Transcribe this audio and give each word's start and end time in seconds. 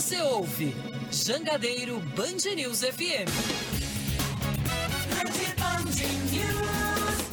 você 0.00 0.18
ouve 0.22 0.74
Jangadeiro 1.12 2.00
Band 2.16 2.54
News 2.56 2.80
FM. 2.80 3.28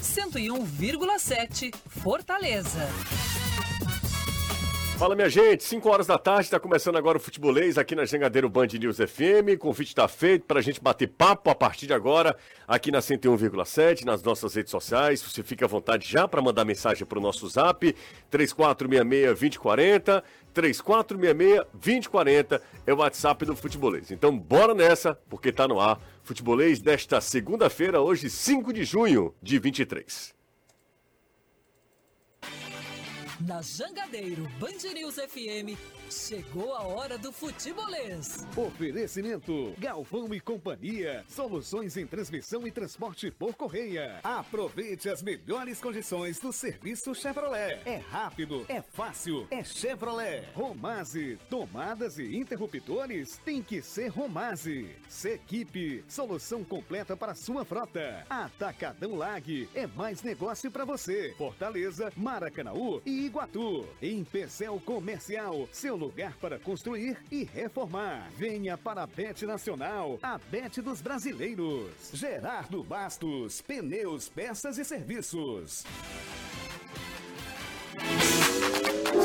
101,7 0.02 1.74
Fortaleza. 1.88 2.90
Fala 4.97 5.15
minha 5.15 5.29
gente, 5.29 5.63
5 5.63 5.88
horas 5.88 6.07
da 6.07 6.17
tarde, 6.17 6.46
está 6.46 6.60
começando 6.60 6.96
agora 6.96 7.20
o 7.20 7.21
Futebolês 7.21 7.78
aqui 7.78 7.94
na 7.94 8.03
Jangadeiro 8.03 8.49
Band 8.49 8.69
News 8.79 8.97
FM. 8.97 9.54
O 9.54 9.58
convite 9.60 9.90
está 9.90 10.08
feito 10.08 10.47
para 10.47 10.58
a 10.58 10.62
gente 10.62 10.81
bater 10.81 11.08
papo 11.08 11.51
a 11.51 11.55
partir 11.55 11.85
de 11.85 11.94
agora 11.94 12.35
aqui 12.67 12.90
na 12.90 12.97
101,7, 12.97 14.05
nas 14.05 14.23
nossas 14.23 14.55
redes 14.55 14.72
sociais. 14.72 15.22
Você 15.22 15.44
fica 15.44 15.65
à 15.65 15.68
vontade 15.68 16.09
já 16.09 16.27
para 16.27 16.41
mandar 16.41 16.66
mensagem 16.66 17.05
para 17.05 17.20
o 17.20 17.22
nosso 17.22 17.48
zap 17.48 17.95
3466-2040. 18.31 20.23
3466-2040 20.55 22.59
é 22.88 22.91
o 22.91 22.98
WhatsApp 22.98 23.45
do 23.45 23.55
Futebolês. 23.55 24.09
Então 24.09 24.36
bora 24.36 24.73
nessa, 24.73 25.14
porque 25.30 25.50
está 25.50 25.68
no 25.68 25.80
ar. 25.80 26.02
Futebolês 26.23 26.82
desta 26.82 27.22
segunda-feira, 27.22 28.02
hoje 28.02 28.32
5 28.32 28.73
de 28.73 28.84
junho 28.84 29.32
de 29.44 29.59
23. 29.59 30.37
Na 33.40 33.62
Jangadeiro 33.62 34.50
Band 34.59 34.94
News 34.96 35.16
FM, 35.16 35.77
chegou 36.09 36.73
a 36.73 36.82
hora 36.82 37.20
do 37.20 37.32
futebolês. 37.32 38.48
Oferecimento 38.55 39.76
Galvão 39.77 40.34
e 40.34 40.40
Companhia. 40.40 41.23
Soluções 41.30 41.96
em 41.98 42.08
transmissão 42.08 42.66
e 42.66 42.72
transporte 42.72 43.30
por 43.30 43.54
correia. 43.54 44.20
Aproveite 44.23 45.08
as 45.08 45.22
melhores 45.22 45.80
condições 45.80 46.40
do 46.40 46.52
serviço 46.52 47.13
Chevrolet. 47.13 47.80
É 47.86 47.98
rápido, 47.98 48.66
é 48.68 48.82
fácil, 48.82 49.48
é 49.52 49.63
Chevrolet. 49.63 50.44
Romase, 50.55 51.38
tomadas 51.48 52.18
e 52.18 52.35
interruptores 52.35 53.40
tem 53.46 53.62
que 53.62 53.84
ser 53.84 54.08
Romase. 54.08 54.90
Sequipe, 55.08 56.04
solução 56.08 56.63
completa 56.63 57.15
para 57.15 57.35
sua 57.35 57.63
frota. 57.63 58.26
Atacadão 58.27 59.15
Lag, 59.15 59.70
é 59.76 59.85
mais 59.85 60.24
negócio 60.24 60.71
para 60.71 60.85
você. 60.85 61.35
Fortaleza, 61.38 62.12
Maracanaú 62.18 62.99
e 63.05 63.27
Iguatu. 63.28 63.86
Em 64.02 64.23
Pecel 64.23 64.81
Comercial, 64.86 65.67
seu 65.72 65.95
lugar 65.95 66.33
para 66.42 66.58
construir 66.58 67.17
e 67.31 67.44
reformar. 67.44 68.30
Venha 68.38 68.78
para 68.78 69.03
a 69.03 69.08
Bet 69.08 69.45
Nacional, 69.45 70.17
a 70.23 70.38
Bet 70.38 70.81
dos 70.81 71.02
brasileiros. 71.02 72.11
Gerardo 72.14 72.83
Bastos, 72.83 73.61
pneus, 73.61 74.30
peças 74.30 74.78
e 74.78 74.86
serviços. 74.86 75.83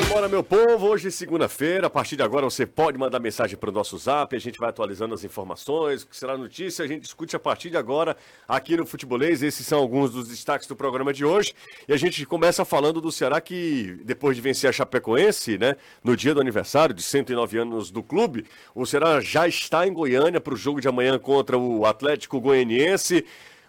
Bora, 0.08 0.28
meu 0.28 0.42
povo, 0.44 0.88
hoje 0.88 1.08
é 1.08 1.10
segunda-feira, 1.10 1.86
a 1.86 1.90
partir 1.90 2.16
de 2.16 2.22
agora 2.22 2.44
você 2.44 2.64
pode 2.64 2.96
mandar 2.98 3.18
mensagem 3.18 3.56
para 3.56 3.70
o 3.70 3.72
nosso 3.72 3.96
zap, 3.98 4.36
a 4.36 4.38
gente 4.38 4.58
vai 4.58 4.68
atualizando 4.68 5.14
as 5.14 5.24
informações, 5.24 6.02
o 6.02 6.06
que 6.06 6.16
será 6.16 6.36
notícia, 6.36 6.84
a 6.84 6.88
gente 6.88 7.02
discute 7.02 7.34
a 7.34 7.38
partir 7.38 7.70
de 7.70 7.76
agora 7.76 8.16
aqui 8.46 8.76
no 8.76 8.86
Futebolês, 8.86 9.42
esses 9.42 9.66
são 9.66 9.78
alguns 9.78 10.12
dos 10.12 10.28
destaques 10.28 10.68
do 10.68 10.76
programa 10.76 11.12
de 11.12 11.24
hoje, 11.24 11.54
e 11.88 11.92
a 11.92 11.96
gente 11.96 12.24
começa 12.26 12.64
falando 12.64 13.00
do 13.00 13.10
Ceará 13.10 13.40
que, 13.40 13.98
depois 14.04 14.36
de 14.36 14.42
vencer 14.42 14.70
a 14.70 14.72
Chapecoense, 14.72 15.58
né, 15.58 15.76
no 16.04 16.16
dia 16.16 16.34
do 16.34 16.40
aniversário 16.40 16.94
de 16.94 17.02
109 17.02 17.58
anos 17.58 17.90
do 17.90 18.02
clube, 18.02 18.44
o 18.74 18.86
Ceará 18.86 19.20
já 19.20 19.48
está 19.48 19.86
em 19.86 19.92
Goiânia 19.92 20.40
para 20.40 20.54
o 20.54 20.56
jogo 20.56 20.80
de 20.80 20.88
amanhã 20.88 21.18
contra 21.18 21.58
o 21.58 21.84
Atlético 21.84 22.40
Goianiense, 22.40 23.24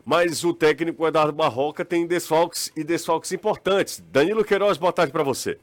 mas 0.05 0.43
o 0.43 0.53
técnico 0.53 1.07
Eduardo 1.07 1.33
Barroca 1.33 1.83
tem 1.85 2.05
desfalques 2.05 2.71
e 2.75 2.83
desfalques 2.83 3.31
importantes. 3.31 4.03
Danilo 4.11 4.43
Queiroz, 4.43 4.77
boa 4.77 4.91
tarde 4.91 5.11
para 5.11 5.23
você. 5.23 5.57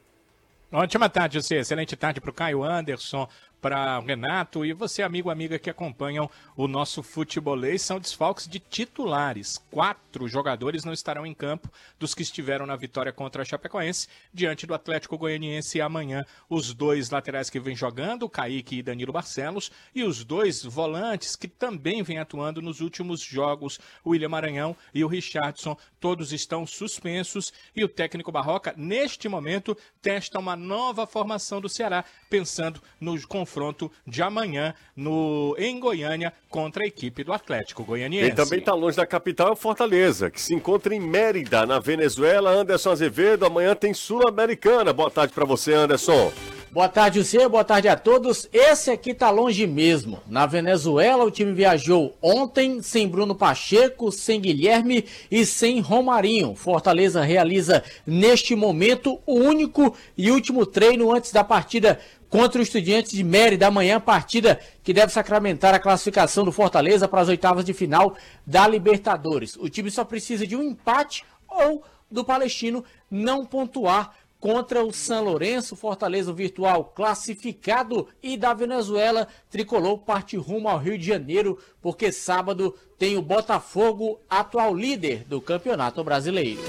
Ótima 0.71 1.09
tarde, 1.09 1.41
você. 1.41 1.57
Excelente 1.57 1.95
tarde 1.97 2.21
para 2.21 2.29
o 2.29 2.33
Caio 2.33 2.63
Anderson, 2.63 3.27
para 3.61 3.99
Renato 3.99 4.65
e 4.65 4.73
você, 4.73 5.03
amigo 5.03 5.29
amiga 5.29 5.59
que 5.59 5.69
acompanham 5.69 6.29
o 6.57 6.67
nosso 6.67 7.03
futebolês, 7.03 7.83
são 7.83 7.99
desfalques 7.99 8.47
de 8.47 8.59
titulares. 8.59 9.63
Quatro 9.69 10.27
jogadores 10.27 10.83
não 10.83 10.91
estarão 10.91 11.25
em 11.25 11.33
campo 11.33 11.69
dos 11.99 12.15
que 12.15 12.23
estiveram 12.23 12.65
na 12.65 12.75
vitória 12.75 13.13
contra 13.13 13.43
a 13.43 13.45
Chapecoense, 13.45 14.07
diante 14.33 14.65
do 14.65 14.73
Atlético 14.73 15.17
Goianiense 15.17 15.79
amanhã. 15.79 16.25
Os 16.49 16.73
dois 16.73 17.11
laterais 17.11 17.49
que 17.49 17.59
vêm 17.59 17.75
jogando, 17.75 18.27
Kaique 18.27 18.79
e 18.79 18.83
Danilo 18.83 19.13
Barcelos, 19.13 19.71
e 19.93 20.03
os 20.03 20.23
dois 20.23 20.63
volantes 20.63 21.35
que 21.35 21.47
também 21.47 22.01
vêm 22.01 22.17
atuando 22.17 22.61
nos 22.61 22.81
últimos 22.81 23.21
jogos, 23.21 23.79
o 24.03 24.09
William 24.09 24.29
Maranhão 24.29 24.75
e 24.91 25.03
o 25.03 25.07
Richardson, 25.07 25.77
todos 25.99 26.33
estão 26.33 26.65
suspensos 26.65 27.53
e 27.75 27.83
o 27.83 27.89
técnico 27.89 28.31
Barroca, 28.31 28.73
neste 28.75 29.29
momento, 29.29 29.77
testa 30.01 30.39
uma 30.39 30.55
nova 30.55 31.05
formação 31.05 31.61
do 31.61 31.69
Ceará, 31.69 32.03
pensando 32.27 32.81
no 32.99 33.21
confronto 33.27 33.50
confronto 33.51 33.91
de 34.07 34.23
amanhã 34.23 34.73
no, 34.95 35.53
em 35.59 35.77
Goiânia 35.77 36.31
contra 36.49 36.83
a 36.83 36.87
equipe 36.87 37.23
do 37.23 37.33
Atlético 37.33 37.83
Goianiense. 37.83 38.27
Quem 38.27 38.35
também 38.35 38.59
está 38.59 38.73
longe 38.73 38.95
da 38.95 39.05
capital 39.05 39.49
é 39.49 39.51
o 39.51 39.55
Fortaleza, 39.55 40.31
que 40.31 40.39
se 40.39 40.53
encontra 40.53 40.95
em 40.95 40.99
Mérida, 41.01 41.65
na 41.65 41.79
Venezuela. 41.79 42.49
Anderson 42.51 42.91
Azevedo, 42.91 43.45
amanhã 43.45 43.75
tem 43.75 43.93
Sul-Americana. 43.93 44.93
Boa 44.93 45.11
tarde 45.11 45.33
para 45.33 45.45
você, 45.45 45.73
Anderson. 45.73 46.31
Boa 46.71 46.87
tarde, 46.87 47.21
você, 47.21 47.49
boa 47.49 47.65
tarde 47.65 47.89
a 47.89 47.97
todos. 47.97 48.47
Esse 48.53 48.91
aqui 48.91 49.13
tá 49.13 49.29
longe 49.29 49.67
mesmo. 49.67 50.21
Na 50.25 50.45
Venezuela, 50.45 51.25
o 51.25 51.29
time 51.29 51.51
viajou 51.51 52.15
ontem 52.21 52.81
sem 52.81 53.09
Bruno 53.09 53.35
Pacheco, 53.35 54.09
sem 54.09 54.39
Guilherme 54.39 55.03
e 55.29 55.45
sem 55.45 55.81
Romarinho. 55.81 56.55
Fortaleza 56.55 57.21
realiza 57.21 57.83
neste 58.07 58.55
momento 58.55 59.19
o 59.25 59.33
único 59.33 59.93
e 60.17 60.31
último 60.31 60.65
treino 60.65 61.13
antes 61.13 61.33
da 61.33 61.43
partida 61.43 61.99
contra 62.31 62.59
o 62.59 62.63
Estudiantes 62.63 63.11
de 63.11 63.25
Mérida 63.25 63.67
amanhã, 63.67 63.99
partida 63.99 64.57
que 64.81 64.93
deve 64.93 65.11
sacramentar 65.11 65.75
a 65.75 65.79
classificação 65.79 66.45
do 66.45 66.51
Fortaleza 66.51 67.05
para 67.05 67.19
as 67.19 67.27
oitavas 67.27 67.65
de 67.65 67.73
final 67.73 68.15
da 68.47 68.65
Libertadores. 68.65 69.57
O 69.57 69.67
time 69.67 69.91
só 69.91 70.05
precisa 70.05 70.47
de 70.47 70.55
um 70.55 70.63
empate 70.63 71.25
ou 71.45 71.83
do 72.09 72.23
Palestino 72.23 72.85
não 73.09 73.45
pontuar 73.45 74.15
contra 74.41 74.83
o 74.83 74.91
São 74.91 75.23
Lourenço, 75.23 75.75
Fortaleza 75.75 76.33
virtual 76.33 76.85
classificado 76.95 78.07
e 78.23 78.35
da 78.35 78.55
Venezuela, 78.55 79.27
tricolor 79.51 79.99
parte 79.99 80.35
rumo 80.35 80.67
ao 80.67 80.79
Rio 80.79 80.97
de 80.97 81.05
Janeiro, 81.05 81.59
porque 81.79 82.11
sábado 82.11 82.75
tem 82.97 83.15
o 83.15 83.21
Botafogo, 83.21 84.19
atual 84.27 84.75
líder 84.75 85.23
do 85.25 85.39
Campeonato 85.39 86.03
Brasileiro. 86.03 86.59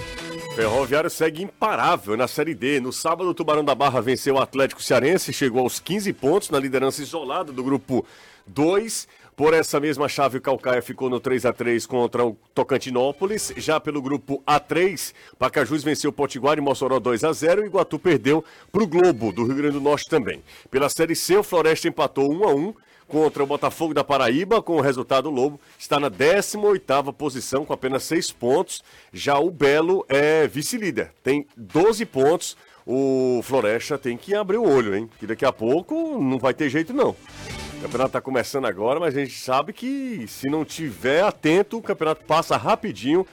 Ferroviário 0.55 1.09
segue 1.09 1.43
imparável 1.43 2.15
na 2.15 2.28
Série 2.28 2.55
D. 2.55 2.78
No 2.78 2.93
sábado, 2.93 3.31
o 3.31 3.34
Tubarão 3.34 3.65
da 3.65 3.75
Barra 3.75 4.03
venceu 4.03 4.34
o 4.34 4.38
Atlético 4.38 4.82
Cearense, 4.82 5.32
chegou 5.32 5.62
aos 5.62 5.81
15 5.81 6.12
pontos 6.12 6.50
na 6.50 6.61
liderança 6.61 7.00
isolada 7.00 7.53
do 7.53 7.65
grupo 7.65 8.05
2. 8.47 9.09
Por 9.34 9.54
essa 9.54 9.81
mesma 9.81 10.09
chave, 10.09 10.38
o 10.38 10.41
Calcaia 10.43 10.82
ficou 10.82 11.09
no 11.09 11.19
3 11.19 11.47
a 11.47 11.53
3 11.53 11.87
contra 11.87 12.25
o 12.25 12.37
Tocantinópolis. 12.54 13.53
Já 13.56 13.81
pelo 13.81 14.03
grupo 14.03 14.43
A3, 14.47 15.15
Pacajus 15.38 15.82
venceu 15.82 16.10
o 16.10 16.12
Potiguar 16.12 16.59
e 16.59 16.60
Mossoró 16.60 17.00
2 17.00 17.25
a 17.25 17.32
0 17.32 17.62
e 17.62 17.66
Iguatu 17.66 17.98
perdeu 17.98 18.44
para 18.70 18.82
o 18.82 18.87
Globo, 18.87 19.32
do 19.32 19.44
Rio 19.44 19.56
Grande 19.56 19.75
do 19.75 19.81
Norte 19.81 20.09
também. 20.09 20.43
Pela 20.70 20.91
Série 20.91 21.16
C, 21.16 21.37
o 21.37 21.43
Floresta 21.43 21.88
empatou 21.88 22.31
1 22.31 22.44
a 22.44 22.54
1 22.54 22.75
contra 23.09 23.43
o 23.43 23.47
Botafogo 23.47 23.93
da 23.93 24.03
Paraíba, 24.04 24.62
com 24.62 24.76
o 24.76 24.81
resultado 24.81 25.28
Lobo 25.28 25.60
está 25.78 26.00
na 26.00 26.10
18ª 26.10 27.12
posição 27.12 27.64
com 27.64 27.72
apenas 27.72 28.04
6 28.04 28.32
pontos. 28.32 28.82
Já 29.12 29.38
o 29.38 29.50
Belo 29.50 30.04
é 30.09 30.47
vice-líder, 30.47 31.12
tem 31.22 31.47
12 31.56 32.06
pontos. 32.06 32.56
O 32.87 33.41
Floresta 33.44 33.97
tem 33.97 34.16
que 34.16 34.34
abrir 34.34 34.59
o 34.59 34.69
olho, 34.69 34.94
hein? 34.94 35.09
Que 35.19 35.26
daqui 35.26 35.44
a 35.44 35.53
pouco 35.53 36.19
não 36.20 36.38
vai 36.38 36.53
ter 36.53 36.69
jeito 36.69 36.93
não. 36.93 37.10
O 37.10 37.82
campeonato 37.82 38.09
está 38.09 38.20
começando 38.20 38.66
agora, 38.66 38.98
mas 38.98 39.16
a 39.16 39.20
gente 39.20 39.38
sabe 39.38 39.72
que 39.72 40.26
se 40.28 40.48
não 40.48 40.65
tiver 40.65 41.22
atento, 41.22 41.78
o 41.78 41.82
campeonato 41.82 42.25
passa 42.25 42.56
rapidinho 42.56 43.26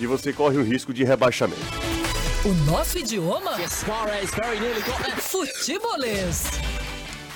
e 0.00 0.06
você 0.06 0.32
corre 0.32 0.58
o 0.58 0.62
risco 0.62 0.92
de 0.92 1.04
rebaixamento. 1.04 1.60
O 2.44 2.52
nosso 2.70 2.98
idioma? 2.98 3.52
Futebolês. 5.18 6.50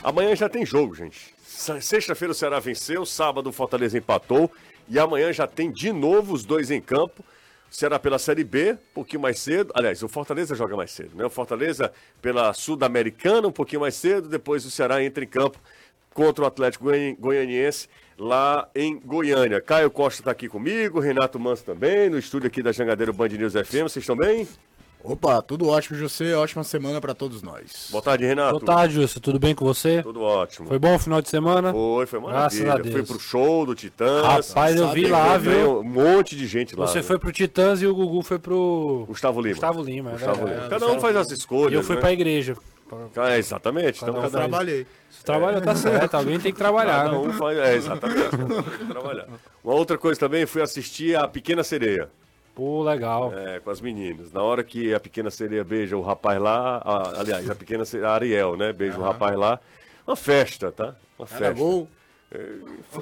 Amanhã 0.02 0.34
já 0.34 0.48
tem 0.48 0.66
jogo, 0.66 0.94
gente. 0.94 1.34
Sexta-feira 1.46 2.32
o 2.32 2.34
Ceará 2.34 2.58
venceu, 2.60 3.06
sábado 3.06 3.48
o 3.48 3.52
Fortaleza 3.52 3.96
empatou 3.96 4.50
e 4.88 4.98
amanhã 4.98 5.32
já 5.32 5.46
tem 5.46 5.70
de 5.70 5.92
novo 5.92 6.34
os 6.34 6.44
dois 6.44 6.70
em 6.70 6.80
campo. 6.80 7.24
O 7.76 7.78
Ceará 7.78 7.98
pela 7.98 8.18
Série 8.18 8.42
B, 8.42 8.72
um 8.72 8.94
pouquinho 8.94 9.20
mais 9.20 9.38
cedo. 9.38 9.70
Aliás, 9.74 10.02
o 10.02 10.08
Fortaleza 10.08 10.54
joga 10.54 10.74
mais 10.74 10.90
cedo, 10.90 11.14
né? 11.14 11.26
O 11.26 11.28
Fortaleza 11.28 11.92
pela 12.22 12.54
Sul-Americana, 12.54 13.48
um 13.48 13.52
pouquinho 13.52 13.82
mais 13.82 13.94
cedo. 13.94 14.30
Depois 14.30 14.64
o 14.64 14.70
Ceará 14.70 15.04
entra 15.04 15.22
em 15.22 15.26
campo 15.26 15.58
contra 16.14 16.42
o 16.42 16.46
Atlético 16.46 16.86
Goianiense 17.18 17.86
lá 18.18 18.66
em 18.74 18.98
Goiânia. 18.98 19.60
Caio 19.60 19.90
Costa 19.90 20.22
está 20.22 20.30
aqui 20.30 20.48
comigo, 20.48 21.00
Renato 21.00 21.38
Manso 21.38 21.66
também, 21.66 22.08
no 22.08 22.18
estúdio 22.18 22.46
aqui 22.46 22.62
da 22.62 22.72
Jangadeiro 22.72 23.12
Band 23.12 23.28
News 23.28 23.52
FM. 23.52 23.82
Vocês 23.82 23.96
estão 23.98 24.16
bem? 24.16 24.48
Opa, 25.08 25.40
tudo 25.40 25.68
ótimo, 25.68 25.96
José. 25.96 26.34
Ótima 26.36 26.64
semana 26.64 27.00
para 27.00 27.14
todos 27.14 27.40
nós. 27.42 27.88
Boa 27.90 28.02
tarde, 28.02 28.24
Renato. 28.24 28.58
Boa 28.58 28.64
tarde, 28.64 28.94
José. 28.94 29.20
Tudo 29.20 29.38
bem 29.38 29.54
com 29.54 29.64
você? 29.64 30.02
Tudo 30.02 30.20
ótimo. 30.20 30.66
Foi 30.66 30.78
bom 30.78 30.96
o 30.96 30.98
final 30.98 31.22
de 31.22 31.28
semana? 31.28 31.72
Foi, 31.72 32.06
foi 32.06 32.18
maravilha. 32.18 32.64
Graças 32.64 32.80
a 32.80 32.82
Deus. 32.82 32.94
Foi 32.94 33.16
pro 33.16 33.20
show 33.20 33.64
do 33.64 33.74
Titãs. 33.74 34.48
Rapaz, 34.50 34.74
eu 34.76 34.88
vi 34.90 35.06
lá, 35.06 35.38
viu? 35.38 35.80
Um 35.80 35.84
monte 35.84 36.34
de 36.34 36.46
gente 36.46 36.74
lá. 36.74 36.86
Você 36.86 37.02
foi 37.02 37.18
pro 37.18 37.30
Titãs 37.30 37.80
e 37.82 37.86
o 37.86 37.94
Gugu 37.94 38.22
foi 38.22 38.38
pro... 38.38 39.04
Gustavo 39.06 39.40
Lima. 39.40 39.54
Gustavo 39.54 39.82
Lima, 39.82 40.10
é 40.10 40.12
Gustavo 40.14 40.46
Lima. 40.46 40.68
Cada 40.68 40.86
um 40.88 40.98
faz 41.00 41.16
as 41.16 41.30
escolhas, 41.30 41.72
E 41.72 41.74
eu 41.76 41.82
fui 41.84 41.94
né? 41.94 42.00
pra 42.00 42.12
igreja. 42.12 42.56
É, 43.16 43.38
exatamente. 43.38 44.00
Cada 44.00 44.12
Então, 44.12 44.20
um 44.20 44.30
cada 44.30 44.38
Trabalhei. 44.38 44.86
Se 45.10 45.24
trabalha, 45.24 45.60
tá 45.60 45.74
certo. 45.74 46.14
Alguém 46.14 46.38
tem 46.38 46.52
que 46.52 46.58
trabalhar, 46.58 47.04
Cada 47.04 47.12
né? 47.12 47.18
um 47.18 47.32
faz, 47.32 47.58
é, 47.58 47.74
exatamente. 47.76 48.28
Tem 48.30 48.38
que 48.78 48.86
trabalhar. 48.86 49.26
Uma 49.64 49.74
outra 49.74 49.98
coisa 49.98 50.18
também, 50.20 50.46
fui 50.46 50.62
assistir 50.62 51.16
a 51.16 51.26
Pequena 51.26 51.64
Sereia. 51.64 52.08
Pô, 52.56 52.82
legal. 52.82 53.32
É, 53.36 53.60
com 53.60 53.70
as 53.70 53.80
meninas. 53.80 54.32
Na 54.32 54.42
hora 54.42 54.64
que 54.64 54.92
a 54.92 54.98
pequena 54.98 55.30
sereia 55.30 55.62
beija 55.62 55.96
o 55.96 56.00
rapaz 56.00 56.40
lá, 56.40 56.78
a- 56.78 57.20
aliás, 57.20 57.48
a 57.50 57.54
pequena 57.54 57.84
sereia, 57.84 58.08
a 58.08 58.14
Ariel, 58.14 58.56
né? 58.56 58.72
Beija 58.72 58.98
o 58.98 59.02
rapaz 59.02 59.36
lá. 59.36 59.60
Uma 60.04 60.16
festa, 60.16 60.72
tá? 60.72 60.96
Uma 61.18 61.28
Era 61.30 61.38
festa. 61.38 61.52
gol. 61.54 61.86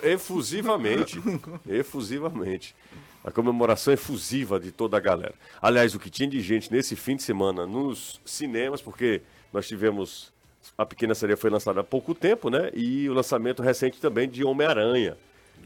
Efusivamente. 0.02 1.20
efusivamente. 1.68 2.74
A 3.24 3.30
comemoração 3.30 3.94
efusiva 3.94 4.60
de 4.60 4.70
toda 4.70 4.96
a 4.96 5.00
galera. 5.00 5.34
Aliás, 5.62 5.94
o 5.94 5.98
que 5.98 6.10
tinha 6.10 6.28
de 6.28 6.40
gente 6.40 6.70
nesse 6.70 6.94
fim 6.94 7.16
de 7.16 7.22
semana 7.22 7.66
nos 7.66 8.20
cinemas, 8.24 8.82
porque 8.82 9.22
nós 9.52 9.66
tivemos. 9.66 10.32
A 10.76 10.84
Pequena 10.84 11.14
Sereia 11.14 11.36
foi 11.36 11.50
lançada 11.50 11.80
há 11.80 11.84
pouco 11.84 12.14
tempo, 12.14 12.50
né? 12.50 12.70
E 12.74 13.08
o 13.08 13.14
lançamento 13.14 13.62
recente 13.62 14.00
também 14.00 14.28
de 14.28 14.42
Homem-Aranha. 14.44 15.16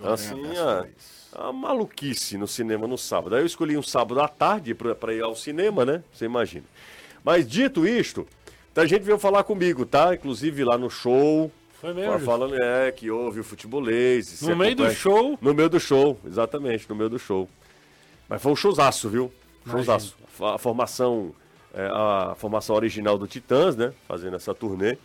Assim, 0.03 0.41
a, 0.57 0.87
a 1.33 1.53
maluquice 1.53 2.37
no 2.39 2.47
cinema 2.47 2.87
no 2.87 2.99
sábado. 2.99 3.35
Aí 3.35 3.43
eu 3.43 3.47
escolhi 3.47 3.77
um 3.77 3.83
sábado 3.83 4.21
à 4.21 4.29
tarde 4.29 4.75
para 4.75 5.13
ir 5.15 5.23
ao 5.23 5.35
cinema, 5.35 5.85
né? 5.85 6.03
Você 6.13 6.25
imagina. 6.25 6.65
Mas 7.23 7.49
dito 7.49 7.87
isto, 7.87 8.27
a 8.75 8.87
gente 8.87 9.03
veio 9.03 9.19
falar 9.19 9.45
comigo, 9.45 9.85
tá? 9.85 10.15
Inclusive 10.15 10.65
lá 10.65 10.79
no 10.79 10.89
show. 10.89 11.51
Foi 11.81 11.93
mesmo? 11.93 12.19
Falando, 12.21 12.61
é, 12.61 12.91
que 12.91 13.11
houve 13.11 13.41
o 13.41 13.45
futebolês. 13.45 14.43
e 14.43 14.47
No 14.47 14.57
meio 14.57 14.75
do 14.75 14.91
show, 14.91 15.39
No 15.41 15.55
meio 15.55 15.69
do 15.69 15.79
show, 15.79 16.19
exatamente, 16.27 16.89
no 16.89 16.95
meio 16.95 17.11
do 17.11 17.19
show. 17.19 17.49
Mas 18.29 18.43
foi 18.43 18.53
um 18.53 18.57
showzaço, 18.57 19.09
viu? 19.09 19.33
Showzaço. 19.69 20.17
A 20.41 20.55
a 20.55 20.59
formação, 20.59 21.35
é, 21.75 21.87
a 21.87 22.35
formação 22.37 22.75
original 22.77 23.19
do 23.19 23.27
Titãs, 23.27 23.77
né? 23.77 23.93
Fazendo 24.07 24.37
essa 24.37 24.55
turnê. 24.55 24.97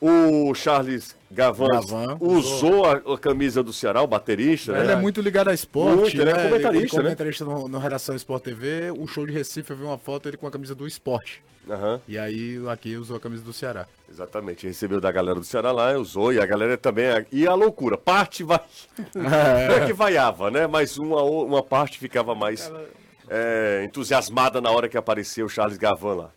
O 0.00 0.54
Charles 0.54 1.16
Gavan, 1.30 1.66
Gavan 1.66 2.16
usou 2.20 2.84
a, 2.84 3.14
a 3.14 3.18
camisa 3.18 3.62
do 3.62 3.72
Ceará, 3.72 4.00
o 4.00 4.06
baterista, 4.06 4.72
né? 4.72 4.80
Ele 4.80 4.92
é 4.92 4.96
muito 4.96 5.20
ligado 5.20 5.48
a 5.48 5.54
esporte. 5.54 5.96
Muito, 5.96 6.20
ele 6.20 6.30
é 6.30 6.34
né? 6.34 6.42
comentarista, 6.44 6.96
ele, 6.96 7.02
né? 7.02 7.08
comentarista 7.08 7.44
no, 7.44 7.68
no 7.68 7.78
Redação 7.78 8.14
Sport 8.14 8.44
TV. 8.44 8.92
O 8.96 9.06
show 9.08 9.26
de 9.26 9.32
Recife, 9.32 9.70
eu 9.70 9.76
vi 9.76 9.82
uma 9.82 9.98
foto 9.98 10.28
ele 10.28 10.36
com 10.36 10.46
a 10.46 10.50
camisa 10.50 10.74
do 10.74 10.86
esporte. 10.86 11.42
Aham, 11.68 12.00
E 12.08 12.16
aí 12.16 12.58
aqui 12.68 12.96
usou 12.96 13.16
a 13.16 13.20
camisa 13.20 13.42
do 13.42 13.52
Ceará. 13.52 13.86
exatamente. 14.10 14.66
Recebeu 14.66 15.00
da 15.00 15.12
galera 15.12 15.38
do 15.38 15.44
Ceará 15.44 15.70
lá, 15.70 15.92
usou, 15.98 16.32
e 16.32 16.40
a 16.40 16.46
galera 16.46 16.78
também. 16.78 17.26
E 17.30 17.46
a 17.46 17.54
loucura, 17.54 17.98
parte 17.98 18.42
vai. 18.42 18.60
Não 19.14 19.74
é 19.74 19.86
que 19.86 19.92
vaiava, 19.92 20.50
né? 20.50 20.66
Mas 20.66 20.96
uma, 20.96 21.22
uma 21.22 21.62
parte 21.62 21.98
ficava 21.98 22.34
mais 22.34 22.72
é, 23.28 23.82
entusiasmada 23.84 24.60
na 24.60 24.70
hora 24.70 24.88
que 24.88 24.96
apareceu 24.96 25.46
o 25.46 25.48
Charles 25.48 25.76
Gavan 25.76 26.14
lá. 26.14 26.30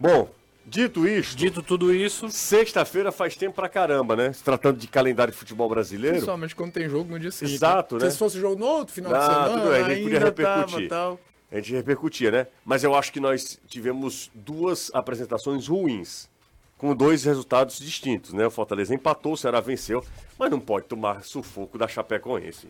Bom, 0.00 0.28
dito 0.66 1.06
isto, 1.06 1.36
dito 1.36 1.62
tudo 1.62 1.94
isso, 1.94 2.28
sexta-feira 2.28 3.12
faz 3.12 3.36
tempo 3.36 3.54
pra 3.54 3.68
caramba, 3.68 4.16
né? 4.16 4.32
Se 4.32 4.42
tratando 4.42 4.78
de 4.78 4.88
calendário 4.88 5.32
de 5.32 5.38
futebol 5.38 5.68
brasileiro. 5.68 6.16
Principalmente 6.16 6.54
quando 6.56 6.72
tem 6.72 6.88
jogo 6.88 7.10
no 7.10 7.18
dia 7.18 7.30
seguinte. 7.30 7.54
Exato, 7.56 7.94
né? 7.94 8.00
Porque 8.00 8.10
Se 8.12 8.18
fosse 8.18 8.40
jogo 8.40 8.58
no 8.58 8.66
outro 8.66 8.92
final 8.94 9.14
Ah, 9.14 9.18
de 9.18 9.24
semana, 9.26 9.48
tudo 9.48 9.70
bem, 9.70 9.82
a 9.84 9.88
gente 9.88 10.02
podia 10.02 10.18
ainda 10.18 10.32
tava, 10.32 10.54
repercutir. 10.60 10.88
tal. 10.88 11.20
A 11.50 11.56
gente 11.56 11.72
repercutia, 11.74 12.30
né? 12.32 12.46
Mas 12.64 12.82
eu 12.82 12.94
acho 12.94 13.12
que 13.12 13.20
nós 13.20 13.58
tivemos 13.68 14.30
duas 14.34 14.90
apresentações 14.92 15.68
ruins, 15.68 16.28
com 16.76 16.94
dois 16.94 17.24
resultados 17.24 17.78
distintos, 17.78 18.32
né? 18.32 18.46
O 18.46 18.50
Fortaleza 18.50 18.92
empatou, 18.94 19.32
o 19.32 19.36
Ceará 19.36 19.60
venceu, 19.60 20.04
mas 20.38 20.50
não 20.50 20.58
pode 20.60 20.86
tomar 20.86 21.22
sufoco 21.24 21.78
da 21.78 21.86
Chapecoense. 21.88 22.66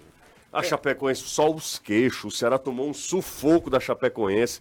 A 0.52 0.62
Chapecoense, 0.62 1.22
só 1.22 1.50
os 1.50 1.78
queixos, 1.78 2.34
o 2.34 2.37
Ceará 2.37 2.56
tomou 2.58 2.88
um 2.88 2.94
sufoco 2.94 3.69
da 3.69 3.81
Chapecoense. 3.81 4.60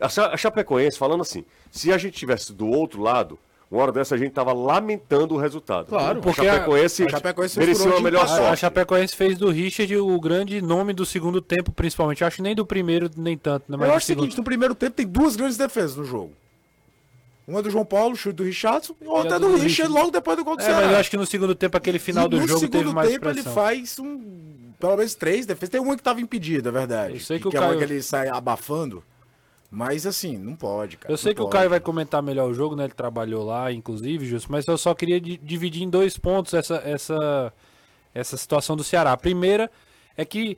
A 0.00 0.08
Cha- 0.08 0.28
a 0.32 0.36
Chapecoense, 0.36 0.98
falando 0.98 1.22
assim, 1.22 1.44
se 1.70 1.92
a 1.92 1.98
gente 1.98 2.18
tivesse 2.18 2.52
do 2.52 2.66
outro 2.68 3.00
lado, 3.02 3.38
uma 3.70 3.82
hora 3.82 3.92
dessa 3.92 4.14
a 4.14 4.18
gente 4.18 4.30
tava 4.32 4.52
lamentando 4.52 5.34
o 5.34 5.38
resultado. 5.38 5.86
Claro, 5.86 6.20
porque 6.20 6.42
a 6.42 6.52
Chapecoense, 6.54 7.02
a 7.04 7.08
Chapecoense 7.08 7.54
por 7.58 7.86
uma 7.88 8.00
melhor 8.00 8.24
empatar. 8.24 8.38
a, 8.38 8.46
sorte. 8.48 8.60
Chapecoense 8.60 9.16
fez 9.16 9.38
do 9.38 9.50
Richard 9.50 9.96
o 9.96 10.20
grande 10.20 10.60
nome 10.62 10.92
do 10.92 11.04
segundo 11.06 11.40
tempo, 11.40 11.72
principalmente. 11.72 12.20
Eu 12.20 12.26
acho 12.28 12.36
que 12.36 12.42
nem 12.42 12.54
do 12.54 12.64
primeiro, 12.66 13.10
nem 13.16 13.36
tanto. 13.36 13.64
Né? 13.70 13.76
Mas 13.76 13.88
Eu 13.88 13.92
do 13.92 13.96
acho 13.96 14.04
o 14.04 14.06
segundo. 14.06 14.22
seguinte, 14.24 14.38
no 14.38 14.44
primeiro 14.44 14.74
tempo 14.74 14.94
tem 14.96 15.06
duas 15.06 15.34
grandes 15.34 15.56
defesas 15.56 15.96
no 15.96 16.04
jogo. 16.04 16.32
Uma 17.48 17.62
do 17.62 17.70
João 17.70 17.84
Paulo, 17.84 18.16
chute 18.16 18.34
do 18.36 18.42
Richardson, 18.42 18.94
e 19.00 19.06
outra 19.06 19.36
a 19.36 19.38
do, 19.38 19.46
do 19.46 19.52
Richard 19.52 19.68
Richard. 19.68 19.92
logo 19.94 20.10
depois 20.10 20.36
do 20.36 20.44
gol 20.44 20.56
do 20.56 20.62
É, 20.62 20.64
Ceará. 20.64 20.82
mas 20.82 20.92
eu 20.92 20.98
acho 20.98 21.10
que 21.10 21.16
no 21.16 21.24
segundo 21.26 21.54
tempo, 21.54 21.76
aquele 21.76 21.98
final 22.00 22.26
E 22.26 22.28
do 22.28 22.38
jogo 22.46 22.60
teve 22.68 22.78
segundo 22.78 22.92
mais 22.94 23.08
tempo 23.08 23.28
ele 23.28 23.42
faz 23.42 23.98
um, 24.00 24.72
pelo 24.80 24.96
menos 24.96 25.14
três 25.14 25.46
defesas. 25.46 25.68
Tem 25.70 25.80
uma 25.80 25.94
que 25.94 26.00
estava 26.00 26.20
impedida, 26.20 26.68
é 26.70 26.72
verdade. 26.72 27.14
Eu 27.14 27.20
sei 27.20 27.38
que 27.38 27.46
o 27.46 27.52
é 27.56 27.60
uma 27.60 27.68
Caio- 27.68 27.78
que 27.78 27.84
ele 27.84 28.02
sai 28.02 28.28
abafando. 28.28 29.02
Mas 29.70 30.06
assim, 30.06 30.36
não 30.38 30.54
pode, 30.54 30.96
cara. 30.96 31.12
Eu 31.12 31.16
sei 31.16 31.30
não 31.30 31.34
que 31.36 31.40
o 31.42 31.44
pode. 31.44 31.56
Caio 31.56 31.70
vai 31.70 31.80
comentar 31.80 32.22
melhor 32.22 32.48
o 32.50 32.54
jogo, 32.54 32.76
né? 32.76 32.84
Ele 32.84 32.92
trabalhou 32.94 33.44
lá, 33.44 33.72
inclusive, 33.72 34.24
Justo, 34.24 34.50
mas 34.50 34.66
eu 34.66 34.78
só 34.78 34.94
queria 34.94 35.20
di- 35.20 35.36
dividir 35.38 35.82
em 35.82 35.90
dois 35.90 36.16
pontos 36.16 36.54
essa, 36.54 36.76
essa, 36.84 37.52
essa 38.14 38.36
situação 38.36 38.76
do 38.76 38.84
Ceará. 38.84 39.12
A 39.12 39.16
primeira 39.16 39.70
é 40.16 40.24
que 40.24 40.56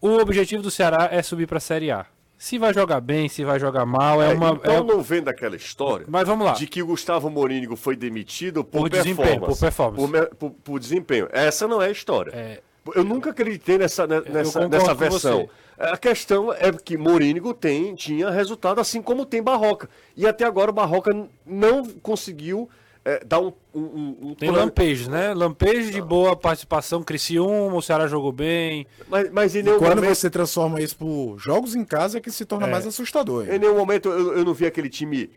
o 0.00 0.10
objetivo 0.18 0.62
do 0.62 0.70
Ceará 0.70 1.08
é 1.10 1.22
subir 1.22 1.46
para 1.46 1.56
a 1.58 1.60
Série 1.60 1.90
A. 1.90 2.06
Se 2.38 2.56
vai 2.58 2.72
jogar 2.72 3.00
bem, 3.02 3.28
se 3.28 3.44
vai 3.44 3.60
jogar 3.60 3.84
mal, 3.84 4.22
é, 4.22 4.30
É, 4.30 4.34
uma. 4.34 4.50
então 4.52 4.76
é- 4.76 4.82
não 4.82 5.02
vem 5.02 5.22
daquela 5.22 5.56
história 5.56 6.06
Mas 6.08 6.26
vamos 6.26 6.46
lá. 6.46 6.52
de 6.54 6.66
que 6.66 6.82
o 6.82 6.86
Gustavo 6.86 7.28
Morínigo 7.28 7.76
foi 7.76 7.94
demitido 7.94 8.64
por, 8.64 8.80
Por 8.82 8.88
desempenho, 8.88 9.16
performance. 9.40 9.58
por 9.58 9.60
performance. 9.60 10.10
Por, 10.12 10.36
por- 10.36 10.50
por 10.64 10.80
desempenho. 10.80 11.28
Essa 11.32 11.68
não 11.68 11.82
é 11.82 11.88
a 11.88 11.90
história. 11.90 12.30
É. 12.34 12.60
Eu 12.94 13.04
nunca 13.04 13.30
acreditei 13.30 13.78
nessa, 13.78 14.06
ne- 14.06 14.20
nessa, 14.22 14.68
nessa 14.68 14.94
versão. 14.94 15.48
A 15.78 15.96
questão 15.96 16.52
é 16.52 16.70
que 16.72 16.96
Morínigo 16.96 17.54
tem, 17.54 17.94
tinha 17.94 18.28
resultado 18.30 18.80
assim 18.80 19.00
como 19.00 19.24
tem 19.24 19.42
Barroca. 19.42 19.88
E 20.16 20.26
até 20.26 20.44
agora 20.44 20.70
o 20.70 20.74
Barroca 20.74 21.10
não 21.46 21.84
conseguiu 22.02 22.68
é, 23.02 23.24
dar 23.24 23.40
um, 23.40 23.50
um, 23.74 24.16
um- 24.20 24.34
Tem 24.34 24.50
lampejos, 24.50 25.08
né? 25.08 25.32
Lampejo 25.32 25.90
de 25.90 26.02
boa 26.02 26.36
participação, 26.36 27.02
Criciúma, 27.02 27.74
o 27.76 27.80
Ceará 27.80 28.06
jogou 28.06 28.30
bem. 28.30 28.86
Mas, 29.08 29.30
mas 29.30 29.56
em 29.56 29.62
nenhum 29.62 29.78
Quando 29.78 29.96
momento, 29.96 30.14
você 30.14 30.28
transforma 30.28 30.82
isso 30.82 30.96
por 30.96 31.38
jogos 31.38 31.74
em 31.74 31.82
casa 31.84 32.18
é 32.18 32.20
que 32.20 32.30
se 32.30 32.44
torna 32.44 32.66
mais 32.66 32.86
assustador. 32.86 33.48
em 33.48 33.58
nenhum 33.58 33.76
momento 33.76 34.10
eu, 34.10 34.38
eu 34.38 34.44
não 34.44 34.52
vi 34.52 34.66
aquele 34.66 34.90
time 34.90 35.30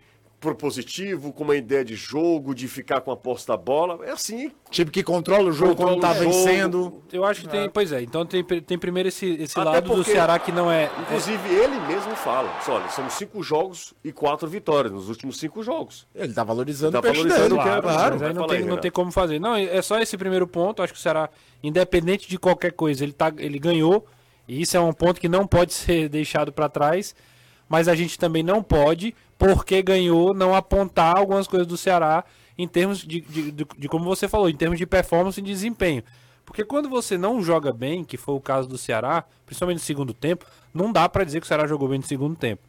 propositivo, 0.43 1.31
com 1.33 1.43
uma 1.43 1.55
ideia 1.55 1.83
de 1.83 1.95
jogo, 1.95 2.53
de 2.53 2.67
ficar 2.67 3.01
com 3.01 3.11
a 3.11 3.17
posse 3.17 3.47
da 3.47 3.55
bola. 3.57 3.99
É 4.05 4.11
assim, 4.11 4.51
Tipo 4.69 4.91
que 4.91 5.03
controla 5.03 5.49
o 5.49 5.51
jogo 5.51 5.75
Controla 5.75 5.91
quando 5.93 6.01
tá 6.01 6.13
vencendo. 6.13 7.03
Eu 7.11 7.23
acho 7.23 7.41
que 7.41 7.47
tem, 7.47 7.69
pois 7.69 7.91
é, 7.91 8.01
então 8.01 8.25
tem, 8.25 8.43
tem 8.43 8.77
primeiro 8.77 9.09
esse, 9.09 9.25
esse 9.41 9.59
Até 9.59 9.69
lado 9.69 9.87
do 9.89 9.95
porque- 9.95 10.11
Ceará 10.11 10.37
que 10.39 10.51
não 10.51 10.69
é. 10.71 10.89
Inclusive, 11.01 11.49
ele 11.49 11.79
mesmo 11.87 12.15
fala. 12.15 12.51
Olha, 12.67 12.89
são 12.89 13.09
cinco 13.09 13.41
jogos 13.43 13.93
e 14.03 14.11
quatro 14.11 14.47
vitórias 14.47 14.91
nos 14.93 15.09
últimos 15.09 15.37
cinco 15.39 15.63
jogos. 15.63 16.07
Ele 16.13 16.33
tá 16.33 16.43
valorizando 16.43 16.91
Tá 16.93 16.99
o 16.99 17.01
peixe 17.01 17.17
valorizando 17.21 17.49
dele, 17.49 17.59
o 17.59 17.63
que 17.63 17.69
é- 17.69 17.81
claro. 17.81 18.13
Mas 18.15 18.23
aí 18.23 18.33
não 18.33 18.47
tem, 18.47 18.55
aí, 18.57 18.61
não 18.61 18.67
Renato. 18.69 18.81
tem 18.81 18.91
como 18.91 19.11
fazer. 19.11 19.39
Não, 19.39 19.55
é 19.55 19.81
só 19.81 19.99
esse 19.99 20.17
primeiro 20.17 20.47
ponto. 20.47 20.81
Acho 20.81 20.93
que 20.93 20.99
o 20.99 21.01
Ceará, 21.01 21.29
independente 21.61 22.27
de 22.27 22.37
qualquer 22.37 22.71
coisa, 22.73 23.03
ele, 23.03 23.13
tá, 23.13 23.31
ele 23.37 23.59
ganhou. 23.59 24.05
E 24.47 24.61
isso 24.61 24.75
é 24.75 24.79
um 24.79 24.91
ponto 24.91 25.21
que 25.21 25.29
não 25.29 25.47
pode 25.47 25.71
ser 25.73 26.09
deixado 26.09 26.51
para 26.51 26.67
trás. 26.67 27.15
Mas 27.69 27.87
a 27.87 27.95
gente 27.95 28.19
também 28.19 28.43
não 28.43 28.61
pode, 28.61 29.15
porque 29.37 29.81
ganhou, 29.81 30.33
não 30.33 30.53
apontar 30.53 31.17
algumas 31.17 31.47
coisas 31.47 31.67
do 31.67 31.77
Ceará 31.77 32.23
em 32.57 32.67
termos 32.67 32.99
de, 32.99 33.21
de, 33.21 33.51
de- 33.51 33.67
de 33.77 33.87
como 33.89 34.05
você 34.05 34.27
falou, 34.27 34.49
em 34.49 34.55
termos 34.55 34.77
de 34.77 34.85
performance 34.85 35.39
e 35.39 35.43
desempenho. 35.43 36.03
Porque 36.45 36.63
quando 36.63 36.89
você 36.89 37.17
não 37.17 37.41
joga 37.41 37.71
bem, 37.71 38.03
que 38.03 38.17
foi 38.17 38.35
o 38.35 38.39
caso 38.41 38.67
do 38.67 38.77
Ceará, 38.77 39.23
principalmente 39.45 39.77
no 39.77 39.83
segundo 39.85 40.13
tempo, 40.13 40.45
não 40.73 40.91
dá 40.91 41.07
para 41.07 41.23
dizer 41.23 41.39
que 41.39 41.45
o 41.45 41.47
Ceará 41.47 41.65
jogou 41.65 41.87
bem 41.87 41.99
no 41.99 42.05
segundo 42.05 42.35
tempo. 42.35 42.61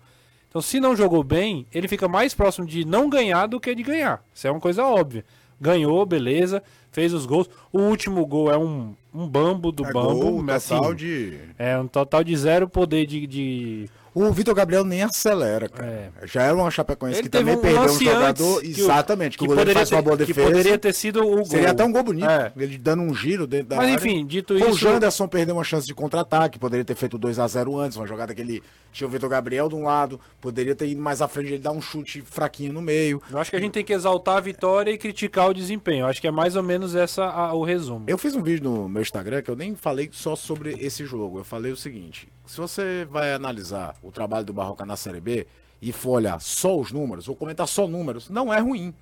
Então, 0.49 0.63
se 0.63 0.79
não 0.79 0.95
jogou 0.95 1.25
bem, 1.25 1.67
ele 1.75 1.89
fica 1.89 2.07
mais 2.07 2.33
próximo 2.33 2.65
de 2.67 2.85
não 2.85 3.11
ganhar 3.11 3.47
do 3.49 3.59
que 3.59 3.75
de 3.75 3.83
ganhar. 3.83 4.23
Isso 4.33 4.47
é 4.47 4.51
uma 4.51 4.61
coisa 4.61 4.85
óbvia. 4.85 5.25
Ganhou, 5.61 6.07
beleza, 6.07 6.63
fez 6.93 7.13
os 7.13 7.27
gols. 7.27 7.51
O 7.73 7.81
último 7.81 8.25
gol 8.25 8.51
é 8.53 8.57
um, 8.57 8.95
um 9.13 9.27
bambo 9.27 9.73
do 9.73 9.85
É 9.85 9.93
bambo. 9.93 10.41
gol 10.43 10.51
assim, 10.53 10.77
total 10.77 10.95
de... 10.95 11.39
É 11.59 11.77
um 11.77 11.89
total 11.89 12.23
de 12.23 12.37
zero 12.37 12.69
poder 12.69 13.05
de. 13.07 13.27
de- 13.27 13.91
O 14.15 14.31
Vitor 14.33 14.55
Gabriel 14.55 14.85
nem 14.85 15.03
acelera, 15.03 15.69
cara. 15.69 16.13
Já 16.25 16.43
era 16.45 16.55
uma 16.55 16.71
Chapecoense 16.71 17.17
Ele 17.19 17.23
que 17.25 17.29
também 17.31 17.57
um 17.57 17.61
perdeu 17.61 17.83
um 17.83 17.89
jogador. 17.99 18.61
que 18.61 18.67
o- 18.69 18.85
Exatamente, 18.85 19.33
que, 19.33 19.39
que 19.39 19.45
o 19.45 19.49
goleiro 19.49 19.73
faz 19.73 19.91
uma 19.91 20.03
boa 20.03 20.17
ter- 20.17 20.27
que 20.27 20.33
defesa. 20.33 20.49
poderia 20.51 20.79
ter 20.79 20.95
sido 20.95 21.21
o 21.27 21.35
gol. 21.37 21.45
Seria 21.45 21.71
até 21.73 21.85
um 21.85 21.91
gol 21.91 22.05
bonito. 22.05 22.25
É. 22.31 22.53
Ele 22.57 22.79
dando 22.79 23.03
um 23.03 23.13
giro 23.15 23.47
dentro 23.47 23.71
da 23.71 23.77
Mas 23.77 23.87
área. 23.87 23.97
enfim, 23.97 24.25
dito 24.25 24.55
O 24.55 24.57
isso. 24.59 24.79
Janderson 24.79 25.27
perdeu 25.27 25.57
uma 25.57 25.65
chance 25.65 25.87
de 25.87 25.95
contra-ataque, 25.95 26.59
poderia 26.61 26.85
ter 26.85 26.95
feito 26.95 27.19
2 27.19 27.39
a 27.41 27.47
0 27.49 27.77
antes, 27.79 27.97
uma 27.97 28.07
jogada 28.07 28.33
que 28.33 28.41
ele 28.41 28.63
tinha 28.93 29.09
o 29.09 29.11
Vitor 29.11 29.29
Gabriel 29.29 29.69
de 29.69 29.75
um 29.75 29.83
lado, 29.83 30.21
poderia 30.41 30.77
ter 30.77 30.87
ido 30.87 31.01
mais 31.03 31.21
à 31.21 31.27
frente, 31.27 31.49
ele 31.49 31.59
dar 31.59 31.73
um 31.73 31.81
chute 31.83 32.23
fraquinho 32.23 32.73
no 32.73 32.81
meio. 32.81 33.21
Eu 33.29 33.39
acho 33.39 33.51
que 33.51 33.57
a 33.57 33.61
gente 33.61 33.73
tem 33.73 33.85
que 33.85 33.93
exaltar 33.93 34.37
a 34.37 34.41
vitória 34.41 34.93
e 34.93 34.97
criticar 34.99 35.49
o 35.51 35.55
desempenho. 35.55 36.03
Eu 36.05 36.07
acho 36.07 36.21
que 36.21 36.29
é 36.29 36.31
mais 36.31 36.55
ou 36.55 36.63
menos 36.63 36.95
essa 36.95 37.25
a- 37.25 37.53
o 37.53 37.65
resumo. 37.65 38.05
Eu 38.07 38.17
fiz 38.17 38.37
um 38.37 38.43
vídeo 38.43 38.63
no 38.71 38.89
meu 38.89 39.03
Instagram 39.03 39.43
que 39.43 39.51
eu 39.51 39.57
nem 39.57 39.75
falei 39.75 40.09
só 40.13 40.37
sobre 40.37 40.77
esse 40.79 41.05
jogo. 41.05 41.41
Eu 41.41 41.45
falei 41.45 41.73
o 41.73 41.77
seguinte: 41.77 42.29
se 42.47 42.59
você 42.59 43.05
vai 43.11 43.33
analisar 43.35 43.97
o 44.05 44.13
trabalho 44.13 44.45
do 44.45 44.53
Barroca 44.53 44.85
na 44.85 44.97
Série 44.97 45.21
B 45.21 45.47
e 45.81 45.93
for 45.93 46.13
olhar 46.13 46.41
só 46.41 46.79
os 46.79 46.93
números, 46.93 47.29
ou 47.29 47.35
comentar 47.35 47.67
só 47.67 47.87
números, 47.87 48.29
não 48.29 48.53
é 48.53 48.61
ruim. 48.61 48.95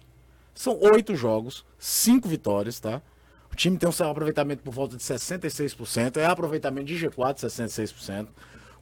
São 0.54 0.78
oito 0.80 1.14
jogos, 1.14 1.64
cinco 1.78 2.28
vitórias, 2.28 2.80
tá? 2.80 3.00
O 3.50 3.54
time 3.54 3.76
tem 3.76 3.88
um 3.88 4.10
aproveitamento 4.10 4.62
por 4.62 4.72
volta 4.72 4.96
de 4.96 5.02
66%, 5.02 6.16
é 6.16 6.26
aproveitamento 6.26 6.86
de 6.86 6.94
G4, 6.94 7.36
66%. 7.36 8.28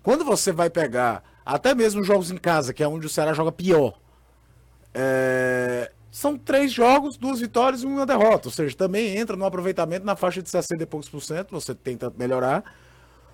Quando 0.03 0.25
você 0.25 0.53
vai 0.53 0.71
pegar 0.71 1.23
até 1.45 1.75
mesmo 1.75 2.01
os 2.01 2.07
jogos 2.07 2.31
em 2.31 2.37
casa, 2.37 2.73
que 2.73 2.83
é 2.83 2.89
onde 2.89 3.07
o 3.07 3.11
Ceará 3.11 3.35
joga 3.35 3.51
pior, 3.51 3.99
é, 4.95 5.91
são 6.11 6.37
três 6.37 6.73
jogos, 6.73 7.17
duas 7.17 7.41
vitórias 7.41 7.83
e 7.83 7.87
uma 7.87 8.07
derrota. 8.07 8.49
Ou 8.49 8.53
seja, 8.53 8.77
também 8.77 9.17
entra 9.17 9.37
no 9.37 9.45
aproveitamento 9.45 10.05
na 10.05 10.17
faixa 10.17 10.43
de 10.43 10.51
60 10.51 10.83
e 10.83 10.87
poucos 10.87 11.09
por 11.09 11.21
cento, 11.21 11.51
você 11.51 11.75
tenta 11.75 12.13
melhorar. 12.17 12.65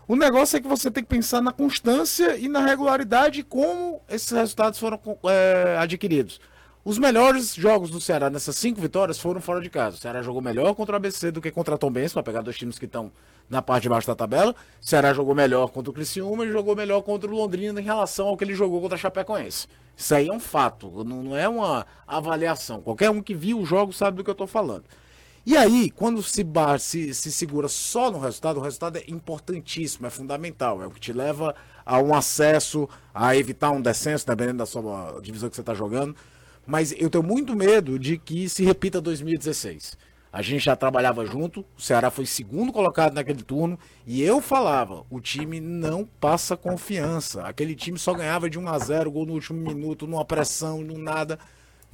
O 0.08 0.14
negócio 0.14 0.56
é 0.56 0.60
que 0.60 0.68
você 0.68 0.88
tem 0.88 1.02
que 1.02 1.10
pensar 1.10 1.40
na 1.42 1.50
constância 1.50 2.36
e 2.36 2.46
na 2.46 2.64
regularidade 2.64 3.42
como 3.42 4.00
esses 4.08 4.30
resultados 4.30 4.78
foram 4.78 5.00
é, 5.24 5.76
adquiridos. 5.80 6.40
Os 6.84 6.96
melhores 6.96 7.52
jogos 7.52 7.90
do 7.90 8.00
Ceará 8.00 8.30
nessas 8.30 8.56
cinco 8.56 8.80
vitórias 8.80 9.18
foram 9.18 9.40
fora 9.40 9.60
de 9.60 9.68
casa. 9.68 9.96
O 9.96 9.98
Ceará 9.98 10.22
jogou 10.22 10.40
melhor 10.40 10.72
contra 10.76 10.92
o 10.92 10.96
ABC 10.96 11.32
do 11.32 11.40
que 11.40 11.50
contra 11.50 11.74
a 11.74 11.78
Tombense, 11.78 12.14
para 12.14 12.22
pegar 12.22 12.42
dois 12.42 12.56
times 12.56 12.78
que 12.78 12.84
estão 12.84 13.10
na 13.50 13.60
parte 13.60 13.82
de 13.82 13.88
baixo 13.88 14.06
da 14.06 14.14
tabela. 14.14 14.54
O 14.80 14.86
Ceará 14.86 15.12
jogou 15.12 15.34
melhor 15.34 15.72
contra 15.72 15.90
o 15.90 15.92
Criciúma 15.92 16.46
e 16.46 16.52
jogou 16.52 16.76
melhor 16.76 17.02
contra 17.02 17.28
o 17.28 17.34
Londrina 17.34 17.80
em 17.80 17.84
relação 17.84 18.28
ao 18.28 18.36
que 18.36 18.44
ele 18.44 18.54
jogou 18.54 18.80
contra 18.80 18.94
a 18.94 19.00
Chapecoense. 19.00 19.66
Isso 19.96 20.14
aí 20.14 20.28
é 20.28 20.32
um 20.32 20.38
fato, 20.38 21.02
não 21.02 21.36
é 21.36 21.48
uma 21.48 21.84
avaliação. 22.06 22.80
Qualquer 22.80 23.10
um 23.10 23.20
que 23.20 23.34
viu 23.34 23.58
o 23.58 23.66
jogo 23.66 23.92
sabe 23.92 24.18
do 24.18 24.22
que 24.22 24.30
eu 24.30 24.32
estou 24.32 24.46
falando. 24.46 24.84
E 25.46 25.56
aí, 25.56 25.92
quando 25.92 26.20
se, 26.24 26.44
se, 26.80 27.14
se 27.14 27.30
segura 27.30 27.68
só 27.68 28.10
no 28.10 28.18
resultado, 28.18 28.58
o 28.58 28.60
resultado 28.60 28.98
é 28.98 29.04
importantíssimo, 29.06 30.04
é 30.04 30.10
fundamental, 30.10 30.82
é 30.82 30.88
o 30.88 30.90
que 30.90 30.98
te 30.98 31.12
leva 31.12 31.54
a 31.84 32.00
um 32.00 32.12
acesso, 32.12 32.88
a 33.14 33.36
evitar 33.36 33.70
um 33.70 33.80
descenso, 33.80 34.26
dependendo 34.26 34.58
da 34.58 34.66
sua 34.66 35.20
divisão 35.22 35.48
que 35.48 35.54
você 35.54 35.62
está 35.62 35.72
jogando. 35.72 36.16
Mas 36.66 36.92
eu 36.98 37.08
tenho 37.08 37.22
muito 37.22 37.54
medo 37.54 37.96
de 37.96 38.18
que 38.18 38.48
se 38.48 38.64
repita 38.64 39.00
2016. 39.00 39.96
A 40.32 40.42
gente 40.42 40.64
já 40.64 40.74
trabalhava 40.74 41.24
junto, 41.24 41.64
o 41.78 41.80
Ceará 41.80 42.10
foi 42.10 42.26
segundo 42.26 42.72
colocado 42.72 43.14
naquele 43.14 43.44
turno 43.44 43.78
e 44.04 44.22
eu 44.22 44.40
falava, 44.40 45.06
o 45.08 45.20
time 45.20 45.60
não 45.60 46.04
passa 46.04 46.56
confiança. 46.56 47.42
Aquele 47.44 47.76
time 47.76 47.96
só 47.96 48.12
ganhava 48.12 48.50
de 48.50 48.58
1 48.58 48.68
a 48.68 48.78
0, 48.80 49.12
gol 49.12 49.24
no 49.24 49.34
último 49.34 49.60
minuto, 49.60 50.08
numa 50.08 50.24
pressão, 50.24 50.82
no 50.82 50.98
nada. 50.98 51.38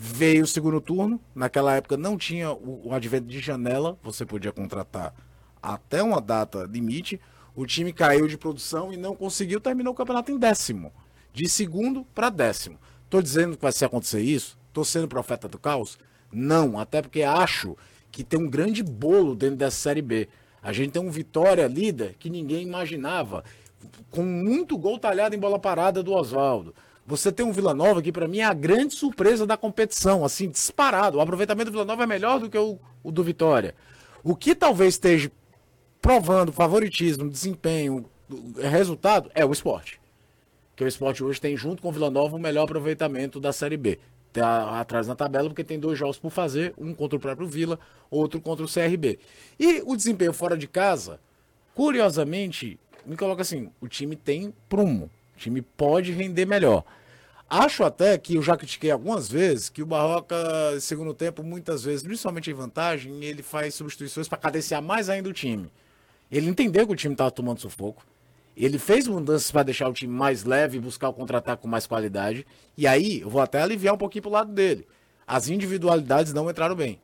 Veio 0.04 0.42
o 0.42 0.48
segundo 0.48 0.80
turno, 0.80 1.20
naquela 1.32 1.76
época 1.76 1.96
não 1.96 2.18
tinha 2.18 2.50
o, 2.50 2.88
o 2.88 2.92
advento 2.92 3.28
de 3.28 3.38
janela, 3.38 3.96
você 4.02 4.26
podia 4.26 4.50
contratar 4.50 5.14
até 5.62 6.02
uma 6.02 6.20
data 6.20 6.68
limite. 6.68 7.20
O 7.54 7.64
time 7.64 7.92
caiu 7.92 8.26
de 8.26 8.36
produção 8.36 8.92
e 8.92 8.96
não 8.96 9.14
conseguiu, 9.14 9.60
terminou 9.60 9.92
o 9.92 9.96
campeonato 9.96 10.32
em 10.32 10.38
décimo. 10.38 10.92
De 11.32 11.48
segundo 11.48 12.04
para 12.12 12.30
décimo. 12.30 12.80
Estou 13.04 13.22
dizendo 13.22 13.56
que 13.56 13.62
vai 13.62 13.70
se 13.70 13.84
acontecer 13.84 14.20
isso? 14.20 14.58
Estou 14.66 14.84
sendo 14.84 15.06
profeta 15.06 15.46
do 15.46 15.56
caos? 15.56 15.96
Não, 16.32 16.80
até 16.80 17.00
porque 17.00 17.22
acho 17.22 17.76
que 18.10 18.24
tem 18.24 18.40
um 18.40 18.50
grande 18.50 18.82
bolo 18.82 19.36
dentro 19.36 19.56
dessa 19.56 19.76
Série 19.76 20.02
B. 20.02 20.28
A 20.60 20.72
gente 20.72 20.90
tem 20.90 21.00
um 21.00 21.12
Vitória 21.12 21.68
líder 21.68 22.16
que 22.18 22.28
ninguém 22.28 22.66
imaginava, 22.66 23.44
com 24.10 24.24
muito 24.24 24.76
gol 24.76 24.98
talhado 24.98 25.36
em 25.36 25.38
bola 25.38 25.60
parada 25.60 26.02
do 26.02 26.12
Oswaldo. 26.12 26.74
Você 27.06 27.32
tem 27.32 27.44
um 27.44 27.52
Vila 27.52 27.74
Nova 27.74 28.00
que 28.00 28.12
para 28.12 28.28
mim 28.28 28.38
é 28.38 28.44
a 28.44 28.54
grande 28.54 28.94
surpresa 28.94 29.46
da 29.46 29.56
competição, 29.56 30.24
assim, 30.24 30.48
disparado. 30.48 31.18
O 31.18 31.20
aproveitamento 31.20 31.70
do 31.70 31.72
Vila 31.72 31.84
Nova 31.84 32.04
é 32.04 32.06
melhor 32.06 32.38
do 32.38 32.48
que 32.48 32.56
o, 32.56 32.78
o 33.02 33.10
do 33.10 33.24
Vitória. 33.24 33.74
O 34.22 34.36
que 34.36 34.54
talvez 34.54 34.94
esteja 34.94 35.30
provando 36.00 36.52
favoritismo, 36.52 37.28
desempenho, 37.28 38.04
resultado 38.56 39.30
é 39.34 39.44
o 39.44 39.52
esporte. 39.52 40.00
Que 40.76 40.84
o 40.84 40.88
esporte 40.88 41.24
hoje 41.24 41.40
tem, 41.40 41.56
junto 41.56 41.82
com 41.82 41.88
o 41.88 41.92
Vila 41.92 42.10
Nova, 42.10 42.36
o 42.36 42.40
melhor 42.40 42.64
aproveitamento 42.64 43.40
da 43.40 43.52
Série 43.52 43.76
B. 43.76 43.98
Tá 44.32 44.80
atrás 44.80 45.06
na 45.06 45.14
tabela, 45.14 45.48
porque 45.48 45.64
tem 45.64 45.78
dois 45.78 45.98
jogos 45.98 46.18
por 46.18 46.30
fazer, 46.30 46.72
um 46.78 46.94
contra 46.94 47.16
o 47.16 47.20
próprio 47.20 47.46
Vila, 47.46 47.78
outro 48.10 48.40
contra 48.40 48.64
o 48.64 48.68
CRB. 48.72 49.18
E 49.58 49.82
o 49.84 49.96
desempenho 49.96 50.32
fora 50.32 50.56
de 50.56 50.66
casa, 50.66 51.20
curiosamente, 51.74 52.78
me 53.04 53.16
coloca 53.16 53.42
assim: 53.42 53.70
o 53.80 53.88
time 53.88 54.16
tem 54.16 54.54
prumo 54.68 55.10
time 55.36 55.62
pode 55.62 56.12
render 56.12 56.46
melhor. 56.46 56.84
Acho 57.48 57.84
até 57.84 58.16
que 58.16 58.36
eu 58.36 58.42
já 58.42 58.56
critiquei 58.56 58.90
algumas 58.90 59.30
vezes 59.30 59.68
que 59.68 59.82
o 59.82 59.86
Barroca, 59.86 60.34
segundo 60.80 61.12
tempo, 61.12 61.42
muitas 61.42 61.84
vezes, 61.84 62.02
principalmente 62.02 62.50
em 62.50 62.54
vantagem, 62.54 63.22
ele 63.24 63.42
faz 63.42 63.74
substituições 63.74 64.26
para 64.26 64.38
cadenciar 64.38 64.80
mais 64.80 65.10
ainda 65.10 65.28
o 65.28 65.34
time. 65.34 65.70
Ele 66.30 66.48
entendeu 66.48 66.86
que 66.86 66.94
o 66.94 66.96
time 66.96 67.12
estava 67.12 67.30
tomando 67.30 67.60
sufoco. 67.60 68.06
Ele 68.56 68.78
fez 68.78 69.06
mudanças 69.06 69.50
para 69.50 69.64
deixar 69.64 69.88
o 69.88 69.92
time 69.92 70.12
mais 70.12 70.44
leve 70.44 70.78
e 70.78 70.80
buscar 70.80 71.10
o 71.10 71.12
contra-ataque 71.12 71.60
com 71.60 71.68
mais 71.68 71.86
qualidade. 71.86 72.46
E 72.74 72.86
aí, 72.86 73.20
eu 73.20 73.28
vou 73.28 73.42
até 73.42 73.60
aliviar 73.60 73.94
um 73.94 73.98
pouquinho 73.98 74.22
pro 74.22 74.30
lado 74.30 74.50
dele. 74.50 74.86
As 75.26 75.48
individualidades 75.48 76.32
não 76.32 76.48
entraram 76.48 76.74
bem. 76.74 77.00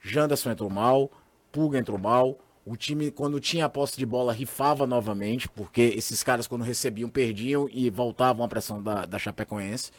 Janderson 0.00 0.50
entrou 0.50 0.68
mal, 0.68 1.10
Puga 1.52 1.78
entrou 1.78 1.98
mal, 1.98 2.36
o 2.66 2.76
time, 2.76 3.10
quando 3.10 3.38
tinha 3.38 3.66
a 3.66 3.68
posse 3.68 3.98
de 3.98 4.06
bola, 4.06 4.32
rifava 4.32 4.86
novamente, 4.86 5.48
porque 5.48 5.82
esses 5.96 6.22
caras, 6.22 6.46
quando 6.46 6.62
recebiam, 6.62 7.10
perdiam 7.10 7.68
e 7.70 7.90
voltavam 7.90 8.44
à 8.44 8.48
pressão 8.48 8.82
da, 8.82 9.04
da 9.04 9.18
Chapecoense. 9.18 9.90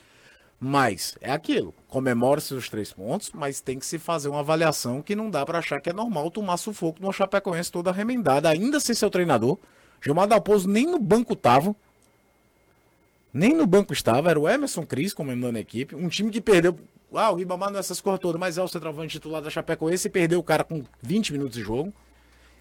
Mas 0.59 1.15
é 1.21 1.31
aquilo, 1.31 1.75
comemora-se 1.87 2.53
os 2.53 2.69
três 2.69 2.91
pontos, 2.91 3.29
mas 3.33 3.61
tem 3.61 3.77
que 3.77 3.85
se 3.85 3.99
fazer 3.99 4.29
uma 4.29 4.39
avaliação 4.39 5.01
que 5.01 5.15
não 5.15 5.29
dá 5.29 5.45
para 5.45 5.59
achar 5.59 5.79
que 5.79 5.89
é 5.89 5.93
normal 5.93 6.31
tomar 6.31 6.57
sufoco 6.57 6.99
numa 7.01 7.13
Chapecoense 7.13 7.71
toda 7.71 7.91
remendada, 7.91 8.49
ainda 8.49 8.79
sem 8.79 8.95
ser 8.95 9.05
o 9.05 9.09
treinador. 9.09 9.59
Gilmar 10.01 10.27
Dalpozo 10.27 10.67
nem 10.67 10.87
no 10.87 10.97
banco 10.97 11.35
tava. 11.35 11.75
Nem 13.33 13.53
no 13.53 13.67
banco 13.67 13.91
estava, 13.91 14.29
era 14.29 14.39
o 14.39 14.47
Emerson 14.47 14.85
Cris 14.85 15.13
comandando 15.13 15.57
a 15.57 15.61
equipe. 15.61 15.93
Um 15.93 16.07
time 16.07 16.31
que 16.31 16.39
perdeu. 16.39 16.79
Ah, 17.13 17.31
o 17.31 17.35
Ribamar 17.35 17.69
não 17.69 17.77
é 17.77 17.79
essas 17.79 17.99
cores 17.99 18.19
todas, 18.19 18.39
mas 18.39 18.57
é 18.57 18.63
o 18.63 18.67
centroavante 18.67 19.11
titular 19.11 19.41
da 19.41 19.49
Chapecoense 19.49 20.07
e 20.07 20.11
perdeu 20.11 20.39
o 20.39 20.43
cara 20.43 20.63
com 20.63 20.83
20 21.01 21.33
minutos 21.33 21.55
de 21.55 21.61
jogo. 21.61 21.93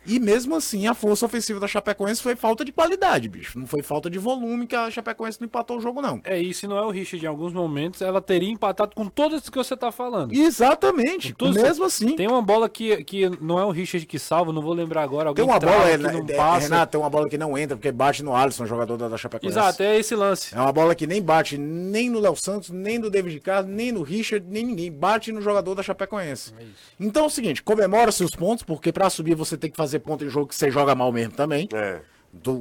E 0.06 0.20
mesmo 0.20 0.54
assim, 0.56 0.86
a 0.86 0.94
força 0.94 1.26
ofensiva 1.26 1.58
da 1.58 1.66
Chapecoense 1.66 2.22
foi 2.22 2.36
falta 2.36 2.64
de 2.64 2.72
qualidade, 2.72 3.28
bicho. 3.28 3.58
Não 3.58 3.66
foi 3.66 3.82
falta 3.82 4.10
de 4.10 4.18
volume 4.18 4.66
que 4.66 4.76
a 4.76 4.90
Chapecoense 4.90 5.40
não 5.40 5.46
empatou 5.46 5.78
o 5.78 5.80
jogo, 5.80 6.00
não. 6.00 6.20
É 6.24 6.38
isso, 6.38 6.68
não 6.68 6.76
é 6.76 6.82
o 6.82 6.90
Richard. 6.90 7.24
Em 7.24 7.28
alguns 7.28 7.52
momentos, 7.52 8.02
ela 8.02 8.20
teria 8.20 8.50
empatado 8.50 8.94
com 8.94 9.06
todas 9.06 9.42
as 9.42 9.48
que 9.48 9.56
você 9.56 9.76
tá 9.76 9.90
falando. 9.90 10.32
Exatamente. 10.32 11.34
Mesmo 11.40 11.84
assim. 11.84 12.16
Tem 12.16 12.26
uma 12.26 12.42
bola 12.42 12.68
que, 12.68 13.02
que 13.04 13.28
não 13.40 13.58
é 13.58 13.64
o 13.64 13.70
Richard 13.70 14.06
que 14.06 14.18
salva, 14.18 14.52
não 14.52 14.62
vou 14.62 14.72
lembrar 14.72 15.02
agora. 15.02 15.32
Tem 15.34 15.44
uma 15.44 15.58
bola, 15.58 15.88
é, 15.88 15.96
que 15.96 16.02
não 16.02 16.26
é, 16.28 16.34
passa. 16.34 16.68
Renato, 16.68 16.92
tem 16.92 17.00
uma 17.00 17.10
bola 17.10 17.28
que 17.28 17.38
não 17.38 17.56
entra, 17.56 17.76
porque 17.76 17.92
bate 17.92 18.22
no 18.22 18.34
Alisson, 18.34 18.66
jogador 18.66 18.96
da, 18.96 19.08
da 19.08 19.16
Chapecoense. 19.16 19.58
Exato, 19.58 19.82
é 19.82 19.98
esse 19.98 20.14
lance. 20.14 20.54
É 20.54 20.60
uma 20.60 20.72
bola 20.72 20.94
que 20.94 21.06
nem 21.06 21.22
bate 21.22 21.56
nem 21.58 22.10
no 22.10 22.20
Léo 22.20 22.36
Santos, 22.36 22.70
nem 22.70 22.98
no 22.98 23.10
David 23.10 23.40
Carlos, 23.40 23.70
nem 23.70 23.92
no 23.92 24.02
Richard, 24.02 24.46
nem 24.48 24.64
ninguém. 24.64 24.90
Bate 24.90 25.32
no 25.32 25.40
jogador 25.40 25.74
da 25.74 25.82
Chapecoense. 25.82 26.52
É 26.58 26.64
então 26.98 27.24
é 27.24 27.26
o 27.26 27.30
seguinte, 27.30 27.62
comemora 27.62 28.12
seus 28.12 28.30
pontos, 28.30 28.64
porque 28.64 28.92
para 28.92 29.08
subir 29.10 29.34
você 29.34 29.56
tem 29.56 29.70
que 29.70 29.76
fazer 29.76 29.93
ponto 29.98 30.24
em 30.24 30.28
jogo 30.28 30.48
que 30.48 30.54
seja 30.54 30.72
joga 30.72 30.94
mal 30.94 31.12
mesmo 31.12 31.34
também. 31.34 31.68
É. 31.72 32.00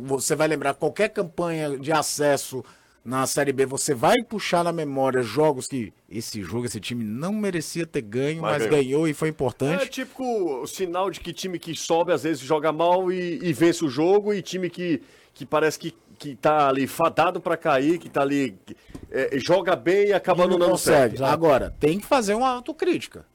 Você 0.04 0.36
vai 0.36 0.48
lembrar 0.48 0.74
qualquer 0.76 1.10
campanha 1.10 1.78
de 1.78 1.92
acesso 1.92 2.64
na 3.04 3.28
Série 3.28 3.52
B, 3.52 3.66
você 3.66 3.94
vai 3.94 4.24
puxar 4.24 4.64
na 4.64 4.72
memória 4.72 5.22
jogos 5.22 5.68
que 5.68 5.92
esse 6.10 6.42
jogo, 6.42 6.66
esse 6.66 6.80
time 6.80 7.04
não 7.04 7.34
merecia 7.34 7.86
ter 7.86 8.02
ganho, 8.02 8.42
mas, 8.42 8.62
mas 8.62 8.70
ganhou. 8.70 8.84
ganhou. 8.84 9.08
e 9.10 9.14
foi 9.14 9.28
importante. 9.28 9.84
É 9.84 9.88
tipo 9.88 10.24
o 10.62 10.66
sinal 10.66 11.10
de 11.12 11.20
que 11.20 11.34
time 11.34 11.60
que 11.60 11.76
sobe 11.76 12.14
às 12.14 12.24
vezes 12.24 12.42
joga 12.42 12.72
mal 12.72 13.12
e, 13.12 13.40
e 13.44 13.52
vence 13.52 13.84
o 13.84 13.90
jogo, 13.90 14.34
e 14.34 14.42
time 14.42 14.70
que, 14.70 15.02
que 15.34 15.46
parece 15.46 15.78
que, 15.78 15.94
que 16.18 16.34
tá 16.36 16.70
ali 16.70 16.88
fadado 16.88 17.42
para 17.42 17.58
cair, 17.58 17.98
que 17.98 18.10
tá 18.10 18.22
ali 18.22 18.58
é, 19.12 19.38
joga 19.38 19.76
bem 19.76 20.08
e 20.08 20.14
acaba 20.14 20.46
e 20.46 20.48
não, 20.48 20.58
não 20.58 20.70
consegue. 20.70 21.18
Certo. 21.18 21.30
Agora, 21.30 21.76
tem 21.80 22.00
que 22.00 22.06
fazer 22.06 22.36
uma 22.36 22.50
autocrítica. 22.50 23.26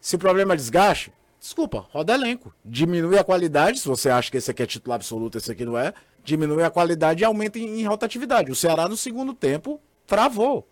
Se 0.00 0.16
o 0.16 0.18
problema 0.18 0.54
é 0.54 0.56
desgaste, 0.56 1.12
Desculpa, 1.44 1.84
roda 1.92 2.14
elenco. 2.14 2.54
Diminui 2.64 3.18
a 3.18 3.22
qualidade, 3.22 3.78
se 3.78 3.86
você 3.86 4.08
acha 4.08 4.30
que 4.30 4.38
esse 4.38 4.50
aqui 4.50 4.62
é 4.62 4.66
título 4.66 4.94
absoluto, 4.94 5.36
esse 5.36 5.52
aqui 5.52 5.62
não 5.62 5.76
é. 5.76 5.92
Diminui 6.24 6.62
a 6.62 6.70
qualidade 6.70 7.20
e 7.20 7.24
aumenta 7.26 7.58
em, 7.58 7.80
em 7.80 7.84
rotatividade. 7.84 8.50
O 8.50 8.54
Ceará 8.54 8.88
no 8.88 8.96
segundo 8.96 9.34
tempo 9.34 9.78
travou. 10.06 10.66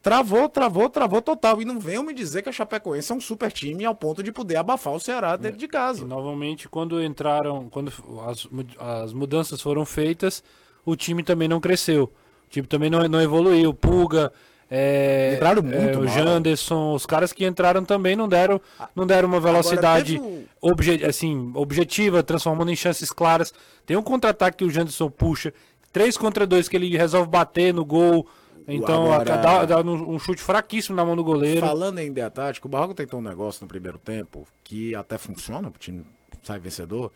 Travou, 0.00 0.48
travou, 0.48 0.88
travou 0.88 1.20
total. 1.20 1.60
E 1.60 1.66
não 1.66 1.78
venham 1.78 2.02
me 2.02 2.14
dizer 2.14 2.40
que 2.40 2.48
a 2.48 2.52
Chapecoense 2.52 3.12
é 3.12 3.14
um 3.14 3.20
super 3.20 3.52
time 3.52 3.84
ao 3.84 3.94
ponto 3.94 4.22
de 4.22 4.32
poder 4.32 4.56
abafar 4.56 4.94
o 4.94 4.98
Ceará 4.98 5.36
dentro 5.36 5.58
de 5.58 5.68
casa. 5.68 6.04
E, 6.04 6.06
novamente, 6.06 6.66
quando 6.66 7.04
entraram, 7.04 7.68
quando 7.68 7.92
as, 8.26 8.48
as 8.78 9.12
mudanças 9.12 9.60
foram 9.60 9.84
feitas, 9.84 10.42
o 10.86 10.96
time 10.96 11.22
também 11.22 11.48
não 11.48 11.60
cresceu. 11.60 12.04
O 12.04 12.48
time 12.48 12.66
também 12.66 12.88
não, 12.88 13.06
não 13.06 13.20
evoluiu. 13.20 13.74
Pulga, 13.74 14.32
é, 14.70 15.34
entraram 15.34 15.62
muito 15.62 15.76
é, 15.76 15.96
o 15.98 16.06
Janderson, 16.06 16.94
os 16.94 17.04
caras 17.04 17.32
que 17.32 17.44
entraram 17.44 17.84
também 17.84 18.14
não 18.14 18.28
deram, 18.28 18.60
não 18.94 19.04
deram 19.04 19.28
uma 19.28 19.40
velocidade 19.40 20.22
obje, 20.60 21.04
assim, 21.04 21.50
objetiva, 21.54 22.22
transformando 22.22 22.70
em 22.70 22.76
chances 22.76 23.10
claras. 23.10 23.52
Tem 23.84 23.96
um 23.96 24.02
contra-ataque 24.02 24.58
que 24.58 24.64
o 24.64 24.70
Janderson 24.70 25.10
puxa, 25.10 25.52
3 25.92 26.16
contra 26.16 26.46
2 26.46 26.68
que 26.68 26.76
ele 26.76 26.96
resolve 26.96 27.28
bater 27.28 27.74
no 27.74 27.84
gol. 27.84 28.28
Então, 28.68 29.12
Agora, 29.12 29.38
dá, 29.38 29.64
dá, 29.64 29.80
um 29.80 30.18
chute 30.20 30.40
fraquíssimo 30.40 30.94
na 30.94 31.04
mão 31.04 31.16
do 31.16 31.24
goleiro. 31.24 31.60
Falando 31.60 31.98
em 31.98 32.06
ideia 32.06 32.30
tática, 32.30 32.68
o 32.68 32.70
Barroco 32.70 32.94
tentou 32.94 33.18
um 33.18 33.22
negócio 33.22 33.64
no 33.64 33.68
primeiro 33.68 33.98
tempo 33.98 34.46
que 34.62 34.94
até 34.94 35.18
funciona, 35.18 35.66
o 35.66 35.72
time 35.72 36.04
sai 36.44 36.60
vencedor, 36.60 37.10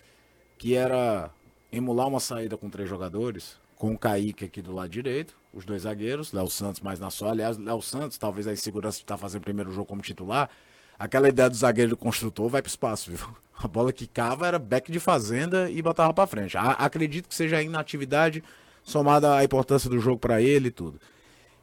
que 0.58 0.75
era 0.75 1.30
emular 1.70 2.08
uma 2.08 2.18
saída 2.18 2.56
com 2.56 2.68
três 2.68 2.88
jogadores, 2.88 3.56
com 3.76 3.93
o 3.93 3.99
Kaique 3.99 4.45
aqui 4.45 4.62
do 4.62 4.73
lado 4.73 4.88
direito, 4.88 5.37
os 5.52 5.64
dois 5.64 5.83
zagueiros, 5.83 6.33
Léo 6.33 6.49
Santos 6.49 6.81
mais 6.81 6.99
na 6.99 7.11
sua. 7.11 7.31
Aliás, 7.31 7.59
Léo 7.59 7.81
Santos, 7.83 8.19
talvez 8.19 8.47
a 8.47 8.52
insegurança 8.52 8.99
de 8.99 9.04
estar 9.04 9.14
tá 9.14 9.19
fazendo 9.19 9.43
o 9.43 9.45
primeiro 9.45 9.71
jogo 9.73 9.87
como 9.87 10.02
titular, 10.02 10.49
aquela 10.99 11.28
ideia 11.28 11.49
do 11.50 11.57
zagueiro 11.57 11.90
do 11.90 11.97
construtor 11.97 12.49
vai 12.49 12.62
para 12.62 12.69
espaço, 12.69 13.11
viu? 13.11 13.19
A 13.57 13.69
bola 13.69 13.93
que 13.93 14.09
cava 14.09 14.49
era 14.49 14.59
back 14.59 14.90
de 14.90 14.99
fazenda 14.99 15.71
e 15.71 15.81
botava 15.81 16.12
para 16.12 16.26
frente. 16.26 16.57
A, 16.57 16.73
acredito 16.73 17.28
que 17.28 17.35
seja 17.35 17.59
a 17.59 17.62
inatividade 17.62 18.43
somada 18.83 19.37
à 19.37 19.45
importância 19.45 19.88
do 19.88 20.00
jogo 20.00 20.19
para 20.19 20.43
ele 20.43 20.69
e 20.69 20.71
tudo. 20.73 21.00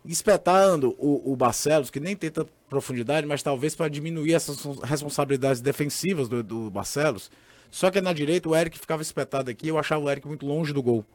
Espetando 0.06 0.96
o, 0.98 1.34
o 1.34 1.36
Barcelos, 1.36 1.90
que 1.90 2.00
nem 2.00 2.16
tenta 2.16 2.48
profundidade, 2.70 3.28
mas 3.28 3.44
talvez 3.44 3.76
para 3.76 3.90
diminuir 3.90 4.34
essas 4.34 4.64
responsabilidades 4.84 5.60
defensivas 5.60 6.30
do, 6.30 6.42
do 6.42 6.72
Barcelos. 6.72 7.30
Só 7.70 7.92
que 7.92 8.00
na 8.00 8.14
direita 8.14 8.48
o 8.48 8.56
Eric 8.56 8.80
ficava 8.80 9.02
espetado 9.02 9.52
aqui, 9.52 9.68
eu 9.68 9.78
achava 9.78 10.04
o 10.04 10.10
Eric 10.10 10.26
muito 10.26 10.46
longe 10.46 10.72
do 10.72 10.82
gol. 10.82 11.06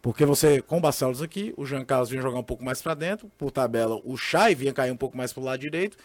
Porque 0.00 0.24
você, 0.24 0.62
com 0.62 0.78
o 0.78 0.80
Barcelos 0.80 1.20
aqui, 1.20 1.52
o 1.56 1.66
Jean 1.66 1.84
Carlos 1.84 2.10
vinha 2.10 2.22
jogar 2.22 2.38
um 2.38 2.44
pouco 2.44 2.64
mais 2.64 2.80
para 2.80 2.94
dentro, 2.94 3.30
por 3.36 3.50
tabela 3.50 4.00
o 4.04 4.16
Chay 4.16 4.54
vinha 4.54 4.72
cair 4.72 4.92
um 4.92 4.96
pouco 4.96 5.16
mais 5.16 5.32
pro 5.32 5.42
lado 5.42 5.60
direito, 5.60 5.96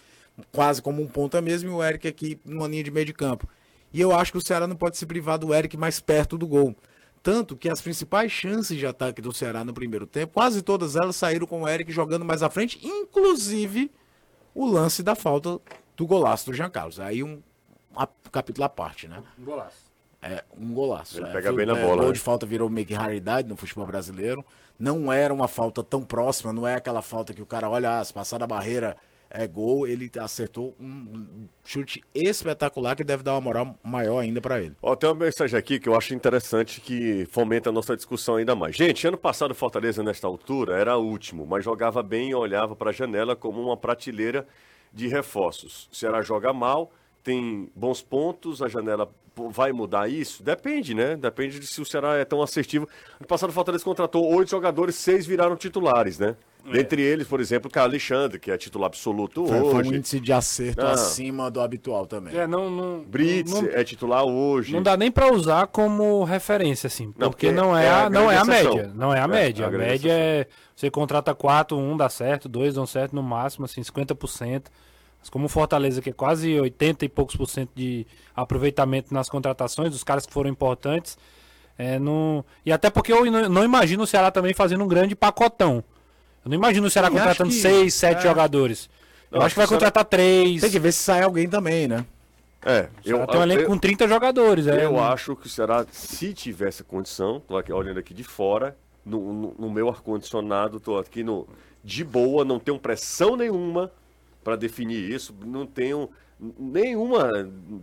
quase 0.51 0.81
como 0.81 1.01
um 1.01 1.07
ponta 1.07 1.41
mesmo, 1.41 1.69
e 1.69 1.73
o 1.73 1.83
Eric 1.83 2.07
aqui 2.07 2.39
numa 2.43 2.67
linha 2.67 2.83
de 2.83 2.91
meio 2.91 3.05
de 3.05 3.13
campo. 3.13 3.47
E 3.93 3.99
eu 3.99 4.11
acho 4.11 4.31
que 4.31 4.37
o 4.37 4.41
Ceará 4.41 4.65
não 4.65 4.75
pode 4.75 4.97
se 4.97 5.05
privar 5.05 5.37
do 5.37 5.53
Eric 5.53 5.77
mais 5.77 5.99
perto 5.99 6.37
do 6.37 6.47
gol. 6.47 6.75
Tanto 7.21 7.55
que 7.55 7.69
as 7.69 7.81
principais 7.81 8.31
chances 8.31 8.77
de 8.77 8.87
ataque 8.87 9.21
do 9.21 9.31
Ceará 9.31 9.63
no 9.63 9.73
primeiro 9.73 10.07
tempo, 10.07 10.33
quase 10.33 10.61
todas 10.61 10.95
elas 10.95 11.15
saíram 11.15 11.45
com 11.45 11.61
o 11.61 11.67
Eric 11.67 11.91
jogando 11.91 12.25
mais 12.25 12.41
à 12.41 12.49
frente, 12.49 12.79
inclusive 12.83 13.91
o 14.55 14.65
lance 14.65 15.03
da 15.03 15.13
falta 15.13 15.59
do 15.95 16.07
golaço 16.07 16.47
do 16.47 16.53
Jean 16.53 16.69
Carlos. 16.69 16.99
Aí 16.99 17.21
um, 17.21 17.41
um 17.95 18.29
capítulo 18.31 18.65
à 18.65 18.69
parte, 18.69 19.07
né? 19.07 19.21
Um 19.37 19.43
golaço. 19.43 19.90
É 20.21 20.43
um 20.55 20.73
golaço. 20.73 21.17
Ele 21.17 21.27
é, 21.27 21.31
pega 21.31 21.51
bem 21.51 21.65
na 21.65 21.77
é, 21.77 21.81
bola, 21.81 21.97
Gol 21.97 22.07
né? 22.07 22.13
de 22.13 22.19
falta 22.19 22.45
virou 22.45 22.69
meio 22.69 22.85
que 22.85 22.93
raridade 22.93 23.47
no 23.47 23.57
futebol 23.57 23.87
brasileiro. 23.87 24.45
Não 24.77 25.11
era 25.11 25.33
uma 25.33 25.47
falta 25.47 25.83
tão 25.83 26.03
próxima, 26.03 26.53
não 26.53 26.67
é 26.67 26.75
aquela 26.75 27.01
falta 27.01 27.33
que 27.33 27.41
o 27.41 27.45
cara 27.45 27.69
olha, 27.69 27.99
ah, 27.99 28.05
se 28.05 28.13
passar 28.13 28.37
da 28.37 28.45
barreira 28.45 28.95
é 29.31 29.47
gol. 29.47 29.87
Ele 29.87 30.11
acertou 30.19 30.75
um 30.79 31.47
chute 31.63 32.03
espetacular 32.13 32.95
que 32.95 33.03
deve 33.03 33.23
dar 33.23 33.33
uma 33.33 33.41
moral 33.41 33.75
maior 33.83 34.19
ainda 34.19 34.39
pra 34.39 34.61
ele. 34.61 34.75
Ó, 34.81 34.95
tem 34.95 35.09
uma 35.09 35.25
mensagem 35.25 35.57
aqui 35.57 35.79
que 35.79 35.89
eu 35.89 35.95
acho 35.95 36.13
interessante 36.13 36.81
que 36.81 37.25
fomenta 37.31 37.69
a 37.69 37.73
nossa 37.73 37.95
discussão 37.95 38.35
ainda 38.35 38.55
mais. 38.55 38.75
Gente, 38.75 39.07
ano 39.07 39.17
passado 39.17 39.55
Fortaleza 39.55 40.03
nesta 40.03 40.27
altura 40.27 40.77
era 40.77 40.97
último, 40.97 41.47
mas 41.47 41.63
jogava 41.63 42.03
bem 42.03 42.29
e 42.29 42.35
olhava 42.35 42.75
para 42.75 42.91
a 42.91 42.93
janela 42.93 43.35
como 43.35 43.59
uma 43.61 43.77
prateleira 43.77 44.45
de 44.93 45.07
reforços. 45.07 45.89
O 45.91 45.95
Ceará 45.95 46.21
joga 46.21 46.53
mal, 46.53 46.91
tem 47.23 47.71
bons 47.75 48.01
pontos, 48.01 48.61
a 48.61 48.67
janela 48.67 49.09
vai 49.35 49.71
mudar 49.71 50.09
isso? 50.09 50.43
Depende, 50.43 50.93
né? 50.93 51.15
Depende 51.15 51.59
de 51.59 51.65
se 51.67 51.81
o 51.81 51.85
Ceará 51.85 52.15
é 52.17 52.25
tão 52.25 52.41
assertivo. 52.41 52.87
Ano 53.19 53.27
passado 53.27 53.49
o 53.49 53.53
Fortaleza 53.53 53.83
contratou 53.83 54.25
oito 54.35 54.51
jogadores, 54.51 54.95
seis 54.95 55.25
viraram 55.25 55.55
titulares, 55.55 56.19
né? 56.19 56.35
Dentre 56.63 57.01
eles, 57.01 57.27
por 57.27 57.39
exemplo, 57.39 57.71
o 57.75 57.79
Alexandre, 57.79 58.37
que 58.37 58.51
é 58.51 58.55
titular 58.57 58.85
absoluto 58.85 59.47
Foi, 59.47 59.59
foi 59.59 59.67
um 59.73 59.77
hoje. 59.77 59.95
índice 59.95 60.19
de 60.19 60.31
acerto 60.31 60.85
Ah. 60.85 60.91
acima 60.91 61.49
do 61.49 61.59
habitual 61.59 62.05
também. 62.05 62.37
É, 62.37 62.45
não, 62.45 62.69
não, 62.69 62.99
Brits 63.03 63.51
não, 63.51 63.65
é 63.67 63.83
titular 63.83 64.23
hoje. 64.23 64.71
não 64.71 64.83
dá 64.83 64.95
nem 64.95 65.09
pra 65.11 65.33
usar 65.33 65.65
como 65.65 66.23
referência, 66.23 66.85
assim. 66.85 67.07
Porque, 67.11 67.19
Não, 67.23 67.29
porque 67.31 67.51
não, 67.51 67.75
é 67.75 67.85
é 67.85 67.89
a, 67.89 68.09
não 68.11 68.29
é 68.29 68.37
a 68.37 68.45
média. 68.45 68.91
Não 68.93 69.11
é 69.11 69.19
a 69.19 69.23
É, 69.23 69.27
média. 69.27 69.63
é 69.63 69.67
a 69.67 69.71
média 69.71 70.11
é. 70.13 70.47
Você 70.75 70.91
contrata 70.91 71.33
quatro, 71.33 71.75
um 71.79 71.97
dá 71.97 72.09
certo, 72.09 72.47
dois 72.47 72.75
dão 72.75 72.85
certo 72.85 73.15
no 73.15 73.23
máximo, 73.23 73.65
assim, 73.65 73.81
50%. 73.81 74.65
Mas 75.21 75.29
como 75.29 75.45
o 75.45 75.49
Fortaleza, 75.49 76.01
que 76.01 76.09
é 76.09 76.13
quase 76.13 76.59
80 76.59 77.05
e 77.05 77.09
poucos 77.09 77.35
por 77.35 77.47
cento 77.47 77.69
de 77.75 78.05
aproveitamento 78.35 79.13
nas 79.13 79.29
contratações, 79.29 79.91
dos 79.91 80.03
caras 80.03 80.25
que 80.25 80.33
foram 80.33 80.49
importantes. 80.49 81.17
É, 81.77 81.97
não... 81.99 82.43
E 82.65 82.71
até 82.71 82.89
porque 82.89 83.13
eu 83.13 83.23
não, 83.49 83.63
imagino 83.63 84.03
o 84.03 84.07
Ceará 84.07 84.31
também 84.31 84.53
fazendo 84.53 84.83
um 84.83 84.87
grande 84.87 85.15
pacotão. 85.15 85.83
Eu 86.43 86.49
não 86.49 86.55
imagino 86.55 86.87
o 86.87 86.89
Ceará 86.89 87.07
Sim, 87.09 87.15
acho 87.15 87.23
contratando 87.23 87.49
que- 87.51 87.55
seis, 87.61 87.93
sete 87.93 88.19
é. 88.19 88.21
jogadores. 88.21 88.89
Eu 89.31 89.39
Não, 89.39 89.45
acho 89.45 89.53
que 89.55 89.59
vai 89.59 89.67
contratar 89.67 90.03
três. 90.05 90.59
Tem 90.61 90.69
que 90.71 90.79
ver 90.79 90.91
se 90.91 90.99
sai 91.03 91.21
alguém 91.21 91.47
também, 91.47 91.87
né? 91.87 92.03
É, 92.65 92.89
Eu, 93.05 93.19
eu, 93.19 93.27
tem 93.27 93.39
um 93.39 93.43
elenco 93.43 93.61
eu- 93.63 93.67
com 93.67 93.77
30 93.77 94.07
jogadores. 94.07 94.67
É, 94.67 94.85
Eu 94.85 94.91
não- 94.93 95.03
acho 95.03 95.35
que 95.35 95.47
o 95.47 95.49
Ceará, 95.49 95.85
se 95.91 96.33
tivesse 96.33 96.83
condição, 96.83 97.39
tô 97.39 97.57
aqui 97.57 97.71
olhando 97.71 97.99
aqui 97.99 98.13
de 98.13 98.23
fora, 98.23 98.75
no, 99.05 99.33
no- 99.33 99.55
no 99.57 99.69
meu 99.71 99.87
ar-condicionado, 99.89 100.79
tô 100.79 100.97
aqui 100.97 101.23
no, 101.23 101.47
de 101.83 102.03
boa, 102.03 102.43
não 102.45 102.59
tenho 102.59 102.77
pressão 102.77 103.35
nenhuma 103.35 103.91
para 104.43 104.55
definir 104.55 105.09
isso, 105.09 105.35
não 105.45 105.65
tenho 105.65 106.09
nenhuma 106.57 107.29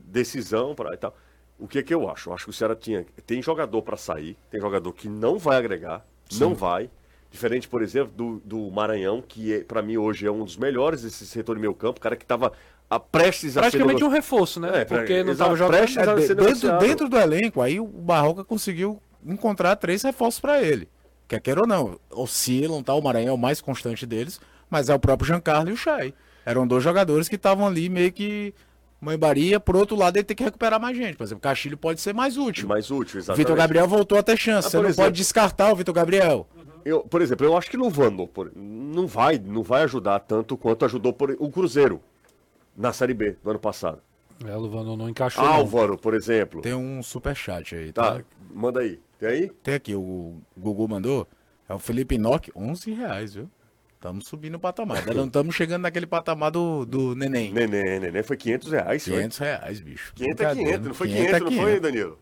decisão 0.04 0.74
para 0.74 0.94
e 0.94 0.96
tal. 0.96 1.16
O 1.58 1.66
que 1.66 1.82
que 1.82 1.92
eu 1.92 2.08
acho? 2.08 2.28
Eu 2.30 2.34
acho 2.34 2.44
que 2.44 2.50
o 2.50 2.52
Ceará 2.52 2.74
tinha, 2.74 3.04
tem 3.26 3.42
jogador 3.42 3.82
para 3.82 3.96
sair, 3.96 4.36
tem 4.50 4.60
jogador 4.60 4.92
que 4.92 5.08
não 5.08 5.38
vai 5.38 5.56
agregar, 5.56 6.06
não 6.38 6.54
vai. 6.54 6.88
Diferente, 7.30 7.68
por 7.68 7.82
exemplo, 7.82 8.12
do, 8.16 8.40
do 8.44 8.70
Maranhão, 8.70 9.22
que 9.26 9.52
é, 9.52 9.60
para 9.60 9.82
mim 9.82 9.96
hoje 9.96 10.26
é 10.26 10.30
um 10.30 10.44
dos 10.44 10.56
melhores 10.56 11.02
desse 11.02 11.26
setor 11.26 11.56
de 11.56 11.60
meio 11.60 11.74
campo, 11.74 12.00
cara 12.00 12.16
que 12.16 12.24
estava 12.24 12.52
a 12.88 12.98
prestes 12.98 13.56
a 13.56 13.64
ser 13.64 13.70
Praticamente 13.70 14.04
um 14.04 14.08
reforço, 14.08 14.58
né? 14.58 14.80
É, 14.80 14.84
Porque 14.84 15.22
não 15.22 15.32
exato, 15.32 15.50
tava 15.50 15.56
jogando. 15.56 15.76
prestes 15.76 15.96
É, 15.98 16.26
ser 16.26 16.34
dentro, 16.34 16.78
dentro 16.78 17.08
do 17.08 17.18
elenco, 17.18 17.60
aí 17.60 17.78
o 17.78 17.86
Barroca 17.86 18.44
conseguiu 18.44 19.00
encontrar 19.26 19.76
três 19.76 20.02
reforços 20.02 20.40
pra 20.40 20.62
ele. 20.62 20.88
Quer 21.26 21.40
queira 21.40 21.60
ou 21.60 21.66
não, 21.66 21.98
oscilam, 22.10 22.82
tá? 22.82 22.94
O 22.94 23.02
Maranhão 23.02 23.32
é 23.32 23.34
o 23.34 23.38
mais 23.38 23.60
constante 23.60 24.06
deles, 24.06 24.40
mas 24.70 24.88
é 24.88 24.94
o 24.94 24.98
próprio 24.98 25.26
Giancarlo 25.26 25.68
e 25.68 25.72
o 25.74 25.76
Chay. 25.76 26.14
Eram 26.50 26.66
dois 26.66 26.82
jogadores 26.82 27.28
que 27.28 27.36
estavam 27.36 27.66
ali 27.66 27.88
meio 27.88 28.10
que 28.12 28.54
mãe-baria. 29.00 29.60
Por 29.60 29.76
outro 29.76 29.96
lado, 29.96 30.16
ele 30.16 30.24
tem 30.24 30.36
que 30.36 30.42
recuperar 30.44 30.80
mais 30.80 30.96
gente. 30.96 31.16
Por 31.16 31.24
exemplo, 31.24 31.38
o 31.40 31.42
Castilho 31.42 31.76
pode 31.76 32.00
ser 32.00 32.14
mais 32.14 32.36
útil. 32.36 32.66
mais 32.68 32.90
útil, 32.90 33.16
O 33.16 33.18
exatamente. 33.18 33.44
Vitor 33.44 33.56
Gabriel 33.56 33.86
voltou 33.88 34.16
a 34.18 34.22
ter 34.22 34.36
chance. 34.38 34.66
Ah, 34.68 34.70
Você 34.70 34.76
não 34.78 34.84
exemplo- 34.84 35.04
pode 35.04 35.16
descartar 35.16 35.72
o 35.72 35.76
Vitor 35.76 35.94
Gabriel. 35.94 36.46
Eu, 36.84 37.00
por 37.00 37.20
exemplo, 37.20 37.44
eu 37.44 37.56
acho 37.56 37.70
que 37.70 37.76
no 37.76 37.90
Vando 37.90 38.26
por- 38.26 38.50
não 38.56 39.06
vai, 39.06 39.38
não 39.38 39.62
vai 39.62 39.82
ajudar 39.82 40.20
tanto 40.20 40.56
quanto 40.56 40.84
ajudou 40.86 41.12
por, 41.12 41.36
o 41.38 41.50
Cruzeiro 41.50 42.00
na 42.76 42.92
Série 42.92 43.12
B 43.14 43.36
do 43.44 43.50
ano 43.50 43.58
passado. 43.58 43.98
É, 44.46 44.56
o 44.56 44.60
Luvano 44.60 44.96
não 44.96 45.08
encaixou. 45.08 45.44
não. 45.44 45.52
Álvaro, 45.52 45.98
por 45.98 46.14
exemplo. 46.14 46.62
Tem 46.62 46.72
um 46.74 47.02
superchat 47.02 47.74
aí, 47.74 47.92
tá? 47.92 48.14
Tá, 48.18 48.24
manda 48.54 48.80
aí. 48.80 48.98
Tem 49.18 49.28
aí? 49.28 49.50
Tem 49.62 49.74
aqui, 49.74 49.94
o 49.96 50.36
Gugu 50.56 50.88
mandou. 50.88 51.26
É 51.68 51.74
o 51.74 51.78
Felipe 51.78 52.16
Nock, 52.16 52.50
11 52.56 52.92
reais, 52.92 53.34
viu? 53.34 53.50
Estamos 53.98 54.28
subindo 54.28 54.54
o 54.54 54.60
patamar. 54.60 54.98
Ainda 54.98 55.12
não 55.12 55.26
estamos 55.26 55.56
chegando 55.56 55.82
naquele 55.82 56.06
patamar 56.06 56.52
do, 56.52 56.86
do 56.86 57.16
neném. 57.16 57.52
Neném, 57.52 57.98
neném 57.98 58.22
foi 58.22 58.36
500 58.36 58.70
reais. 58.70 59.04
foi? 59.04 59.14
500 59.14 59.38
reais, 59.38 59.80
bicho. 59.80 60.12
500 60.14 60.30
é 60.30 60.34
Brincadeira. 60.36 60.70
500, 60.70 60.86
não 60.86 60.94
foi 60.94 61.08
500 61.08 61.26
500, 61.26 61.40
é 61.40 61.50
não 61.56 61.62
foi, 61.62 61.80
Danilo? 61.80 62.18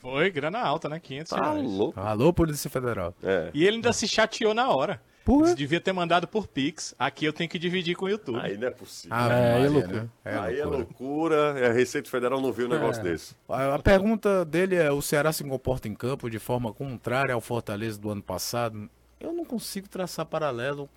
Foi, 0.00 0.30
grana 0.30 0.60
alta, 0.60 0.86
né? 0.88 1.00
500 1.00 1.30
Tá 1.30 1.40
reais. 1.52 1.62
louco. 1.64 1.98
Alô, 1.98 2.32
Polícia 2.32 2.68
Federal. 2.68 3.14
É. 3.22 3.50
E 3.54 3.64
ele 3.66 3.76
ainda 3.76 3.92
se 3.92 4.06
chateou 4.06 4.52
na 4.52 4.68
hora. 4.68 5.00
Porra. 5.24 5.48
Você 5.48 5.54
devia 5.54 5.80
ter 5.80 5.92
mandado 5.92 6.28
por 6.28 6.46
Pix. 6.46 6.94
Aqui 6.98 7.24
eu 7.24 7.32
tenho 7.32 7.48
que 7.50 7.58
dividir 7.58 7.96
com 7.96 8.04
o 8.04 8.08
YouTube. 8.08 8.38
Aí 8.38 8.56
não 8.58 8.68
é 8.68 8.70
possível. 8.70 9.16
Ah, 9.16 9.28
É, 9.32 9.52
Maria, 9.52 9.66
é 9.66 9.68
loucura. 9.70 10.02
né? 10.02 10.08
É 10.24 10.38
aí 10.38 10.58
é 10.60 10.64
loucura. 10.64 10.76
loucura. 10.78 11.36
é, 11.60 11.68
A 11.68 11.72
Receita 11.72 12.08
Federal 12.10 12.40
não 12.40 12.52
viu 12.52 12.66
um 12.66 12.70
negócio 12.70 13.02
desse. 13.02 13.34
A, 13.48 13.74
a 13.74 13.78
pergunta 13.78 14.44
dele 14.44 14.76
é: 14.76 14.90
o 14.92 15.00
Ceará 15.02 15.32
se 15.32 15.42
comporta 15.44 15.88
em 15.88 15.94
campo 15.94 16.30
de 16.30 16.38
forma 16.38 16.72
contrária 16.72 17.34
ao 17.34 17.40
Fortaleza 17.40 17.98
do 17.98 18.10
ano 18.10 18.22
passado? 18.22 18.88
Eu 19.20 19.32
não 19.32 19.44
consigo 19.44 19.88
traçar 19.88 20.24
paralelo 20.26 20.88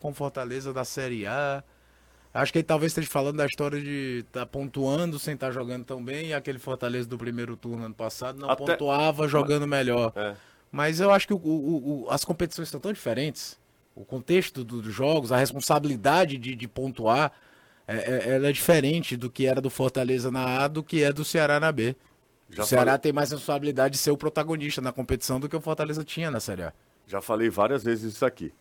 com 0.00 0.10
o 0.10 0.14
Fortaleza 0.14 0.72
da 0.72 0.84
Série 0.84 1.26
A. 1.26 1.62
Acho 2.32 2.52
que 2.52 2.58
ele 2.58 2.64
talvez 2.64 2.90
esteja 2.92 3.08
falando 3.08 3.36
da 3.36 3.46
história 3.46 3.80
de 3.80 4.24
estar 4.26 4.44
pontuando 4.46 5.18
sem 5.18 5.34
estar 5.34 5.50
jogando 5.50 5.84
tão 5.84 6.04
bem 6.04 6.28
e 6.28 6.34
aquele 6.34 6.58
Fortaleza 6.58 7.08
do 7.08 7.16
primeiro 7.16 7.56
turno 7.56 7.84
ano 7.84 7.94
passado 7.94 8.38
não 8.38 8.50
Até- 8.50 8.64
pontuava 8.64 9.26
jogando 9.26 9.66
melhor. 9.66 10.12
É. 10.14 10.34
Mas 10.70 11.00
eu 11.00 11.10
acho 11.10 11.26
que 11.26 11.32
o- 11.34 11.36
o- 11.38 12.04
o- 12.04 12.10
as 12.10 12.24
competições 12.24 12.68
são 12.68 12.78
tão 12.80 12.92
diferentes. 12.92 13.58
O 13.94 14.04
contexto 14.04 14.62
do- 14.62 14.82
dos 14.82 14.92
jogos, 14.92 15.32
a 15.32 15.36
responsabilidade 15.38 16.36
de, 16.36 16.54
de 16.54 16.68
pontuar, 16.68 17.32
é, 17.88 17.96
é- 17.96 18.34
ela 18.34 18.48
é 18.48 18.52
diferente 18.52 19.16
do 19.16 19.30
que 19.30 19.46
era 19.46 19.60
do 19.60 19.70
Fortaleza 19.70 20.30
na 20.30 20.64
A 20.64 20.68
do 20.68 20.82
que 20.82 21.02
é 21.02 21.12
do 21.12 21.24
Ceará 21.24 21.58
na 21.58 21.72
B. 21.72 21.96
Já 22.50 22.64
o 22.64 22.66
Ceará 22.66 22.84
falei- 22.92 23.00
tem 23.00 23.12
mais 23.12 23.30
responsabilidade 23.30 23.92
de 23.92 23.98
ser 23.98 24.10
o 24.10 24.16
protagonista 24.16 24.82
na 24.82 24.92
competição 24.92 25.40
do 25.40 25.48
que 25.48 25.56
o 25.56 25.60
Fortaleza 25.60 26.04
tinha 26.04 26.30
na 26.30 26.40
Série 26.40 26.64
A. 26.64 26.72
Já 27.06 27.20
falei 27.20 27.48
várias 27.48 27.84
vezes 27.84 28.14
isso 28.14 28.24
aqui. 28.26 28.52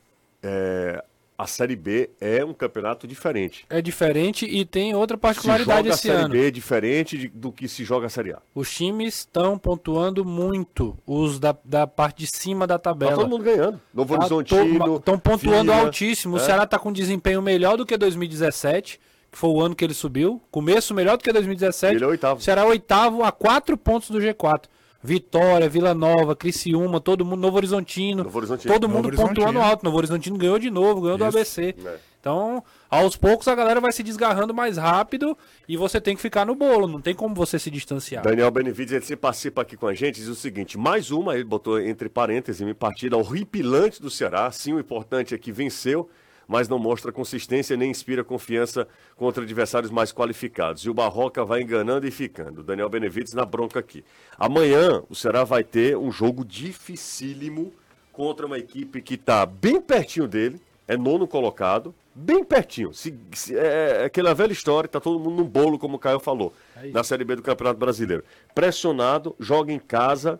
É, 0.43 1.03
a 1.37 1.47
Série 1.47 1.75
B 1.75 2.09
é 2.21 2.45
um 2.45 2.53
campeonato 2.53 3.05
diferente. 3.07 3.65
É 3.69 3.81
diferente 3.81 4.45
e 4.45 4.63
tem 4.63 4.95
outra 4.95 5.17
particularidade 5.17 5.79
joga 5.79 5.89
a 5.89 5.93
esse 5.93 6.01
Série 6.07 6.17
ano. 6.21 6.29
B 6.29 6.51
diferente 6.51 7.17
de- 7.17 7.27
do 7.27 7.51
que 7.51 7.67
se 7.67 7.83
joga 7.83 8.05
a 8.05 8.09
Série 8.09 8.31
A. 8.33 8.37
Os 8.53 8.71
times 8.73 9.15
estão 9.19 9.57
pontuando 9.57 10.23
muito. 10.23 10.95
Os 11.05 11.39
da, 11.39 11.55
da 11.65 11.85
parte 11.87 12.19
de 12.19 12.27
cima 12.27 12.65
da 12.67 12.77
Tá 12.77 12.91
tabela. 12.91 13.15
todo 13.15 13.27
mundo 13.27 13.43
ganhando. 13.43 13.81
Novo 13.93 14.13
Tá 14.13 14.19
Horizontino. 14.21 14.95
Estão 14.97 15.17
pontuando 15.19 15.71
Vila, 15.71 15.85
altíssimo. 15.85 16.35
O 16.35 16.39
é. 16.39 16.41
Ceará 16.41 16.65
tá 16.65 16.77
com 16.79 16.93
desempenho 16.93 17.41
melhor 17.41 17.75
do 17.77 17.85
que 17.85 17.97
2017, 17.97 18.99
que 19.31 19.37
foi 19.37 19.49
o 19.49 19.59
ano 19.59 19.75
que 19.75 19.83
ele 19.83 19.93
subiu. 19.95 20.41
Começo 20.51 20.93
melhor 20.93 21.17
do 21.17 21.23
que 21.23 21.33
2017. 21.33 21.95
Ele 21.95 22.03
é 22.05 22.07
oitavo. 22.07 22.39
O 22.39 22.43
Ceará 22.43 22.61
é 22.61 22.65
oitavo 22.65 23.23
a 23.23 23.31
quatro 23.31 23.75
pontos 23.75 24.09
do 24.09 24.19
G4. 24.19 24.65
Vitória, 25.05 25.69
Vila 25.69 25.93
Nova, 25.93 26.35
Criciúma, 26.35 26.99
todo 26.99 27.23
mundo, 27.23 27.39
Novo 27.39 27.57
Horizontino. 27.57 28.23
Novo 28.23 28.37
Horizontino. 28.39 28.73
Todo 28.73 28.83
Novo 28.83 28.95
mundo 28.95 29.05
Horizontino. 29.07 29.35
pontuando 29.35 29.59
alto. 29.59 29.85
Novo 29.85 29.97
Horizontino 29.97 30.37
ganhou 30.37 30.57
de 30.57 30.71
novo, 30.71 31.01
ganhou 31.01 31.17
do 31.17 31.27
Isso. 31.27 31.37
ABC. 31.37 31.75
É. 31.85 31.97
Então, 32.19 32.63
aos 32.89 33.15
poucos 33.15 33.47
a 33.47 33.53
galera 33.53 33.79
vai 33.79 33.91
se 33.91 34.01
desgarrando 34.01 34.51
mais 34.51 34.77
rápido 34.77 35.37
e 35.69 35.77
você 35.77 36.01
tem 36.01 36.15
que 36.15 36.21
ficar 36.23 36.43
no 36.43 36.55
bolo. 36.55 36.87
Não 36.87 36.99
tem 36.99 37.13
como 37.13 37.35
você 37.35 37.59
se 37.59 37.69
distanciar. 37.69 38.23
Daniel 38.23 38.49
Benevides, 38.49 38.93
ele 38.93 39.05
se 39.05 39.15
participa 39.15 39.61
aqui 39.61 39.77
com 39.77 39.85
a 39.85 39.93
gente, 39.93 40.15
diz 40.15 40.27
o 40.27 40.33
seguinte: 40.33 40.75
mais 40.75 41.11
uma, 41.11 41.35
ele 41.35 41.43
botou 41.43 41.79
entre 41.79 42.09
parênteses, 42.09 42.61
uma 42.61 42.73
partida 42.73 43.15
horripilante 43.15 44.01
do 44.01 44.09
Ceará. 44.09 44.49
Sim, 44.49 44.73
o 44.73 44.79
importante 44.79 45.35
é 45.35 45.37
que 45.37 45.51
venceu, 45.51 46.09
mas 46.47 46.67
não 46.69 46.77
mostra 46.79 47.11
consistência 47.11 47.75
nem 47.77 47.91
inspira 47.91 48.23
confiança 48.23 48.87
contra 49.15 49.43
adversários 49.43 49.91
mais 49.91 50.11
qualificados. 50.11 50.83
E 50.83 50.89
o 50.89 50.93
Barroca 50.93 51.43
vai 51.43 51.61
enganando 51.61 52.07
e 52.07 52.11
ficando. 52.11 52.63
Daniel 52.63 52.89
Benevides 52.89 53.33
na 53.33 53.45
bronca 53.45 53.79
aqui. 53.79 54.03
Amanhã 54.37 55.01
o 55.09 55.15
Ceará 55.15 55.43
vai 55.43 55.63
ter 55.63 55.97
um 55.97 56.11
jogo 56.11 56.45
dificílimo 56.45 57.73
contra 58.11 58.45
uma 58.45 58.57
equipe 58.57 59.01
que 59.01 59.15
está 59.15 59.45
bem 59.45 59.81
pertinho 59.81 60.27
dele, 60.27 60.61
é 60.87 60.95
nono 60.95 61.27
colocado, 61.27 61.93
bem 62.13 62.43
pertinho. 62.43 62.93
Se, 62.93 63.13
se- 63.33 63.57
é, 63.57 64.01
é 64.01 64.05
aquela 64.05 64.33
velha 64.33 64.53
história, 64.53 64.87
tá 64.87 64.99
todo 65.01 65.19
mundo 65.19 65.37
no 65.37 65.43
bolo, 65.43 65.77
como 65.77 65.97
o 65.97 65.99
Caio 65.99 66.19
falou, 66.19 66.53
na 66.93 67.03
Série 67.03 67.25
B 67.25 67.35
do 67.35 67.41
Campeonato 67.41 67.79
Brasileiro. 67.79 68.23
Pressionado, 68.53 69.35
joga 69.39 69.73
em 69.73 69.79
casa, 69.79 70.39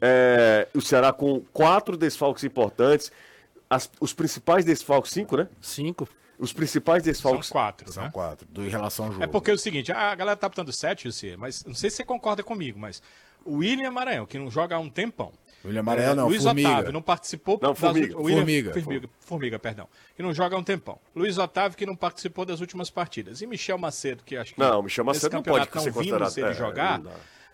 é, 0.00 0.68
o 0.74 0.80
Ceará 0.80 1.12
com 1.12 1.40
quatro 1.52 1.96
desfalques 1.96 2.44
importantes, 2.44 3.10
as- 3.70 3.90
os 4.00 4.12
principais 4.12 4.64
desfalques, 4.64 5.12
cinco, 5.12 5.36
né? 5.36 5.48
Cinco. 5.60 6.06
Os 6.38 6.52
principais 6.54 7.02
São 7.04 7.12
desfalques 7.12 7.50
quatro, 7.50 7.92
São 7.92 8.04
né? 8.04 8.10
quatro, 8.12 8.46
do, 8.50 8.64
em 8.64 8.68
relação 8.68 9.06
ao 9.06 9.12
jogo. 9.12 9.22
É 9.24 9.26
porque 9.26 9.50
é 9.50 9.54
o 9.54 9.58
seguinte, 9.58 9.92
a 9.92 10.14
galera 10.14 10.36
tá 10.36 10.48
botando 10.48 10.72
sete, 10.72 11.04
José, 11.04 11.36
mas 11.36 11.64
não 11.64 11.74
sei 11.74 11.90
se 11.90 11.96
você 11.96 12.04
concorda 12.04 12.42
comigo, 12.42 12.78
mas 12.78 13.02
o 13.44 13.56
William 13.58 13.90
Maranhão, 13.90 14.24
que 14.26 14.38
não 14.38 14.50
joga 14.50 14.74
há 14.74 14.78
um 14.78 14.88
tempão. 14.88 15.32
William 15.62 15.82
Maranhão 15.82 16.14
não, 16.14 16.28
Luiz 16.28 16.42
Formiga. 16.42 16.68
Otávio 16.70 16.92
não 16.92 17.02
participou 17.02 17.58
Não, 17.60 17.74
Formiga. 17.74 18.16
o 18.16 18.22
William- 18.22 18.38
Formiga. 18.38 18.72
Formiga, 18.72 19.08
Formiga, 19.20 19.58
perdão. 19.58 19.86
Que 20.16 20.22
não 20.22 20.32
joga 20.32 20.56
há 20.56 20.58
um 20.58 20.64
tempão. 20.64 20.98
Luiz 21.14 21.36
Otávio 21.36 21.76
que 21.76 21.84
não 21.84 21.94
participou 21.94 22.46
das 22.46 22.60
últimas 22.62 22.88
partidas. 22.88 23.42
E 23.42 23.46
Michel 23.46 23.76
Macedo, 23.76 24.24
que 24.24 24.34
acho 24.38 24.54
que 24.54 24.58
Não, 24.60 24.82
Michel 24.82 25.04
nesse 25.04 25.18
Macedo 25.18 25.34
não 25.36 25.42
pode 25.42 25.64
ser 25.66 25.74
não 25.76 25.82
vimos 25.82 25.96
considerado- 25.96 26.38
ele 26.38 26.46
é, 26.48 26.54
jogar, 26.54 26.98
não 26.98 27.12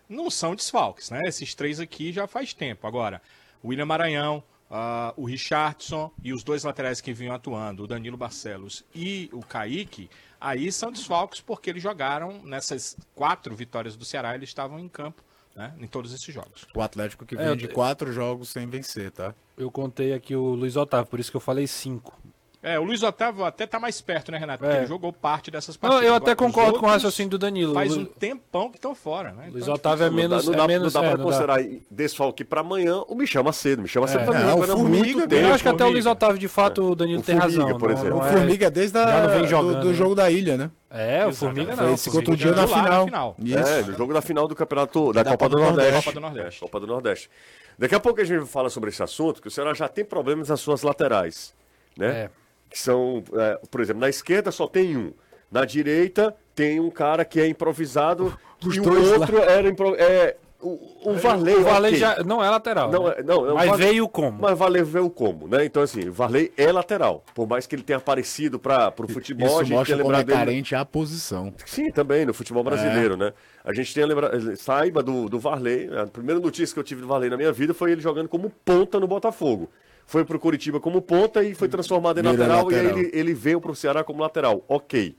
não 0.09 0.29
são 0.29 0.55
desfalques, 0.55 1.09
né? 1.09 1.19
Esses 1.25 1.53
três 1.53 1.81
aqui 1.81 2.13
já 2.13 2.25
faz 2.27 2.53
tempo. 2.53 2.87
Agora, 2.87 3.21
o 3.61 3.67
William 3.67 3.85
Maranhão, 3.85 4.41
ah, 4.69 5.13
o 5.15 5.25
Richardson 5.25 6.11
e 6.23 6.33
os 6.33 6.43
dois 6.43 6.63
laterais 6.63 6.99
que 7.01 7.13
vinham 7.13 7.33
atuando, 7.33 7.83
o 7.83 7.87
Danilo 7.87 8.17
Barcelos 8.17 8.83
e 8.93 9.29
o 9.33 9.39
Kaique, 9.41 10.09
aí 10.39 10.71
são 10.71 10.91
desfalques 10.91 11.39
porque 11.41 11.69
eles 11.69 11.81
jogaram 11.83 12.41
nessas 12.43 12.97
quatro 13.15 13.55
vitórias 13.55 13.95
do 13.95 14.03
Ceará, 14.05 14.35
eles 14.35 14.49
estavam 14.49 14.79
em 14.79 14.87
campo, 14.87 15.23
né? 15.55 15.73
Em 15.79 15.87
todos 15.87 16.13
esses 16.13 16.33
jogos. 16.33 16.67
O 16.75 16.81
Atlético 16.81 17.25
que 17.25 17.35
É, 17.35 17.37
vem 17.37 17.47
eu- 17.47 17.55
de 17.55 17.67
quatro 17.67 18.11
jogos 18.11 18.49
sem 18.49 18.67
vencer, 18.67 19.11
tá? 19.11 19.33
Eu 19.57 19.71
contei 19.71 20.13
aqui 20.13 20.35
o 20.35 20.53
Luiz 20.53 20.75
Otávio, 20.75 21.07
por 21.09 21.19
isso 21.19 21.31
que 21.31 21.37
eu 21.37 21.41
falei 21.41 21.65
cinco. 21.65 22.15
É, 22.63 22.77
o 22.79 22.83
Luiz 22.83 23.03
Otávio 23.03 23.45
até 23.45 23.67
tá 23.67 23.79
mais 23.79 24.01
perto, 24.01 24.31
né, 24.31 24.37
Renato? 24.39 24.59
Porque 24.63 24.75
É. 24.75 24.79
ele 24.79 24.87
jogou 24.87 25.13
parte 25.13 25.51
dessas 25.51 25.75
Não, 25.75 25.89
partidas. 25.89 26.07
eu 26.09 26.15
até 26.15 26.31
Agora, 26.31 26.47
concordo 26.51 26.79
com 26.79 26.87
o 26.87 26.89
raciocínio 26.89 27.29
do 27.29 27.37
Danilo. 27.37 27.73
Faz 27.73 27.95
um 27.95 28.03
tempão 28.03 28.69
que 28.71 28.77
estão 28.77 28.95
fora, 28.95 29.31
né? 29.31 29.47
Luiz 29.51 29.63
Então, 29.63 29.75
Otávio 29.75 30.05
é 30.05 30.09
Não 30.09 30.15
menos. 30.15 30.43
dá, 30.45 30.51
não 30.51 30.53
é 30.53 30.57
dá, 30.57 30.67
menos 30.67 30.93
não 30.93 31.01
dá 31.01 31.07
é, 31.07 31.09
pra 31.11 31.17
não 31.19 31.29
dá. 31.29 31.31
considerar 31.31 31.79
desfalque 31.89 32.43
pra 32.43 32.61
amanhã 32.61 33.03
o 33.07 33.13
Michel 33.15 33.43
Macedo. 33.43 33.83
Michel 33.83 34.01
Macedo 34.01 34.23
É. 34.23 34.25
tá 34.25 34.33
Não, 34.33 34.49
jogando 34.49 34.71
há 34.71 34.73
o 34.73 34.77
Formiga 34.79 35.03
muito 35.05 35.27
tempo. 35.29 35.47
Eu 35.47 35.53
acho 35.53 35.63
que 35.63 35.69
até 35.69 35.85
o. 35.85 35.89
Luiz 35.89 36.05
Otávio, 36.07 36.37
de 36.39 36.47
fato, 36.47 36.83
o 36.91 36.95
Danilo 36.95 37.19
O 37.19 37.23
tem 37.23 37.39
Formiga, 37.39 37.61
razão. 37.63 37.77
por 37.77 37.89
não- 37.89 37.95
exemplo. 37.97 38.17
não 38.17 38.25
O 38.25 38.27
é- 38.27 38.31
Formiga 38.31 38.71
desde 38.71 38.97
a, 38.97 39.21
não 39.21 39.29
vem 39.29 39.41
do- 39.43 39.47
jogando, 39.47 39.79
do, 39.81 39.87
né? 39.89 39.93
jogo 39.93 40.15
da 40.15 40.31
ilha, 40.31 40.57
né? 40.57 40.71
É, 40.89 40.95
o 41.25 41.29
Exatamente. 41.29 41.35
Formiga 41.37 41.75
Foi 41.77 41.85
não. 41.85 41.93
esse 41.93 42.09
contra 42.11 42.33
o 42.33 42.35
dia 42.37 42.51
na 42.53 42.67
final. 42.67 43.35
É, 43.39 43.81
no 43.83 43.93
jogo 43.97 44.13
da 44.13 44.21
final 44.21 44.47
do 44.47 44.55
campeonato 44.55 45.13
da, 45.13 45.21
Da 45.23 45.31
Copa, 45.31 45.47
do 45.49 45.57
Nordeste. 45.59 45.93
Copa 46.05 46.11
do 46.11 46.19
Nordeste. 46.21 46.57
É, 46.57 46.59
Copa 46.67 46.79
do 46.79 46.87
Nordeste. 46.87 47.29
Daqui 47.77 47.93
a 47.93 47.99
pouco 47.99 48.19
a 48.19 48.23
gente 48.23 48.45
fala 48.47 48.69
sobre 48.71 48.89
esse 48.89 49.03
assunto, 49.03 49.39
que 49.41 49.47
o 49.47 49.51
Ceará 49.51 49.73
já 49.75 49.87
tem 49.87 50.03
problemas 50.03 50.49
nas 50.49 50.59
suas 50.59 50.81
laterais, 50.81 51.53
né? 51.95 52.07
É. 52.07 52.29
Que 52.69 52.79
são, 52.79 53.23
é, 53.33 53.59
por 53.71 53.81
exemplo, 53.81 54.01
na 54.01 54.09
esquerda 54.09 54.51
só 54.51 54.67
tem 54.67 54.97
um. 54.97 55.13
Na 55.51 55.63
direita 55.63 56.35
tem 56.53 56.79
um 56.79 56.89
cara 56.89 57.23
que 57.23 57.39
é 57.39 57.47
improvisado 57.47 58.37
Os 58.65 58.75
e 58.75 58.79
o 58.81 58.83
dois 58.83 59.09
lá. 59.11 59.17
outro 59.19 59.37
era 59.37 59.69
impro... 59.69 59.95
é, 59.95 60.35
o, 60.59 61.11
o 61.11 61.13
Varley. 61.13 61.55
O 61.55 61.63
Varley 61.63 61.91
ok. 61.91 61.99
já 61.99 62.23
não 62.23 62.43
é 62.43 62.49
lateral. 62.49 62.91
Não, 62.91 63.05
né? 63.07 63.13
é- 63.19 63.23
não, 63.23 63.45
é 63.47 63.51
o 63.53 63.55
Mas 63.55 63.69
Varley- 63.69 63.87
veio 63.87 64.09
como? 64.09 64.41
Mas 64.41 64.57
Varley 64.57 64.83
veio 64.83 65.09
como, 65.09 65.47
né? 65.47 65.63
Então, 65.63 65.81
assim, 65.83 66.09
o 66.09 66.11
Varley 66.11 66.51
é 66.57 66.69
lateral. 66.69 67.23
Por 67.33 67.47
mais 67.47 67.65
que 67.65 67.75
ele 67.75 67.83
tenha 67.83 67.97
aparecido 67.97 68.59
para 68.59 68.91
o 68.99 69.07
futebol, 69.07 69.47
a 69.47 69.51
Isso 69.51 69.65
gente 69.65 69.77
mostra 69.77 69.97
como 69.99 70.13
é 70.15 70.23
dele... 70.23 70.37
carente 70.37 70.75
a 70.75 70.83
posição. 70.83 71.53
Sim, 71.65 71.89
também, 71.91 72.25
no 72.25 72.33
futebol 72.33 72.63
brasileiro, 72.63 73.13
É. 73.13 73.17
né? 73.17 73.33
A 73.63 73.71
gente 73.73 73.93
tem 73.93 74.03
a 74.03 74.07
lembrar, 74.07 74.31
saiba 74.57 75.01
do, 75.01 75.29
do 75.29 75.39
Varley, 75.39 75.89
a 75.97 76.07
primeira 76.07 76.41
notícia 76.41 76.73
que 76.73 76.79
eu 76.79 76.83
tive 76.83 77.01
do 77.01 77.07
Varley 77.07 77.29
na 77.29 77.37
minha 77.37 77.51
vida 77.53 77.73
foi 77.73 77.91
ele 77.93 78.01
jogando 78.01 78.27
como 78.27 78.49
ponta 78.65 78.99
no 78.99 79.07
Botafogo. 79.07 79.69
Foi 80.07 80.23
pro 80.23 80.39
Curitiba 80.39 80.79
como 80.79 81.01
ponta 81.01 81.43
e 81.43 81.53
foi 81.53 81.67
transformado 81.67 82.19
em 82.19 82.23
lateral, 82.23 82.71
e 82.71 82.75
lateral. 82.75 82.95
aí 82.95 83.03
ele, 83.03 83.11
ele 83.13 83.33
veio 83.33 83.59
pro 83.59 83.75
Ceará 83.75 84.05
como 84.05 84.21
lateral. 84.21 84.63
Ok. 84.67 85.15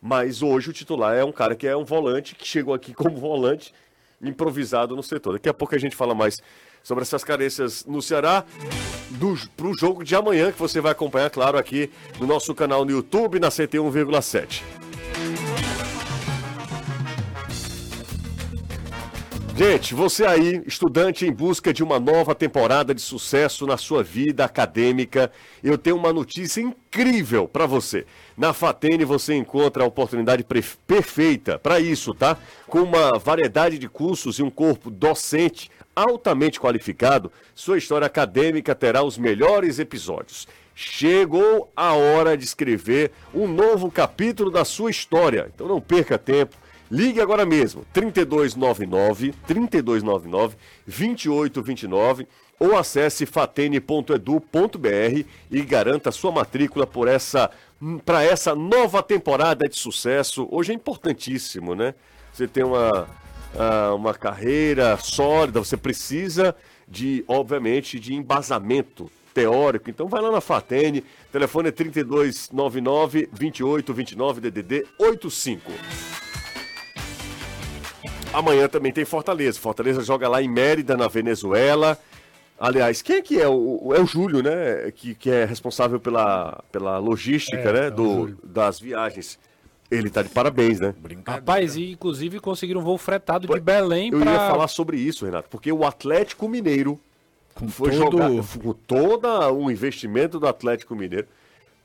Mas 0.00 0.42
hoje 0.42 0.70
o 0.70 0.72
titular 0.72 1.14
é 1.14 1.22
um 1.22 1.30
cara 1.30 1.54
que 1.54 1.66
é 1.66 1.76
um 1.76 1.84
volante, 1.84 2.34
que 2.34 2.48
chegou 2.48 2.72
aqui 2.72 2.94
como 2.94 3.16
volante, 3.18 3.74
improvisado 4.20 4.96
no 4.96 5.02
setor. 5.02 5.34
Daqui 5.34 5.48
a 5.50 5.54
pouco 5.54 5.74
a 5.74 5.78
gente 5.78 5.94
fala 5.94 6.14
mais 6.14 6.40
sobre 6.82 7.02
essas 7.02 7.22
carências 7.22 7.84
no 7.84 8.00
Ceará, 8.00 8.42
do, 9.10 9.36
pro 9.54 9.74
jogo 9.76 10.02
de 10.02 10.16
amanhã, 10.16 10.50
que 10.50 10.58
você 10.58 10.80
vai 10.80 10.92
acompanhar, 10.92 11.28
claro, 11.28 11.58
aqui 11.58 11.90
no 12.18 12.26
nosso 12.26 12.54
canal 12.54 12.86
no 12.86 12.90
YouTube, 12.90 13.38
na 13.38 13.50
CT 13.50 13.76
1,7. 13.76 14.62
Gente, 19.56 19.94
você 19.94 20.24
aí, 20.24 20.62
estudante 20.66 21.26
em 21.26 21.32
busca 21.32 21.72
de 21.72 21.82
uma 21.82 22.00
nova 22.00 22.34
temporada 22.34 22.94
de 22.94 23.00
sucesso 23.02 23.66
na 23.66 23.76
sua 23.76 24.02
vida 24.02 24.44
acadêmica, 24.44 25.30
eu 25.62 25.76
tenho 25.76 25.96
uma 25.96 26.12
notícia 26.12 26.62
incrível 26.62 27.46
para 27.46 27.66
você. 27.66 28.06
Na 28.36 28.54
Fatene 28.54 29.04
você 29.04 29.34
encontra 29.34 29.84
a 29.84 29.86
oportunidade 29.86 30.46
perfeita 30.86 31.58
para 31.58 31.78
isso, 31.78 32.14
tá? 32.14 32.38
Com 32.66 32.80
uma 32.80 33.18
variedade 33.18 33.78
de 33.78 33.86
cursos 33.86 34.38
e 34.38 34.42
um 34.42 34.48
corpo 34.50 34.90
docente 34.90 35.70
altamente 35.94 36.58
qualificado, 36.58 37.30
sua 37.54 37.76
história 37.76 38.06
acadêmica 38.06 38.74
terá 38.74 39.02
os 39.02 39.18
melhores 39.18 39.78
episódios. 39.78 40.48
Chegou 40.74 41.70
a 41.76 41.92
hora 41.92 42.36
de 42.36 42.44
escrever 42.44 43.10
um 43.34 43.46
novo 43.46 43.90
capítulo 43.90 44.50
da 44.50 44.64
sua 44.64 44.90
história. 44.90 45.50
Então 45.54 45.68
não 45.68 45.80
perca 45.80 46.16
tempo. 46.16 46.56
Ligue 46.90 47.20
agora 47.20 47.46
mesmo, 47.46 47.84
3299 47.92 49.32
3299 49.46 50.56
2829 50.86 52.26
ou 52.58 52.76
acesse 52.76 53.24
fatene.edu.br 53.24 55.24
e 55.50 55.62
garanta 55.62 56.10
sua 56.10 56.32
matrícula 56.32 56.86
por 56.86 57.06
essa 57.06 57.50
para 58.04 58.22
essa 58.22 58.54
nova 58.54 59.02
temporada 59.02 59.68
de 59.68 59.78
sucesso. 59.78 60.46
Hoje 60.50 60.72
é 60.72 60.74
importantíssimo, 60.74 61.74
né? 61.74 61.94
Você 62.32 62.46
tem 62.46 62.64
uma 62.64 63.08
uma 63.96 64.14
carreira 64.14 64.96
sólida, 64.96 65.58
você 65.58 65.76
precisa 65.76 66.54
de, 66.86 67.24
obviamente, 67.26 67.98
de 67.98 68.14
embasamento 68.14 69.10
teórico. 69.34 69.90
Então 69.90 70.08
vai 70.08 70.20
lá 70.20 70.30
na 70.30 70.40
Fatene, 70.40 71.04
telefone 71.32 71.68
é 71.68 71.72
3299 71.72 73.28
2829 73.32 74.40
DDD 74.40 74.86
85. 74.98 75.72
Amanhã 78.32 78.68
também 78.68 78.92
tem 78.92 79.04
Fortaleza. 79.04 79.58
Fortaleza 79.58 80.02
joga 80.02 80.28
lá 80.28 80.40
em 80.42 80.48
Mérida, 80.48 80.96
na 80.96 81.08
Venezuela. 81.08 81.98
Aliás, 82.58 83.02
quem 83.02 83.16
é 83.16 83.22
que 83.22 83.40
é? 83.40 83.48
O, 83.48 83.92
é 83.94 84.00
o 84.00 84.06
Júlio, 84.06 84.42
né? 84.42 84.90
Que, 84.94 85.14
que 85.14 85.30
é 85.30 85.44
responsável 85.44 85.98
pela, 85.98 86.62
pela 86.70 86.98
logística, 86.98 87.56
É, 87.56 87.72
né? 87.72 87.84
é 87.86 87.88
o 87.88 87.90
Do, 87.90 88.38
das 88.44 88.78
viagens. 88.78 89.38
Ele 89.90 90.08
tá 90.08 90.22
de 90.22 90.28
parabéns, 90.28 90.78
né? 90.78 90.94
Brincadeira. 90.96 91.40
Rapaz, 91.40 91.74
e 91.76 91.90
inclusive 91.92 92.38
conseguiram 92.38 92.80
um 92.80 92.84
voo 92.84 92.96
fretado 92.98 93.48
de 93.48 93.60
Belém 93.60 94.10
Eu 94.12 94.20
pra... 94.20 94.32
ia 94.32 94.38
falar 94.38 94.68
sobre 94.68 94.96
isso, 94.98 95.24
Renato, 95.24 95.48
porque 95.50 95.72
o 95.72 95.84
Atlético 95.84 96.48
Mineiro 96.48 97.00
Com 97.54 97.66
foi 97.68 97.90
todo- 97.90 97.98
jogar 98.18 98.30
com 98.62 98.72
todo 98.72 99.26
o 99.54 99.68
investimento 99.68 100.38
do 100.38 100.46
Atlético 100.46 100.94
Mineiro. 100.94 101.26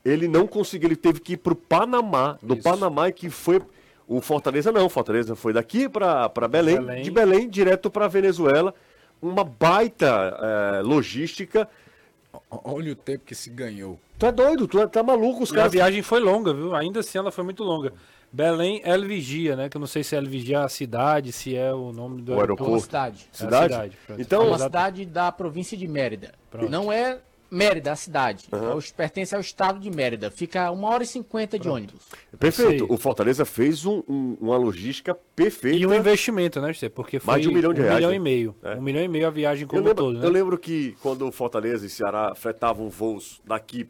Ele 0.04 0.28
não 0.28 0.46
conseguiu, 0.46 0.86
ele 0.88 0.94
teve 0.94 1.18
que 1.18 1.32
ir 1.32 1.36
pro 1.38 1.56
Panamá, 1.56 2.38
do 2.40 2.54
Isso. 2.54 2.62
Panamá 2.62 3.10
que 3.10 3.28
foi 3.28 3.60
o 4.06 4.20
Fortaleza 4.20 4.70
não, 4.72 4.88
Fortaleza 4.88 5.34
foi 5.34 5.52
daqui 5.52 5.88
para 5.88 6.28
Belém, 6.48 6.76
Belém. 6.80 7.02
de 7.02 7.10
Belém 7.10 7.48
direto 7.48 7.90
para 7.90 8.06
Venezuela, 8.08 8.74
uma 9.20 9.42
baita 9.44 10.36
eh, 10.78 10.82
logística. 10.82 11.68
Olha 12.50 12.92
o 12.92 12.96
tempo 12.96 13.24
que 13.24 13.34
se 13.34 13.48
ganhou. 13.50 13.98
Tu 14.18 14.26
é 14.26 14.32
doido, 14.32 14.68
tu 14.68 14.78
é- 14.80 14.86
tá 14.86 15.02
maluco, 15.02 15.42
os 15.42 15.50
E 15.50 15.52
a 15.54 15.56
caras. 15.56 15.72
viagem 15.72 16.02
foi 16.02 16.20
longa, 16.20 16.52
viu? 16.52 16.74
Ainda 16.74 17.00
assim 17.00 17.18
ela 17.18 17.30
foi 17.32 17.42
muito 17.44 17.62
longa. 17.64 17.92
Belém 18.32 18.80
El 18.84 19.02
Vigia, 19.06 19.56
né? 19.56 19.68
Que 19.68 19.76
eu 19.76 19.80
não 19.80 19.86
sei 19.86 20.02
se 20.04 20.14
é 20.14 20.18
El 20.18 20.26
Vigia 20.26 20.60
a 20.62 20.68
cidade, 20.68 21.32
se 21.32 21.56
é 21.56 21.72
o 21.72 21.92
nome 21.92 22.20
do 22.22 22.32
O 22.32 22.34
É 22.34 22.36
uma 22.36 22.42
aeroporto. 22.42 22.80
cidade. 22.80 23.26
É 23.26 23.34
a 23.34 23.36
Cidade? 23.36 23.72
cidade, 23.72 23.98
pronto. 24.06 24.18
É 24.18 24.22
Então, 24.22 24.46
uma 24.48 24.58
cidade 24.58 25.06
da 25.06 25.32
província 25.32 25.76
de 25.76 25.86
Mérida. 25.88 26.32
Pronto. 26.50 26.70
Não 26.70 26.92
é 26.92 27.18
Mérida, 27.50 27.92
a 27.92 27.96
cidade. 27.96 28.46
É 28.50 28.56
o- 28.56 28.80
pertence 28.96 29.34
ao 29.34 29.40
estado 29.40 29.78
de 29.78 29.90
Mérida. 29.90 30.30
Fica 30.30 30.70
uma 30.70 30.88
hora 30.88 31.02
e 31.02 31.06
cinquenta 31.06 31.58
de 31.58 31.68
ônibus. 31.68 32.00
perfeito. 32.38 32.86
Sei. 32.86 32.94
O 32.94 32.98
Fortaleza 32.98 33.44
fez 33.44 33.84
um- 33.86 34.02
um- 34.08 34.36
uma 34.40 34.56
logística 34.56 35.14
perfeita. 35.34 35.76
E 35.78 35.86
um 35.86 35.94
investimento, 35.94 36.60
né, 36.60 36.72
José? 36.72 36.88
Porque 36.88 37.18
foi 37.20 37.32
Mais 37.34 37.42
de 37.42 37.48
um 37.48 37.52
milhão 37.52 37.72
de 37.72 37.80
reais, 37.80 37.96
milhão 37.96 38.10
né? 38.10 38.16
e 38.16 38.20
meio. 38.20 38.54
É. 38.62 38.74
Um 38.74 38.82
milhão 38.82 39.02
e 39.02 39.08
meio 39.08 39.26
a 39.26 39.30
viagem 39.30 39.62
Eu 39.62 39.68
como 39.68 39.82
um 39.82 39.84
lembro, 39.84 40.04
todo, 40.04 40.18
né? 40.18 40.26
eu 40.26 40.30
lembro 40.30 40.58
que 40.58 40.96
quando 41.02 41.26
o 41.26 41.32
Fortaleza 41.32 41.86
e 41.86 41.88
Ceará 41.88 42.34
fretavam 42.34 42.88
voos 42.90 43.40
daqui 43.44 43.88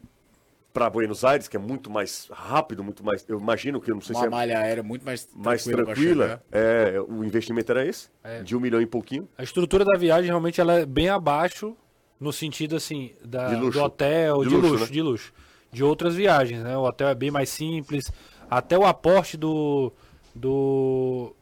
para 0.71 0.89
Buenos 0.91 1.25
Aires, 1.25 1.47
que 1.47 1.57
é 1.57 1.59
muito 1.59 1.89
mais 1.89 2.27
rápido, 2.31 2.83
muito 2.83 3.03
mais. 3.03 3.25
Eu 3.27 3.39
imagino 3.39 3.81
que 3.81 3.89
eu 3.89 3.95
não 3.95 4.01
sei 4.01 4.15
Uma 4.15 4.21
se 4.21 4.27
é 4.27 4.29
malha 4.29 4.59
aérea 4.59 4.83
muito 4.83 5.03
mais 5.03 5.27
mais 5.35 5.63
tranquila. 5.63 5.85
pra 5.85 5.95
tranquila. 5.95 6.43
É, 6.51 7.01
o 7.01 7.23
investimento 7.23 7.71
era 7.71 7.83
esse, 7.83 8.09
É. 8.23 8.43
de 8.43 8.55
um 8.55 8.59
milhão 8.59 8.79
e 8.79 8.85
pouquinho. 8.85 9.27
A 9.35 9.41
estrutura 9.43 9.83
da 9.83 9.97
viagem 9.97 10.27
realmente 10.29 10.61
ela 10.61 10.73
é 10.81 10.85
bem 10.85 11.09
abaixo 11.09 11.75
no 12.19 12.31
sentido 12.33 12.75
assim 12.75 13.11
da, 13.23 13.49
De 13.49 13.55
luxo. 13.55 13.79
do 13.79 13.83
hotel, 13.85 14.43
De 14.43 14.49
de, 14.49 14.55
luxo, 14.55 14.69
luxo, 14.71 14.85
né? 14.85 14.91
de 14.91 15.01
luxo. 15.01 15.33
De 15.71 15.83
outras 15.83 16.15
viagens, 16.15 16.63
né? 16.63 16.77
O 16.77 16.83
hotel 16.83 17.09
é 17.09 17.15
bem 17.15 17.29
mais 17.29 17.49
simples, 17.49 18.11
até 18.49 18.77
o 18.77 18.85
aporte 18.85 19.35
do 19.37 19.91
do 20.33 21.33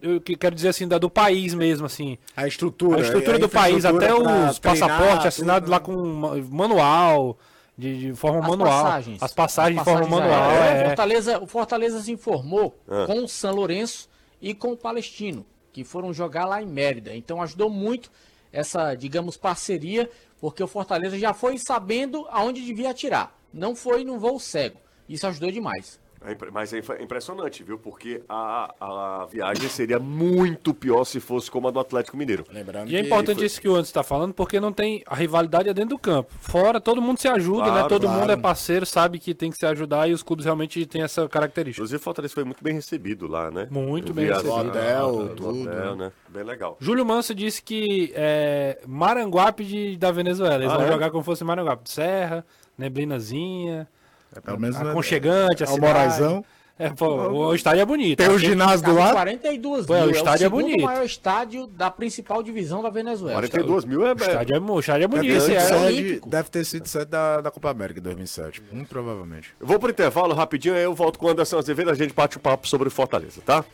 eu 0.00 0.20
que- 0.20 0.36
quero 0.36 0.54
dizer 0.54 0.68
assim, 0.68 0.86
da, 0.86 0.96
do 0.98 1.10
país 1.10 1.54
mesmo, 1.54 1.86
assim. 1.86 2.16
A 2.36 2.46
estrutura. 2.46 2.98
A 2.98 3.00
estrutura 3.02 3.36
a 3.36 3.40
do 3.40 3.48
país, 3.48 3.84
até 3.84 4.14
os 4.14 4.58
passaportes 4.58 5.26
assinados 5.26 5.68
tudo, 5.68 5.70
lá 5.72 5.78
né? 5.78 5.84
com 5.84 6.06
ma- 6.06 6.36
manual. 6.50 7.36
de, 7.76 7.96
de 8.10 8.14
forma 8.14 8.40
As 8.40 8.48
manual. 8.48 8.82
passagens. 8.84 9.22
As 9.22 9.32
passagens 9.32 9.78
As 9.80 9.84
de 9.84 9.90
forma 9.92 10.08
manual. 10.20 10.50
é. 10.52 10.82
O, 10.82 10.86
Fortaleza, 10.86 11.38
o 11.40 11.46
Fortaleza 11.46 12.00
se 12.00 12.10
informou 12.12 12.76
Ah. 12.88 13.06
com 13.06 13.24
o 13.24 13.28
São 13.28 13.54
Lourenço 13.54 14.08
e 14.42 14.52
com 14.54 14.72
o 14.72 14.76
Palestino, 14.76 15.44
que 15.72 15.84
foram 15.84 16.12
jogar 16.12 16.44
lá 16.44 16.60
em 16.62 16.66
Mérida. 16.66 17.14
Então 17.14 17.40
ajudou 17.42 17.70
muito 17.70 18.10
essa, 18.52 18.94
digamos, 18.94 19.36
parceria, 19.36 20.10
porque 20.40 20.62
o 20.62 20.68
Fortaleza 20.68 21.18
já 21.18 21.32
foi 21.32 21.58
sabendo 21.58 22.26
aonde 22.30 22.64
devia 22.64 22.90
atirar. 22.90 23.36
Não 23.52 23.74
foi 23.74 24.04
num 24.04 24.18
voo 24.18 24.38
cego. 24.38 24.78
Isso 25.08 25.26
ajudou 25.26 25.50
demais. 25.50 25.98
É 26.24 26.32
impre- 26.32 26.50
Mas 26.50 26.72
é 26.72 26.78
imp- 26.78 27.00
impressionante, 27.00 27.62
viu? 27.62 27.78
Porque 27.78 28.22
a, 28.28 28.74
a 29.22 29.26
viagem 29.26 29.68
seria 29.68 29.98
muito 29.98 30.74
pior 30.74 31.04
se 31.04 31.20
fosse 31.20 31.50
como 31.50 31.68
a 31.68 31.70
do 31.70 31.78
Atlético 31.78 32.16
Mineiro. 32.16 32.44
Lembrando 32.52 32.90
E 32.90 32.96
é 32.96 33.00
que 33.00 33.06
importante 33.06 33.36
foi- 33.38 33.46
isso 33.46 33.60
que 33.60 33.68
o 33.68 33.72
Anderson 33.72 33.88
está 33.90 34.02
falando, 34.02 34.34
porque 34.34 34.58
não 34.58 34.72
tem 34.72 35.02
a 35.06 35.14
rivalidade 35.14 35.68
é 35.68 35.74
dentro 35.74 35.90
do 35.90 35.98
campo. 35.98 36.32
Fora, 36.40 36.80
todo 36.80 37.00
mundo 37.00 37.18
se 37.20 37.28
ajuda, 37.28 37.64
Claro, 37.64 37.82
né? 37.82 37.88
Todo 37.88 38.02
claro. 38.06 38.20
mundo 38.20 38.32
é 38.32 38.36
parceiro, 38.36 38.84
sabe 38.84 39.18
que 39.18 39.32
tem 39.34 39.50
que 39.50 39.56
se 39.56 39.66
ajudar 39.66 40.08
e 40.08 40.12
os 40.12 40.22
clubes 40.22 40.44
realmente 40.44 40.84
têm 40.86 41.02
essa 41.02 41.28
característica. 41.28 41.80
Inclusive, 41.80 42.00
o 42.00 42.02
Fortaleza 42.04 42.34
foi 42.34 42.44
muito 42.44 42.62
bem 42.64 42.74
recebido 42.74 43.26
lá, 43.28 43.50
né? 43.50 43.68
Muito 43.70 44.12
bem 44.12 44.26
recebido. 44.26 44.52
Hotel, 44.54 45.12
do 45.12 45.34
tudo, 45.36 45.62
hotel, 45.70 45.96
né? 45.96 46.12
Bem 46.28 46.42
legal. 46.42 46.76
Júlio 46.80 47.06
Manso 47.06 47.34
disse 47.34 47.62
que 47.62 48.12
é 48.14 48.80
Maranguape 48.86 49.64
de, 49.64 49.96
da 49.96 50.10
Venezuela. 50.10 50.56
Eles 50.56 50.72
Ah, 50.72 50.76
vão 50.78 50.86
é? 50.86 50.92
jogar 50.92 51.10
como 51.10 51.22
fosse 51.22 51.44
Maranguape. 51.44 51.88
Serra, 51.88 52.44
neblinazinha, 52.76 53.88
É, 54.34 54.40
pelo 54.40 54.60
menos 54.60 54.78
né, 54.78 54.90
aconchegante, 54.90 55.62
a 55.62 55.66
é 55.66 55.70
o 55.70 55.74
cidade. 55.74 55.92
Moraizão. 55.92 56.44
É, 56.78 56.90
pô, 56.90 57.06
o, 57.06 57.48
o 57.48 57.54
estádio 57.56 57.80
é 57.82 57.84
bonito. 57.84 58.18
Tem 58.18 58.28
o 58.28 58.38
ginásio 58.38 58.86
do 58.86 58.94
Cabe 58.94 58.98
lado. 58.98 59.12
42 59.14 59.86
Pô, 59.86 59.94
mil. 59.94 60.02
é, 60.02 60.06
o 60.06 60.10
estádio 60.12 60.44
é 60.44 60.46
segundo 60.46 60.62
bonito. 60.62 60.84
maior 60.84 61.04
estádio 61.04 61.66
da 61.66 61.90
principal 61.90 62.40
divisão 62.40 62.80
da 62.82 62.88
Venezuela. 62.88 63.34
42 63.34 63.84
mil 63.84 64.06
é, 64.06 64.12
O 64.12 64.16
estádio 64.16 64.54
é, 64.54 64.60
o 64.60 64.78
estádio 64.78 65.04
é 65.04 65.08
Deve 65.08 65.28
bonito. 65.28 65.46
ter, 65.46 65.52
é. 65.54 65.76
olímpico. 65.76 66.28
deve 66.30 66.50
ter 66.50 66.64
sido 66.64 66.86
sede 66.86 67.06
da, 67.06 67.40
da 67.40 67.50
Copa 67.50 67.70
América 67.70 67.98
em 67.98 68.02
2007. 68.04 68.62
Muito 68.70 68.88
provavelmente. 68.88 69.52
Eu 69.60 69.66
vou 69.66 69.80
pro 69.80 69.90
intervalo 69.90 70.32
rapidinho, 70.34 70.76
aí 70.76 70.84
eu 70.84 70.94
volto 70.94 71.18
com 71.18 71.26
o 71.26 71.30
Anderson 71.30 71.58
Azevedo, 71.58 71.90
a 71.90 71.94
gente 71.94 72.14
bate 72.14 72.36
o 72.36 72.40
papo 72.40 72.68
sobre 72.68 72.86
o 72.86 72.90
Fortaleza, 72.92 73.40
tá? 73.44 73.64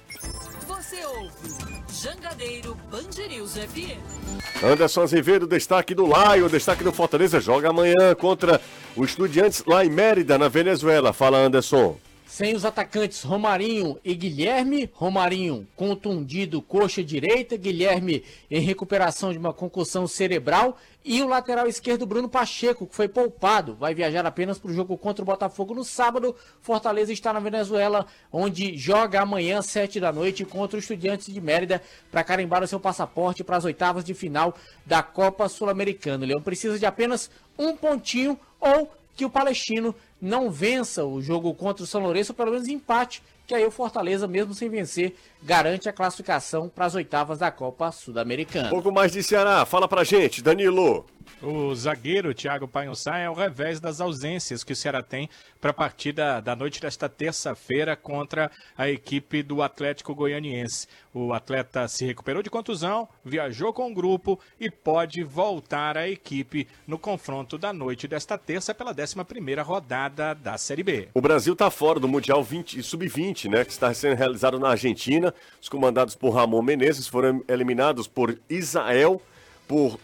Você 0.66 1.04
ouve 1.04 1.84
Jangadeiro 1.92 2.74
FM. 2.90 4.64
Anderson 4.64 5.02
Azevedo, 5.02 5.46
destaque 5.46 5.94
do 5.94 6.06
Laio, 6.06 6.48
destaque 6.48 6.82
do 6.82 6.92
Fortaleza, 6.92 7.38
joga 7.38 7.68
amanhã 7.68 8.14
contra 8.16 8.60
o 8.96 9.04
Estudiantes 9.04 9.64
lá 9.66 9.84
em 9.84 9.90
Mérida, 9.90 10.38
na 10.38 10.48
Venezuela. 10.48 11.12
Fala, 11.12 11.38
Anderson. 11.38 11.98
Sem 12.26 12.56
os 12.56 12.64
atacantes 12.64 13.22
Romarinho 13.22 13.98
e 14.02 14.14
Guilherme, 14.14 14.90
Romarinho 14.94 15.68
contundido 15.76 16.60
coxa 16.62 17.04
direita, 17.04 17.56
Guilherme 17.56 18.24
em 18.50 18.60
recuperação 18.60 19.30
de 19.30 19.38
uma 19.38 19.52
concussão 19.52 20.06
cerebral 20.06 20.76
e 21.04 21.22
o 21.22 21.28
lateral 21.28 21.68
esquerdo 21.68 22.06
Bruno 22.06 22.28
Pacheco, 22.28 22.86
que 22.86 22.96
foi 22.96 23.08
poupado, 23.08 23.74
vai 23.74 23.94
viajar 23.94 24.24
apenas 24.24 24.58
para 24.58 24.70
o 24.70 24.74
jogo 24.74 24.96
contra 24.96 25.22
o 25.22 25.26
Botafogo 25.26 25.74
no 25.74 25.84
sábado. 25.84 26.34
Fortaleza 26.62 27.12
está 27.12 27.30
na 27.30 27.40
Venezuela, 27.40 28.06
onde 28.32 28.76
joga 28.76 29.20
amanhã 29.20 29.58
às 29.58 29.66
7 29.66 30.00
da 30.00 30.10
noite 30.10 30.46
contra 30.46 30.76
o 30.76 30.80
Estudiantes 30.80 31.32
de 31.32 31.40
Mérida 31.42 31.82
para 32.10 32.24
carimbar 32.24 32.62
o 32.62 32.66
seu 32.66 32.80
passaporte 32.80 33.44
para 33.44 33.58
as 33.58 33.66
oitavas 33.66 34.02
de 34.02 34.14
final 34.14 34.56
da 34.86 35.02
Copa 35.02 35.46
Sul-Americana. 35.46 36.24
O 36.24 36.28
Leão 36.28 36.42
precisa 36.42 36.78
de 36.78 36.86
apenas 36.86 37.30
um 37.58 37.76
pontinho 37.76 38.40
ou 38.58 38.90
que 39.14 39.24
o 39.24 39.30
Palestino 39.30 39.94
não 40.24 40.50
vença 40.50 41.04
o 41.04 41.20
jogo 41.20 41.52
contra 41.54 41.84
o 41.84 41.86
São 41.86 42.02
Lourenço, 42.02 42.32
ou 42.32 42.36
pelo 42.36 42.52
menos 42.52 42.66
empate, 42.66 43.22
que 43.46 43.54
aí 43.54 43.64
o 43.66 43.70
Fortaleza, 43.70 44.26
mesmo 44.26 44.54
sem 44.54 44.70
vencer, 44.70 45.14
garante 45.44 45.88
a 45.88 45.92
classificação 45.92 46.68
para 46.68 46.86
as 46.86 46.94
oitavas 46.94 47.38
da 47.38 47.50
Copa 47.50 47.92
Sul-Americana. 47.92 48.70
Pouco 48.70 48.90
mais 48.90 49.12
de 49.12 49.22
Ceará, 49.22 49.66
fala 49.66 49.86
pra 49.86 50.02
gente, 50.02 50.42
Danilo. 50.42 51.04
O 51.42 51.74
zagueiro 51.74 52.34
Thiago 52.34 52.66
Panhussá 52.66 53.18
é 53.18 53.28
o 53.28 53.34
revés 53.34 53.80
das 53.80 54.00
ausências 54.00 54.64
que 54.64 54.72
o 54.72 54.76
Ceará 54.76 55.02
tem 55.02 55.28
para 55.60 55.70
a 55.70 55.74
partida 55.74 56.40
da 56.40 56.54
noite 56.54 56.80
desta 56.80 57.08
terça-feira 57.08 57.96
contra 57.96 58.50
a 58.76 58.88
equipe 58.88 59.42
do 59.42 59.62
Atlético 59.62 60.14
Goianiense. 60.14 60.86
O 61.12 61.32
atleta 61.32 61.86
se 61.86 62.04
recuperou 62.04 62.42
de 62.42 62.50
contusão, 62.50 63.08
viajou 63.24 63.72
com 63.72 63.90
o 63.90 63.94
grupo 63.94 64.38
e 64.58 64.70
pode 64.70 65.22
voltar 65.22 65.96
à 65.96 66.08
equipe 66.08 66.66
no 66.86 66.98
confronto 66.98 67.56
da 67.58 67.72
noite 67.72 68.08
desta 68.08 68.36
terça 68.38 68.74
pela 68.74 68.94
11ª 68.94 69.62
rodada 69.62 70.34
da 70.34 70.56
Série 70.56 70.82
B. 70.82 71.08
O 71.14 71.20
Brasil 71.20 71.54
tá 71.54 71.70
fora 71.70 72.00
do 72.00 72.08
Mundial 72.08 72.42
20 72.42 72.82
Sub-20, 72.82 73.50
né? 73.50 73.64
Que 73.64 73.72
está 73.72 73.92
sendo 73.92 74.16
realizado 74.16 74.58
na 74.58 74.70
Argentina. 74.70 75.33
Os 75.60 75.68
comandados 75.68 76.14
por 76.14 76.30
Ramon 76.30 76.62
Menezes 76.62 77.06
foram 77.06 77.42
eliminados 77.48 78.06
por 78.06 78.38
Israel 78.48 79.20
por 79.68 79.98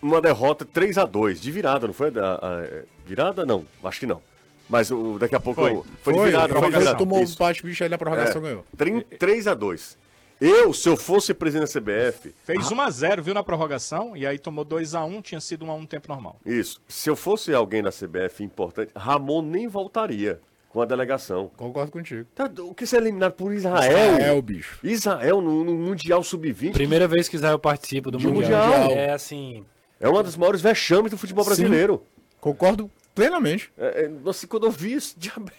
uma 0.00 0.20
derrota 0.20 0.64
3 0.64 0.96
a 0.98 1.04
2 1.04 1.40
de 1.40 1.50
virada, 1.50 1.86
não 1.86 1.94
foi? 1.94 2.10
Da, 2.10 2.34
a- 2.36 2.82
virada? 3.04 3.44
Não, 3.44 3.64
acho 3.84 4.00
que 4.00 4.06
não. 4.06 4.22
Mas 4.68 4.90
o, 4.90 5.18
daqui 5.18 5.34
a 5.34 5.40
pouco 5.40 5.60
Foi. 5.62 5.70
eu- 5.72 5.86
foi, 6.02 6.12
de 6.14 6.20
virada, 6.20 6.54
foi 6.54 6.70
virada. 6.70 6.94
tomou 6.98 7.18
um 7.18 7.22
empate, 7.22 7.62
bicho, 7.62 7.82
aí 7.82 7.88
na 7.88 7.96
prorrogação 7.98 8.40
É, 8.44 8.44
ganhou. 8.44 8.64
3 9.18 9.46
a 9.46 9.54
2 9.54 9.96
Eu, 10.40 10.72
se 10.74 10.88
eu 10.88 10.96
fosse 10.96 11.32
presidente 11.34 11.72
da 11.72 11.80
CBF, 11.80 12.32
Fez 12.44 12.70
1 12.70 12.80
a 12.80 12.90
0 12.90 13.22
viu, 13.22 13.34
na 13.34 13.42
prorrogação, 13.42 14.16
e 14.16 14.24
aí 14.26 14.38
tomou 14.38 14.64
2 14.64 14.94
a 14.94 15.02
1 15.04 15.20
tinha 15.22 15.40
sido 15.40 15.64
1 15.64 15.70
a 15.70 15.74
1 15.74 15.80
no 15.80 15.86
tempo 15.86 16.06
normal. 16.08 16.38
isso, 16.46 16.80
se 16.86 17.08
eu 17.10 17.16
fosse 17.16 17.52
alguém 17.52 17.82
da 17.82 17.90
CBF 17.90 18.44
importante, 18.44 18.92
Ramon 18.94 19.42
nem 19.42 19.66
voltaria 19.66 20.38
com 20.68 20.82
a 20.82 20.84
delegação. 20.84 21.50
Concordo 21.56 21.90
contigo. 21.90 22.26
Tá, 22.34 22.50
o 22.60 22.74
que 22.74 22.86
ser 22.86 22.98
eliminado 22.98 23.32
por 23.32 23.52
Israel? 23.52 24.18
É 24.18 24.32
o 24.32 24.42
bicho. 24.42 24.78
Israel 24.82 25.40
no, 25.40 25.64
no 25.64 25.74
Mundial 25.74 26.22
Sub-20 26.22 26.72
Primeira 26.72 27.08
vez 27.08 27.28
que 27.28 27.36
Israel 27.36 27.58
participa 27.58 28.10
do 28.10 28.20
mundial. 28.20 28.66
Mundial. 28.66 28.90
É 28.92 29.12
assim. 29.12 29.64
é 29.98 30.08
uma 30.08 30.22
das 30.22 30.36
maiores 30.36 30.60
vexames 30.60 31.10
do 31.10 31.18
futebol 31.18 31.44
Sim. 31.44 31.50
brasileiro. 31.50 32.02
Concordo 32.40 32.90
plenamente. 33.14 33.72
É, 33.76 34.04
é, 34.04 34.08
nossa, 34.08 34.46
quando 34.46 34.66
eu 34.66 34.70
vi 34.70 34.92
isso, 34.92 35.14
diabo. 35.18 35.50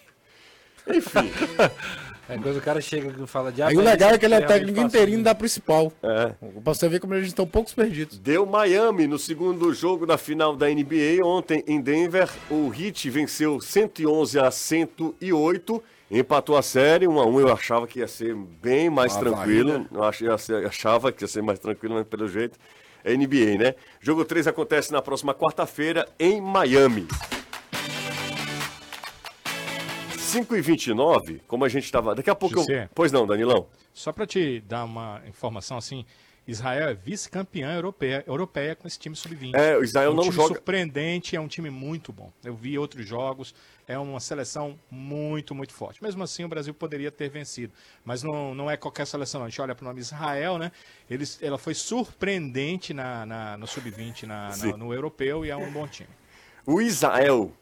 Enfim, 0.88 1.30
É 2.30 2.38
coisa 2.38 2.58
o 2.58 2.62
cara 2.62 2.80
chega 2.80 3.12
e 3.22 3.26
fala 3.26 3.50
de 3.50 3.62
Aí 3.62 3.76
o 3.76 3.80
legal 3.80 4.10
é 4.10 4.18
que 4.18 4.24
ele 4.24 4.34
é 4.34 4.40
técnico 4.40 4.80
interino 4.80 5.22
da 5.24 5.34
principal. 5.34 5.92
é. 6.02 6.26
Pra 6.62 6.74
você 6.74 6.88
ver 6.88 7.00
como 7.00 7.14
eles 7.14 7.28
estão 7.28 7.46
poucos 7.46 7.72
perdidos. 7.74 8.18
Deu 8.18 8.46
Miami 8.46 9.06
no 9.06 9.18
segundo 9.18 9.72
jogo 9.74 10.06
da 10.06 10.16
final 10.16 10.54
da 10.56 10.66
NBA. 10.68 11.24
Ontem 11.24 11.64
em 11.66 11.80
Denver, 11.80 12.28
o 12.50 12.72
Heat 12.72 13.10
venceu 13.10 13.60
111 13.60 14.38
a 14.38 14.50
108. 14.50 15.82
Empatou 16.10 16.56
a 16.56 16.62
série, 16.62 17.06
1 17.06 17.20
a 17.20 17.26
1 17.26 17.40
Eu 17.40 17.52
achava 17.52 17.86
que 17.86 18.00
ia 18.00 18.08
ser 18.08 18.34
bem 18.34 18.90
mais 18.90 19.12
Uma 19.14 19.20
tranquilo. 19.20 19.86
Eu 19.92 20.02
ach- 20.04 20.20
eu 20.22 20.34
ach- 20.34 20.50
achava 20.66 21.12
que 21.12 21.22
ia 21.24 21.28
ser 21.28 21.42
mais 21.42 21.58
tranquilo, 21.58 21.94
mas 21.94 22.06
pelo 22.06 22.26
jeito 22.28 22.58
é 23.04 23.12
NBA, 23.14 23.56
né? 23.58 23.74
Jogo 24.00 24.24
3 24.24 24.46
acontece 24.46 24.92
na 24.92 25.00
próxima 25.00 25.32
quarta-feira 25.34 26.06
em 26.18 26.40
Miami. 26.40 27.06
5 30.30 30.56
e 30.56 30.60
29 30.60 31.42
como 31.46 31.64
a 31.64 31.68
gente 31.68 31.84
estava. 31.84 32.14
Daqui 32.14 32.30
a 32.30 32.34
pouco 32.34 32.56
eu. 32.56 32.60
José. 32.60 32.88
Pois 32.94 33.10
não, 33.12 33.26
Danilão. 33.26 33.66
Só 33.92 34.12
para 34.12 34.26
te 34.26 34.60
dar 34.60 34.84
uma 34.84 35.20
informação 35.26 35.76
assim, 35.76 36.04
Israel 36.46 36.88
é 36.88 36.94
vice-campeã 36.94 37.74
europeia, 37.74 38.24
europeia 38.26 38.74
com 38.74 38.88
esse 38.88 38.98
time 38.98 39.14
sub-20. 39.14 39.54
É, 39.54 39.76
o 39.76 39.84
Israel 39.84 40.12
um 40.12 40.14
não 40.14 40.22
time 40.24 40.34
joga- 40.34 40.54
surpreendente, 40.54 41.36
é 41.36 41.40
um 41.40 41.46
time 41.48 41.70
muito 41.70 42.12
bom. 42.12 42.32
Eu 42.42 42.54
vi 42.54 42.78
outros 42.78 43.06
jogos, 43.06 43.54
é 43.86 43.98
uma 43.98 44.18
seleção 44.20 44.78
muito, 44.90 45.54
muito 45.54 45.72
forte. 45.72 46.02
Mesmo 46.02 46.22
assim, 46.22 46.44
o 46.44 46.48
Brasil 46.48 46.72
poderia 46.72 47.10
ter 47.10 47.28
vencido. 47.28 47.72
Mas 48.04 48.22
não, 48.22 48.54
não 48.54 48.70
é 48.70 48.76
qualquer 48.76 49.06
seleção, 49.06 49.40
não. 49.40 49.46
A 49.46 49.50
gente 49.50 49.60
olha 49.60 49.74
para 49.74 49.84
o 49.84 49.88
nome 49.88 50.00
Israel, 50.00 50.58
né? 50.58 50.72
Eles, 51.10 51.38
ela 51.42 51.58
foi 51.58 51.74
surpreendente 51.74 52.92
na, 52.94 53.26
na- 53.26 53.56
no 53.56 53.66
sub-20, 53.66 54.24
na, 54.24 54.56
na- 54.56 54.76
no 54.76 54.92
europeu, 54.94 55.44
e 55.44 55.50
é 55.50 55.56
um 55.56 55.70
bom 55.70 55.86
time. 55.86 56.08
O 56.66 56.80
Israel. 56.80 57.52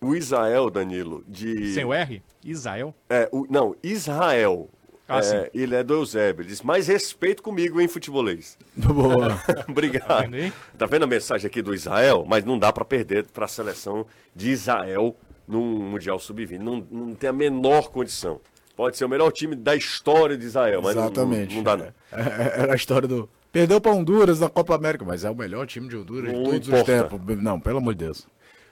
O 0.00 0.14
Israel, 0.14 0.68
Danilo, 0.70 1.24
de. 1.26 1.72
Sem 1.72 1.84
o 1.84 1.92
R, 1.94 2.22
Israel. 2.44 2.94
É, 3.08 3.28
o- 3.32 3.46
não, 3.48 3.74
Israel. 3.82 4.68
Ah, 5.08 5.18
É, 5.18 5.22
sim. 5.22 5.36
ele 5.54 5.74
é 5.74 5.82
do 5.82 5.92
Eusébio. 5.94 6.42
Ele 6.42 6.48
diz, 6.48 6.62
mais 6.62 6.86
respeito 6.88 7.42
comigo, 7.42 7.78
hein, 7.80 7.86
futebolês. 7.88 8.56
Boa. 8.76 9.38
Obrigado. 9.68 10.22
vendo 10.22 10.34
aí? 10.36 10.52
Tá 10.78 10.86
vendo 10.86 11.02
a 11.04 11.06
mensagem 11.06 11.46
aqui 11.46 11.60
do 11.62 11.74
Israel? 11.74 12.24
Mas 12.26 12.44
não 12.44 12.58
dá 12.58 12.72
pra 12.72 12.84
perder 12.84 13.26
pra 13.26 13.46
seleção 13.46 14.06
de 14.34 14.50
Israel 14.50 15.14
num 15.46 15.78
Mundial 15.90 16.18
Sub-20. 16.18 16.58
Não, 16.58 16.86
não 16.90 17.14
tem 17.14 17.28
a 17.28 17.32
menor 17.34 17.90
condição. 17.90 18.40
Pode 18.76 18.96
ser 18.96 19.04
o 19.04 19.08
melhor 19.08 19.30
time 19.30 19.54
da 19.54 19.76
história 19.76 20.36
de 20.38 20.44
Israel, 20.46 20.80
mas 20.82 20.96
não- 20.96 21.04
Exatamente. 21.04 21.50
Não, 21.50 21.56
não 21.56 21.62
dá, 21.62 21.76
não. 21.76 21.86
É, 22.12 22.62
Era 22.62 22.72
a 22.72 22.76
história 22.76 23.06
do. 23.06 23.28
Perdeu 23.52 23.80
pra 23.80 23.92
Honduras 23.92 24.40
na 24.40 24.48
Copa 24.48 24.74
América, 24.74 25.04
mas 25.04 25.22
é 25.22 25.30
o 25.30 25.34
melhor 25.34 25.64
time 25.66 25.86
de 25.86 25.96
Honduras 25.96 26.30
de 26.30 26.36
Não 26.36 26.44
todos 26.44 26.66
importa. 26.68 26.92
os 27.04 27.10
tempos. 27.10 27.42
Não, 27.42 27.60
pelo 27.60 27.78
amor 27.78 27.94
de 27.94 28.04
Deus. 28.06 28.26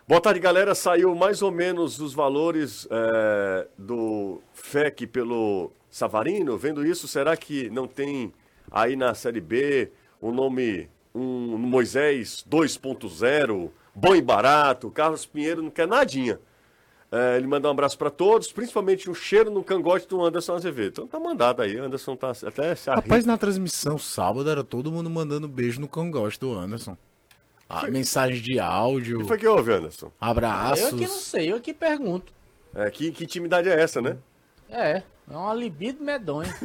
Boa 0.07 0.21
tarde, 0.21 0.41
galera. 0.41 0.75
Saiu 0.75 1.15
mais 1.15 1.43
ou 1.43 1.53
menos 1.53 2.01
os 2.01 2.13
valores 2.13 2.89
é, 2.91 3.69
do 3.79 4.41
FEC 4.53 5.07
pelo 5.07 5.71
Savarino. 5.89 6.59
Vendo 6.59 6.85
isso, 6.85 7.07
será 7.07 7.37
que 7.37 7.71
não 7.71 7.87
tem 7.87 8.33
aí 8.71 8.97
na 8.97 9.15
Série 9.15 9.41
B 9.41 9.93
o 10.21 10.33
nome 10.33 10.91
um 11.15 11.57
Moisés 11.57 12.45
2.0, 12.51 13.71
bom 13.95 14.17
e 14.17 14.21
barato? 14.21 14.91
Carlos 14.91 15.25
Pinheiro 15.25 15.63
não 15.63 15.71
quer 15.71 15.87
nadinha. 15.87 16.41
É, 17.11 17.37
ele 17.37 17.47
manda 17.47 17.69
um 17.69 17.71
abraço 17.71 17.97
para 17.97 18.11
todos, 18.11 18.51
principalmente 18.51 19.09
um 19.09 19.15
cheiro 19.15 19.51
no 19.51 19.63
cangote 19.63 20.09
do 20.09 20.25
Anderson 20.25 20.55
Azevedo. 20.55 20.93
Então 20.93 21.07
tá 21.07 21.21
mandado 21.21 21.63
aí, 21.63 21.79
Anderson 21.79 22.17
tá 22.17 22.33
até 22.45 22.75
se. 22.75 22.91
Rapaz, 22.91 23.25
na 23.25 23.39
transmissão 23.39 23.99
sábado 23.99 24.51
era 24.51 24.65
todo 24.65 24.91
mundo 24.91 25.09
mandando 25.09 25.47
beijo 25.47 25.81
no 25.81 25.87
cangote 25.87 26.41
do 26.41 26.53
Anderson. 26.59 26.97
A 27.73 27.91
mensagem 27.91 28.41
de 28.41 28.59
áudio, 28.61 29.19
O 29.19 29.23
que 29.23 29.29
foi 29.29 29.39
que 29.39 29.47
houve, 29.47 29.73
Anderson? 29.73 30.13
abraços. 30.21 30.93
Eu 30.93 30.99
que 30.99 31.07
não 31.07 31.19
sei, 31.19 31.53
eu 31.53 31.61
que 31.61 31.73
pergunto. 31.75 32.33
É, 32.75 32.91
que, 32.91 33.11
que 33.13 33.25
intimidade 33.25 33.69
é 33.69 33.81
essa, 33.81 34.01
né? 34.01 34.17
É, 34.71 35.03
é 35.31 35.37
uma 35.37 35.55
libido 35.55 36.03
medonha. 36.03 36.53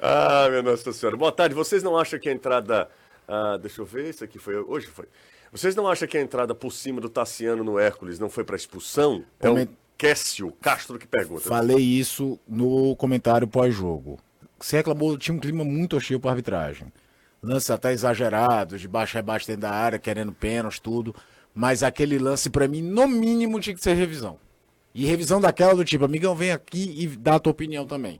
Ah, 0.00 0.46
minha 0.50 0.62
Nossa 0.62 0.92
Senhora. 0.92 1.16
Boa 1.16 1.32
tarde. 1.32 1.54
Vocês 1.54 1.82
não 1.82 1.96
acham 1.96 2.18
que 2.18 2.28
a 2.28 2.32
entrada. 2.32 2.88
ah, 3.26 3.56
deixa 3.56 3.80
eu 3.80 3.86
ver, 3.86 4.10
isso 4.10 4.22
aqui 4.24 4.38
foi. 4.38 4.56
Hoje 4.56 4.86
foi. 4.86 5.06
Vocês 5.50 5.74
não 5.74 5.88
acham 5.88 6.06
que 6.06 6.18
a 6.18 6.20
entrada 6.20 6.54
por 6.54 6.72
cima 6.72 7.00
do 7.00 7.08
Tassiano 7.08 7.64
no 7.64 7.78
Hércules 7.78 8.18
não 8.18 8.28
foi 8.28 8.44
para 8.44 8.56
expulsão? 8.56 9.24
É 9.40 9.48
o 9.48 9.68
Cássio 9.96 10.52
Castro 10.60 10.98
que 10.98 11.06
pergunta. 11.06 11.42
Falei 11.48 11.78
isso 11.78 12.38
no 12.46 12.94
comentário 12.96 13.48
pós-jogo. 13.48 14.18
Você 14.58 14.76
reclamou, 14.76 15.16
tinha 15.16 15.34
um 15.34 15.40
clima 15.40 15.64
muito 15.64 15.96
hostil 15.96 16.20
para 16.20 16.30
arbitragem. 16.32 16.92
Lances 17.46 17.70
até 17.70 17.92
exagerados, 17.92 18.80
de 18.80 18.88
baixo 18.88 19.16
a 19.18 19.22
baixo 19.22 19.46
dentro 19.46 19.62
da 19.62 19.70
área, 19.70 19.98
querendo 19.98 20.32
pênalti, 20.32 20.80
tudo. 20.82 21.14
Mas 21.54 21.82
aquele 21.82 22.18
lance, 22.18 22.50
para 22.50 22.66
mim, 22.66 22.82
no 22.82 23.06
mínimo, 23.06 23.60
tinha 23.60 23.74
que 23.74 23.82
ser 23.82 23.94
revisão. 23.94 24.38
E 24.94 25.06
revisão 25.06 25.40
daquela 25.40 25.74
do 25.74 25.84
tipo, 25.84 26.04
amigão, 26.04 26.34
vem 26.34 26.50
aqui 26.50 26.92
e 26.98 27.06
dá 27.06 27.36
a 27.36 27.38
tua 27.38 27.52
opinião 27.52 27.86
também. 27.86 28.18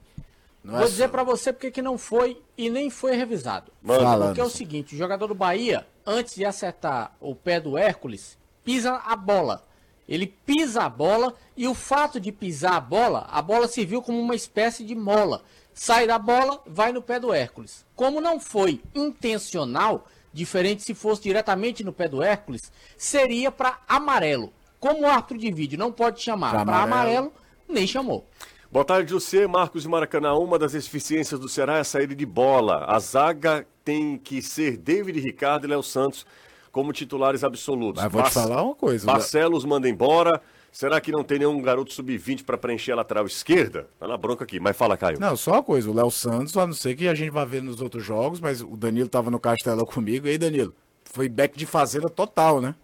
Não 0.63 0.75
é 0.75 0.77
Vou 0.79 0.87
só- 0.87 0.91
dizer 0.91 1.09
pra 1.09 1.23
você 1.23 1.51
porque 1.51 1.71
que 1.71 1.81
não 1.81 1.97
foi 1.97 2.41
e 2.57 2.69
nem 2.69 2.89
foi 2.89 3.15
revisado. 3.15 3.71
Manda. 3.81 4.03
Fala, 4.03 4.25
Porque 4.27 4.41
é 4.41 4.43
o 4.43 4.49
seguinte, 4.49 4.95
o 4.95 4.97
jogador 4.97 5.27
do 5.27 5.35
Bahia, 5.35 5.85
antes 6.05 6.35
de 6.35 6.45
acertar 6.45 7.15
o 7.19 7.35
pé 7.35 7.59
do 7.59 7.77
Hércules, 7.77 8.37
pisa 8.63 8.93
a 9.05 9.15
bola. 9.15 9.63
Ele 10.07 10.25
pisa 10.45 10.83
a 10.83 10.89
bola 10.89 11.33
e 11.55 11.67
o 11.67 11.73
fato 11.73 12.19
de 12.19 12.31
pisar 12.31 12.73
a 12.75 12.79
bola, 12.79 13.27
a 13.29 13.41
bola 13.41 13.67
serviu 13.67 14.01
como 14.01 14.19
uma 14.19 14.35
espécie 14.35 14.83
de 14.85 14.95
mola. 14.95 15.41
Sai 15.79 16.07
da 16.07 16.17
bola, 16.17 16.59
vai 16.65 16.91
no 16.91 17.03
pé 17.03 17.19
do 17.19 17.31
Hércules. 17.31 17.85
Como 17.95 18.19
não 18.19 18.39
foi 18.39 18.81
intencional, 18.95 20.07
diferente 20.33 20.81
se 20.81 20.95
fosse 20.95 21.21
diretamente 21.21 21.83
no 21.83 21.93
pé 21.93 22.09
do 22.09 22.23
Hércules, 22.23 22.71
seria 22.97 23.51
para 23.51 23.77
amarelo. 23.87 24.51
Como 24.79 25.03
o 25.03 25.05
árbitro 25.05 25.37
de 25.37 25.51
vídeo 25.51 25.77
não 25.77 25.91
pode 25.91 26.19
chamar 26.19 26.49
para 26.49 26.61
amarelo. 26.61 26.93
amarelo, 26.93 27.33
nem 27.69 27.85
chamou. 27.85 28.27
Boa 28.71 28.83
tarde, 28.83 29.11
José. 29.11 29.45
Marcos 29.45 29.83
de 29.83 29.87
Maracanã. 29.87 30.33
Uma 30.33 30.57
das 30.57 30.71
deficiências 30.71 31.39
do 31.39 31.47
Ceará 31.47 31.77
é 31.77 31.81
a 31.81 31.83
saída 31.83 32.15
de 32.15 32.25
bola. 32.25 32.83
A 32.87 32.97
zaga 32.97 33.67
tem 33.85 34.17
que 34.17 34.41
ser 34.41 34.77
David 34.77 35.19
Ricardo 35.19 35.65
e 35.65 35.69
Léo 35.69 35.83
Santos 35.83 36.25
como 36.71 36.91
titulares 36.91 37.43
absolutos. 37.43 38.01
Mas 38.01 38.11
vou 38.11 38.23
te 38.23 38.31
falar 38.31 38.63
uma 38.63 38.75
coisa. 38.75 39.05
Barcelos 39.05 39.63
manda 39.63 39.87
embora. 39.87 40.41
Será 40.71 41.01
que 41.01 41.11
não 41.11 41.23
tem 41.23 41.39
nenhum 41.39 41.59
garoto 41.61 41.91
sub-20 41.93 42.43
para 42.43 42.57
preencher 42.57 42.91
a 42.91 42.97
lateral 42.97 43.25
esquerda? 43.25 43.87
Tá 43.99 44.07
na 44.07 44.15
bronca 44.15 44.43
aqui, 44.43 44.59
mas 44.59 44.77
fala, 44.77 44.95
Caio. 44.95 45.19
Não, 45.19 45.35
só 45.35 45.53
uma 45.53 45.63
coisa, 45.63 45.89
o 45.89 45.93
Léo 45.93 46.11
Santos, 46.11 46.55
a 46.55 46.67
não 46.67 46.73
ser 46.73 46.95
que 46.95 47.07
a 47.07 47.15
gente 47.15 47.31
vá 47.31 47.43
ver 47.45 47.63
nos 47.63 47.81
outros 47.81 48.03
jogos, 48.03 48.39
mas 48.39 48.61
o 48.61 48.77
Danilo 48.77 49.09
tava 49.09 49.31
no 49.31 49.39
Castelão 49.39 49.85
comigo. 49.85 50.27
E 50.27 50.31
aí, 50.31 50.37
Danilo, 50.37 50.75
foi 51.05 51.27
back 51.27 51.57
de 51.57 51.65
fazenda 51.65 52.09
total, 52.09 52.61
né? 52.61 52.75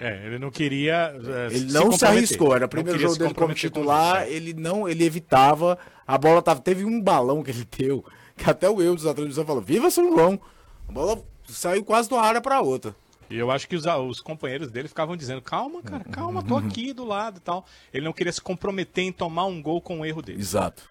É, 0.00 0.26
ele 0.26 0.38
não 0.38 0.50
queria. 0.50 1.14
é, 1.24 1.46
Ele 1.46 1.68
se 1.68 1.74
não 1.74 1.90
se 1.90 2.04
arriscou, 2.04 2.54
era 2.54 2.66
o 2.66 2.68
primeiro 2.68 2.98
jogo 2.98 3.16
dele 3.16 3.34
como 3.34 3.54
titular, 3.54 4.22
é. 4.22 4.30
ele 4.30 4.54
não, 4.54 4.88
ele 4.88 5.04
evitava, 5.04 5.76
a 6.06 6.16
bola 6.16 6.40
tava, 6.40 6.60
teve 6.60 6.84
um 6.84 7.00
balão 7.00 7.42
que 7.42 7.50
ele 7.50 7.66
deu, 7.76 8.04
que 8.36 8.48
até 8.48 8.68
o 8.70 8.80
eu 8.80 8.94
dos 8.94 9.06
atletas 9.06 9.36
falou, 9.36 9.60
viva 9.60 9.90
São 9.90 10.08
João, 10.12 10.40
a 10.88 10.92
bola 10.92 11.20
saiu 11.48 11.84
quase 11.84 12.08
de 12.08 12.14
uma 12.14 12.22
área 12.22 12.40
pra 12.40 12.60
outra. 12.60 12.94
E 13.30 13.36
eu 13.38 13.50
acho 13.50 13.68
que 13.68 13.76
os, 13.76 13.84
os 13.86 14.20
companheiros 14.20 14.70
dele 14.70 14.88
ficavam 14.88 15.16
dizendo: 15.16 15.42
calma, 15.42 15.82
cara, 15.82 16.04
calma, 16.04 16.42
tô 16.42 16.56
aqui 16.56 16.92
do 16.92 17.04
lado 17.04 17.38
e 17.38 17.40
tal. 17.40 17.64
Ele 17.92 18.04
não 18.04 18.12
queria 18.12 18.32
se 18.32 18.40
comprometer 18.40 19.04
em 19.04 19.12
tomar 19.12 19.44
um 19.46 19.60
gol 19.62 19.80
com 19.80 20.00
o 20.00 20.04
erro 20.06 20.22
dele. 20.22 20.40
Exato. 20.40 20.82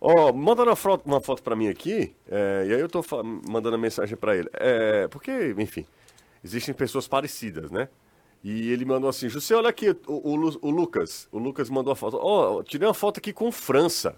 Ó, 0.00 0.32
manda 0.32 0.62
uma 0.62 0.76
foto, 0.76 1.02
uma 1.06 1.20
foto 1.20 1.42
pra 1.42 1.56
mim 1.56 1.68
aqui, 1.68 2.14
é, 2.30 2.66
e 2.68 2.74
aí 2.74 2.80
eu 2.80 2.88
tô 2.90 3.02
fa- 3.02 3.22
mandando 3.22 3.76
a 3.76 3.78
mensagem 3.78 4.16
pra 4.16 4.36
ele. 4.36 4.48
É, 4.52 5.08
porque, 5.08 5.54
enfim, 5.58 5.86
existem 6.44 6.74
pessoas 6.74 7.08
parecidas, 7.08 7.70
né? 7.70 7.88
E 8.42 8.70
ele 8.70 8.84
mandou 8.84 9.08
assim, 9.08 9.30
José, 9.30 9.54
olha 9.54 9.70
aqui, 9.70 9.96
o, 10.06 10.12
o 10.34 10.58
o 10.60 10.70
Lucas, 10.70 11.26
o 11.32 11.38
Lucas 11.38 11.70
mandou 11.70 11.90
a 11.90 11.96
foto. 11.96 12.18
Ó, 12.20 12.62
tirei 12.62 12.86
uma 12.86 12.92
foto 12.92 13.16
aqui 13.16 13.32
com 13.32 13.50
França. 13.50 14.14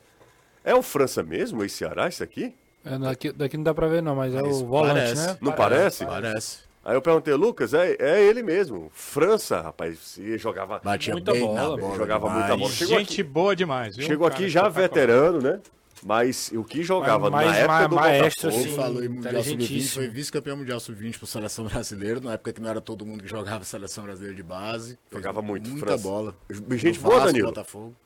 É 0.65 0.75
o 0.75 0.83
França 0.83 1.23
mesmo, 1.23 1.63
esse 1.63 1.77
Ceará, 1.77 2.09
esse 2.09 2.25
aqui? 2.25 2.53
É, 2.85 2.99
daqui, 2.99 3.31
daqui 3.31 3.57
não 3.57 3.63
dá 3.63 3.73
pra 3.73 3.87
ver 3.87 4.03
não, 4.03 4.17
mas 4.17 4.35
é 4.35 4.43
o 4.43 4.67
volante, 4.67 4.95
parece. 4.95 5.15
né? 5.29 5.39
Não 5.41 5.53
parece? 5.53 6.05
Parece. 6.05 6.59
Aí 6.87 6.95
eu 6.95 7.03
perguntei, 7.03 7.35
Lucas, 7.35 7.75
é, 7.75 7.97
é 7.99 8.23
ele 8.23 8.45
mesmo. 8.45 8.89
França, 8.95 9.61
rapaz, 9.61 10.17
e 10.19 10.39
jogava, 10.39 10.81
Batia 10.85 11.13
Muita 11.13 11.33
bem 11.33 11.41
bola, 11.45 11.77
bola. 11.77 11.97
jogava 11.97 12.29
demais. 12.29 12.41
muita 12.47 12.57
bola. 12.57 12.71
Chegou 12.73 12.99
Gente 13.01 13.13
aqui, 13.13 13.23
boa 13.25 13.57
demais, 13.57 13.97
viu? 13.97 14.07
chegou 14.07 14.29
Cara, 14.29 14.39
aqui 14.41 14.49
já 14.49 14.69
veterano, 14.69 15.41
né? 15.41 15.61
Mas 16.05 16.53
o 16.55 16.63
que 16.63 16.85
jogava 16.85 17.29
Mas 17.29 17.47
na 17.49 17.57
época 17.57 17.73
ma- 17.81 17.87
do 17.89 17.95
maestro, 17.97 18.51
Botafogo... 18.51 18.69
Sim, 18.71 18.77
falou 18.77 19.03
em 19.05 19.09
Mundial 19.09 19.33
Sub-20, 19.43 19.47
inteligentíssimo. 19.55 19.95
foi 19.95 20.09
vice-campeão 20.09 20.57
Mundial 20.59 20.79
Sub-20 20.79 21.19
por 21.19 21.27
seleção 21.27 21.65
brasileira, 21.67 22.21
na 22.21 22.35
época 22.35 22.53
que 22.53 22.61
não 22.61 22.71
era 22.71 22.81
todo 22.81 23.05
mundo 23.05 23.25
que 23.25 23.29
jogava 23.29 23.65
seleção 23.65 24.05
brasileira 24.05 24.37
de 24.37 24.43
base. 24.45 24.97
Jogava 25.11 25.43
muito, 25.43 25.69
Muita 25.69 25.87
França. 25.87 26.03
bola. 26.05 26.37
Gente 26.73 27.01
boa, 27.01 27.15
Vasco, 27.15 27.27
Danilo. 27.29 27.49
Botafogo. 27.49 27.97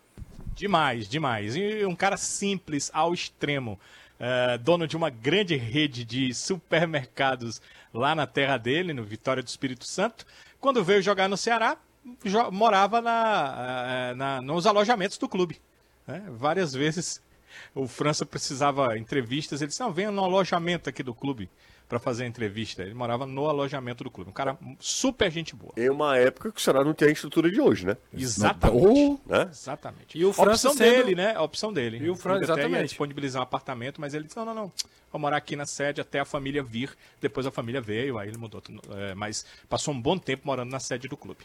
Demais, 0.54 1.06
demais. 1.06 1.54
E 1.54 1.84
um 1.84 1.94
cara 1.94 2.16
simples 2.16 2.90
ao 2.94 3.12
extremo. 3.12 3.78
É, 4.18 4.56
dono 4.58 4.86
de 4.86 4.96
uma 4.96 5.10
grande 5.10 5.56
rede 5.56 6.04
de 6.04 6.32
supermercados 6.34 7.60
lá 7.92 8.14
na 8.14 8.26
terra 8.26 8.56
dele, 8.56 8.92
no 8.92 9.04
Vitória 9.04 9.42
do 9.42 9.48
Espírito 9.48 9.84
Santo. 9.84 10.24
Quando 10.60 10.82
veio 10.84 11.02
jogar 11.02 11.28
no 11.28 11.36
Ceará, 11.36 11.76
morava 12.52 13.00
na, 13.00 13.54
eh, 14.10 14.14
na- 14.14 14.42
nos 14.42 14.66
alojamentos 14.66 15.18
do 15.18 15.28
clube. 15.28 15.60
né? 16.06 16.24
Várias 16.30 16.72
vezes 16.72 17.22
o 17.74 17.86
França 17.86 18.24
precisava 18.26 18.96
entrevistas. 18.98 19.60
Ele 19.60 19.68
disse: 19.68 19.80
Não, 19.80 19.92
venha 19.92 20.10
no 20.10 20.24
alojamento 20.24 20.88
aqui 20.88 21.02
do 21.02 21.14
clube 21.14 21.48
para 21.88 21.98
fazer 21.98 22.22
a 22.22 22.26
entrevista. 22.28 22.82
Ele 22.82 22.94
morava 22.94 23.26
no 23.26 23.48
alojamento 23.48 24.04
do 24.04 24.10
clube. 24.10 24.30
Um 24.30 24.32
cara 24.32 24.56
super 24.78 25.28
gente 25.30 25.56
boa. 25.56 25.72
Em 25.76 25.90
uma 25.90 26.16
época 26.16 26.52
que 26.52 26.58
o 26.58 26.62
Ceará 26.62 26.84
não 26.84 26.94
tem 26.94 27.08
a 27.08 27.10
estrutura 27.10 27.50
de 27.50 27.60
hoje, 27.60 27.84
né? 27.84 27.96
Exatamente. 28.16 29.20
Né? 29.26 29.48
Exatamente. 29.50 30.18
E 30.18 30.24
o 30.24 30.30
a 30.30 30.34
França 30.34 30.68
opção 30.68 30.72
sendo- 30.86 30.96
dele, 31.04 31.14
né? 31.16 31.34
A 31.34 31.42
opção 31.42 31.72
dele. 31.72 31.98
E 31.98 32.08
o 32.08 32.14
França, 32.14 32.52
até 32.52 32.68
ia 32.68 32.84
disponibilizar 32.84 33.40
um 33.40 33.42
apartamento, 33.42 34.00
mas 34.00 34.14
ele 34.14 34.24
disse: 34.24 34.36
não, 34.36 34.44
não, 34.44 34.54
não. 34.54 34.72
Vou 35.10 35.20
morar 35.20 35.36
aqui 35.38 35.56
na 35.56 35.66
sede 35.66 36.00
até 36.00 36.20
a 36.20 36.24
família 36.24 36.62
vir. 36.62 36.96
Depois 37.20 37.44
a 37.44 37.50
família 37.50 37.80
veio, 37.80 38.16
aí 38.18 38.28
ele 38.28 38.38
mudou. 38.38 38.62
é, 38.96 39.14
mas 39.14 39.44
passou 39.68 39.92
um 39.92 40.00
bom 40.00 40.16
tempo 40.16 40.42
morando 40.46 40.70
na 40.70 40.78
sede 40.78 41.08
do 41.08 41.16
clube. 41.16 41.44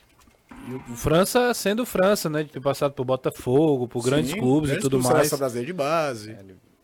E 0.68 0.74
o 0.92 0.96
França 0.96 1.54
sendo 1.54 1.86
França, 1.86 2.30
né? 2.30 2.44
De 2.44 2.50
ter 2.52 2.60
passado 2.62 2.94
por 2.94 3.06
Botafogo, 3.06 3.88
por 3.88 4.04
grandes 4.04 4.32
Sim, 4.32 4.40
clubes 4.40 4.70
e 4.70 4.74
grandes 4.74 4.84
tudo 4.84 4.92
clubes, 4.98 5.06
mais. 5.08 5.18
Seleção 5.28 5.38
brasileira 5.40 5.68
de 5.68 5.74
base. 5.74 6.38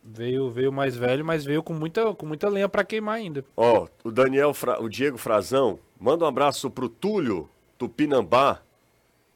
Veio, 0.03 0.49
veio 0.51 0.71
mais 0.71 0.95
velho, 0.95 1.23
mas 1.23 1.45
veio 1.45 1.63
com 1.63 1.73
muita, 1.73 2.13
com 2.13 2.25
muita 2.25 2.49
lenha 2.49 2.67
pra 2.67 2.84
queimar 2.84 3.15
ainda. 3.15 3.45
Ó, 3.55 3.88
o 4.03 4.12
Daniel, 4.12 4.53
Fra- 4.53 4.81
o 4.81 4.89
Diego 4.89 5.17
Frazão, 5.17 5.79
manda 5.99 6.25
um 6.25 6.27
abraço 6.27 6.69
pro 6.69 6.89
Túlio 6.89 7.47
Tupinambá, 7.77 8.62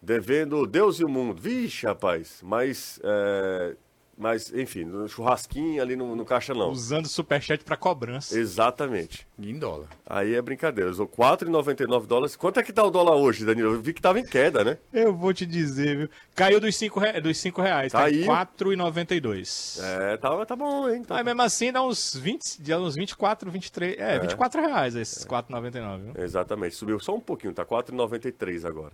devendo 0.01 0.65
Deus 0.67 0.99
e 0.99 1.05
o 1.05 1.09
mundo. 1.09 1.39
Vixe, 1.41 1.85
rapaz, 1.85 2.39
mas, 2.43 2.99
é, 3.03 3.75
mas 4.17 4.53
enfim, 4.53 4.85
no 4.85 5.07
churrasquinho 5.07 5.81
ali 5.81 5.95
no, 5.95 6.15
no 6.15 6.25
caixa 6.25 6.53
não. 6.53 6.69
Usando 6.69 7.05
o 7.05 7.09
superchat 7.09 7.63
para 7.63 7.75
cobrança. 7.75 8.37
Exatamente. 8.37 9.27
Em 9.37 9.57
dólar. 9.57 9.89
Aí 10.05 10.33
é 10.33 10.41
brincadeira. 10.41 10.89
Usou 10.89 11.07
4,99 11.07 12.05
dólares. 12.05 12.35
Quanto 12.35 12.59
é 12.59 12.63
que 12.63 12.71
tá 12.71 12.83
o 12.83 12.89
dólar 12.89 13.15
hoje, 13.15 13.45
Danilo? 13.45 13.73
Eu 13.73 13.81
vi 13.81 13.93
que 13.93 14.01
tava 14.01 14.19
em 14.19 14.23
queda, 14.23 14.63
né? 14.63 14.77
Eu 14.93 15.13
vou 15.13 15.33
te 15.33 15.45
dizer, 15.45 15.97
viu? 15.97 16.09
Caiu 16.33 16.59
dos 16.59 16.75
5 16.75 16.99
rea... 16.99 17.21
dos 17.21 17.37
cinco 17.37 17.61
reais. 17.61 17.91
Tá 17.91 18.09
em 18.09 18.25
Caiu. 18.25 18.47
4,92. 18.57 19.83
É, 19.83 20.17
tá, 20.17 20.45
tá 20.45 20.55
bom, 20.55 20.89
hein? 20.89 21.03
Tá- 21.03 21.15
Mas 21.15 21.25
mesmo 21.25 21.41
assim 21.41 21.71
dá 21.71 21.83
uns 21.83 22.15
20, 22.15 22.61
dá 22.61 22.79
uns 22.79 22.95
24, 22.95 23.51
23. 23.51 23.97
É, 23.99 24.19
24 24.19 24.61
reais 24.61 24.95
esses 24.95 25.25
4,99, 25.25 25.99
viu? 26.13 26.23
Exatamente, 26.23 26.75
subiu 26.75 26.99
só 26.99 27.15
um 27.15 27.19
pouquinho, 27.19 27.53
tá 27.53 27.65
4,93 27.65 28.65
agora. 28.65 28.93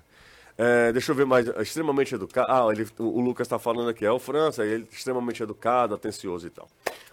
É, 0.58 0.92
deixa 0.92 1.12
eu 1.12 1.16
ver 1.16 1.26
mais, 1.26 1.48
extremamente 1.60 2.14
educado. 2.14 2.48
Ah, 2.52 2.68
ele, 2.72 2.88
o, 3.00 3.20
Lucas 3.22 3.48
tá 3.48 3.58
falando 3.58 3.90
aqui, 3.90 4.06
é 4.06 4.12
o 4.12 4.20
França, 4.20 4.66
ele 4.66 4.88
é 4.90 4.96
extremamente 4.96 5.42
educado, 5.42 5.96
atencioso 5.96 6.46
e 6.48 6.50
tal. 6.50 6.68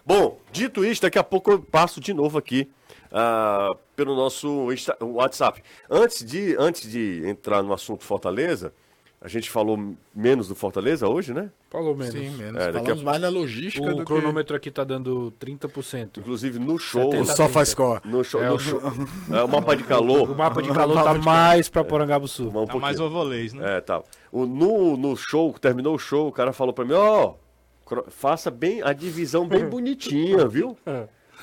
Bom, 0.05 0.39
dito 0.51 0.83
isso, 0.85 1.01
daqui 1.01 1.17
a 1.17 1.23
pouco 1.23 1.51
eu 1.51 1.59
passo 1.61 1.99
de 1.99 2.13
novo 2.13 2.37
aqui 2.37 2.69
ah, 3.11 3.69
pelo 3.95 4.15
nosso 4.15 4.71
Insta- 4.71 4.97
WhatsApp. 5.01 5.63
Antes 5.89 6.23
de, 6.23 6.55
antes 6.59 6.89
de 6.89 7.23
entrar 7.27 7.63
no 7.63 7.73
assunto 7.73 8.03
Fortaleza, 8.03 8.73
a 9.21 9.27
gente 9.27 9.49
falou 9.49 9.95
menos 10.15 10.47
do 10.47 10.55
Fortaleza 10.55 11.07
hoje, 11.07 11.33
né? 11.33 11.49
Falou 11.69 11.93
menos. 11.95 12.13
Sim, 12.13 12.29
menos. 12.31 12.61
É, 12.61 12.71
daqui 12.71 12.85
Falamos 12.85 13.01
a- 13.01 13.05
mais 13.05 13.21
na 13.21 13.29
logística 13.29 13.91
O 13.91 13.95
do 13.95 14.05
cronômetro 14.05 14.55
aqui 14.55 14.71
tá 14.71 14.83
dando 14.83 15.31
30%. 15.39 16.19
Inclusive 16.19 16.57
no 16.59 16.77
show. 16.79 17.09
que... 17.09 17.17
O 17.17 17.25
70. 17.25 17.35
SofaScore. 17.35 18.01
No 18.05 18.23
show, 18.23 18.41
É, 18.41 18.47
no 18.49 18.55
o- 18.55 18.59
show 18.59 18.79
é, 19.31 19.43
o 19.43 19.47
mapa 19.47 19.75
de 19.75 19.83
calor. 19.83 20.29
O 20.31 20.35
mapa 20.35 20.61
de 20.61 20.69
calor 20.71 21.03
tá 21.03 21.13
mais 21.15 21.67
pra 21.67 21.83
Porangaba 21.83 22.27
Sul. 22.27 22.49
Um 22.55 22.65
Tá 22.65 22.75
mais 22.77 22.99
ovolês, 22.99 23.53
né? 23.53 23.77
É, 23.77 23.81
tá. 23.81 24.01
O, 24.31 24.45
no, 24.45 24.95
no 24.95 25.15
show, 25.17 25.53
terminou 25.59 25.95
o 25.95 25.99
show, 25.99 26.27
o 26.27 26.31
cara 26.31 26.53
falou 26.53 26.73
pra 26.73 26.85
mim, 26.85 26.93
ó, 26.93 27.33
cro- 27.85 28.05
faça 28.09 28.49
bem 28.49 28.81
a 28.83 28.93
divisão 28.93 29.45
bem 29.47 29.65
bonitinha, 29.69 30.47
viu? 30.47 30.77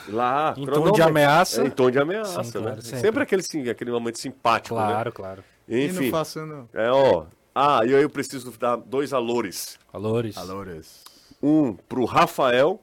Lá, 0.08 0.54
Em 0.56 0.64
tom 0.66 0.90
de 0.92 1.02
ameaça. 1.02 1.62
É, 1.62 1.66
em 1.66 1.70
tom 1.70 1.90
de 1.90 1.98
ameaça, 1.98 2.42
Sim, 2.44 2.52
claro, 2.52 2.76
né? 2.76 2.82
sempre. 2.82 3.00
Sempre, 3.00 3.22
aquele, 3.22 3.42
sim, 3.42 3.68
aquele 3.68 3.90
momento 3.90 4.18
simpático, 4.18 4.74
Claro, 4.76 5.12
claro. 5.12 5.42
né? 5.66 5.78
E 5.78 5.88
não 5.88 5.94
Enfim, 6.00 6.10
faço, 6.10 6.44
não. 6.46 6.68
é, 6.72 6.90
ó. 6.90 7.24
Ah, 7.58 7.80
e 7.86 7.94
aí 7.94 8.02
eu 8.02 8.10
preciso 8.10 8.50
dar 8.58 8.76
dois 8.76 9.14
alores. 9.14 9.78
Valores. 9.90 10.34
Valores. 10.34 11.02
Um 11.42 11.72
pro 11.72 12.04
Rafael, 12.04 12.78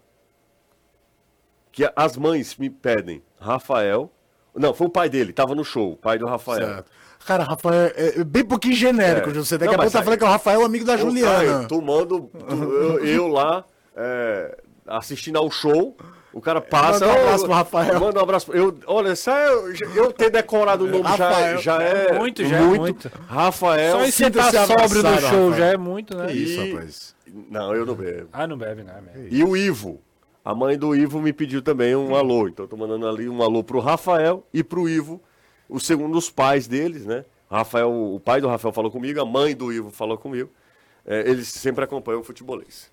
que 1.71 1.88
as 1.95 2.17
mães 2.17 2.57
me 2.57 2.71
pedem, 2.71 3.21
Rafael. 3.39 4.11
Não, 4.55 4.74
foi 4.74 4.88
o 4.88 4.89
pai 4.89 5.09
dele, 5.09 5.32
tava 5.32 5.53
no 5.53 5.63
show, 5.63 5.91
o 5.93 5.97
pai 5.97 6.17
do 6.17 6.26
Rafael. 6.26 6.65
Certo. 6.67 6.91
Cara, 7.26 7.43
Rafael, 7.43 7.91
é 7.95 8.19
é 8.19 8.24
bem 8.24 8.43
pouquinho 8.43 8.76
genérico, 8.76 9.30
É. 9.30 9.34
José. 9.36 9.57
Daqui 9.59 9.67
Não, 9.71 9.76
a 9.76 9.78
pouco 9.84 9.91
tá 9.91 9.99
aí- 9.99 10.03
falando 10.05 10.17
que 10.19 10.26
é 10.26 10.28
o 10.28 10.32
Rafael, 10.32 10.65
amigo 10.65 10.86
da 10.86 10.95
Ô, 10.95 10.97
Juliana. 10.97 11.36
Caio, 11.38 11.67
tomando. 11.67 12.30
tu- 12.47 12.55
eu, 12.55 13.05
eu 13.05 13.28
lá, 13.28 13.63
é, 13.95 14.57
assistindo 14.88 15.38
ao 15.38 15.49
show. 15.51 15.95
O 16.34 16.42
cara 16.42 16.60
passa. 16.60 17.06
Manda 17.06 17.08
um 17.08 17.24
"Ô, 17.24 17.26
abraço 17.28 17.44
pro 17.46 17.54
Rafael." 17.54 18.00
Manda 18.00 18.20
um 18.20 18.24
abraço. 18.24 18.52
Eu, 18.54 18.78
olha, 18.88 19.14
isso 19.14 19.30
é- 19.30 19.48
eu, 19.54 19.74
eu 19.96 20.12
ter 20.12 20.30
decorado 20.32 20.86
o 20.86 20.88
nome 20.88 21.04
já, 21.04 21.10
Rafael. 21.30 21.58
já 21.60 21.84
é. 21.84 22.08
É 22.08 22.14
muito, 22.20 22.44
já 22.46 22.58
é 22.58 22.62
muito. 22.62 23.12
Rafael. 23.28 23.92
Só 24.00 24.06
em 24.06 24.12
você 24.12 24.32
tá 24.32 24.44
sóbrio 24.66 24.68
no 25.04 25.10
abraçado, 25.10 25.22
show 25.22 25.50
Rafael. 25.50 25.54
já 25.54 25.66
é 25.68 25.78
muito, 25.78 26.18
né? 26.18 26.28
Que 26.28 26.34
isso, 26.34 26.60
E- 26.62 26.72
rapaz. 26.72 27.16
Não, 27.50 27.74
eu 27.76 27.86
não 27.86 27.96
bebo. 27.96 28.30
Ah, 28.34 28.46
não 28.48 28.58
bebe, 28.58 28.84
não. 28.84 28.94
Bebe. 28.94 29.28
E 29.32 29.44
o 29.44 29.56
Ivo. 29.56 30.02
A 30.46 30.54
mãe 30.54 30.78
do 30.78 30.94
Ivo 30.96 31.22
me 31.22 31.32
pediu 31.32 31.62
também 31.62 31.96
um 31.96 32.16
alô. 32.16 32.48
Então 32.50 32.66
eu 32.66 32.70
tô 32.70 32.76
mandando 32.76 33.08
ali 33.08 33.30
um 33.30 33.42
alô 33.42 33.64
pro 33.64 33.80
Rafael 33.80 34.44
e 34.54 34.62
pro 34.64 34.90
Ivo, 34.90 35.22
o 35.70 35.80
segundo 35.80 36.12
dos 36.14 36.30
pais 36.30 36.68
deles, 36.68 37.06
né? 37.06 37.24
Rafael, 37.50 37.90
o 37.92 38.20
pai 38.20 38.42
do 38.42 38.48
Rafael 38.48 38.74
falou 38.74 38.92
comigo, 38.92 39.22
a 39.22 39.26
mãe 39.26 39.56
do 39.56 39.72
Ivo 39.72 39.90
falou 39.92 40.18
comigo. 40.18 40.50
É, 41.06 41.22
eles 41.30 41.48
sempre 41.48 41.84
acompanham 41.84 42.22
o 42.22 42.24
futebolês. 42.24 42.92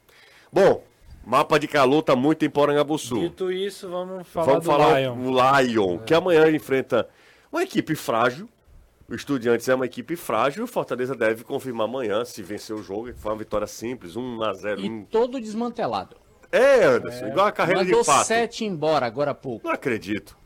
Bom, 0.53 0.82
mapa 1.24 1.58
de 1.58 1.68
calor 1.68 2.02
tá 2.02 2.14
muito 2.16 2.44
em 2.44 2.50
Porangabuçu. 2.50 3.20
Dito 3.20 3.50
isso, 3.52 3.88
vamos 3.88 4.26
falar 4.28 4.46
Vamos 4.46 4.64
do 4.64 4.70
falar 4.70 5.00
Lion. 5.00 5.16
o 5.16 5.30
Lion, 5.60 5.98
que 5.98 6.14
amanhã 6.14 6.50
enfrenta 6.50 7.08
uma 7.52 7.62
equipe 7.62 7.94
frágil. 7.94 8.48
O 9.08 9.14
Estudiantes 9.14 9.68
é 9.68 9.74
uma 9.74 9.86
equipe 9.86 10.14
frágil 10.14 10.60
e 10.60 10.64
o 10.64 10.68
Fortaleza 10.68 11.16
deve 11.16 11.42
confirmar 11.42 11.88
amanhã 11.88 12.24
se 12.24 12.42
vencer 12.44 12.76
o 12.76 12.82
jogo, 12.82 13.06
que 13.12 13.18
foi 13.18 13.32
uma 13.32 13.38
vitória 13.38 13.66
simples, 13.66 14.14
1 14.14 14.42
a 14.44 14.52
0 14.54 14.80
E 14.80 14.88
um- 14.88 15.04
todo 15.04 15.40
desmantelado. 15.40 16.16
É, 16.52 16.84
Anderson, 16.84 17.26
igual 17.26 17.46
a 17.46 17.52
carreira 17.52 17.82
Mandou 17.84 18.00
de 18.00 18.06
pato. 18.06 18.26
sete 18.26 18.64
embora 18.64 19.06
agora 19.06 19.32
há 19.32 19.34
pouco. 19.34 19.66
Não 19.66 19.74
acredito. 19.74 20.36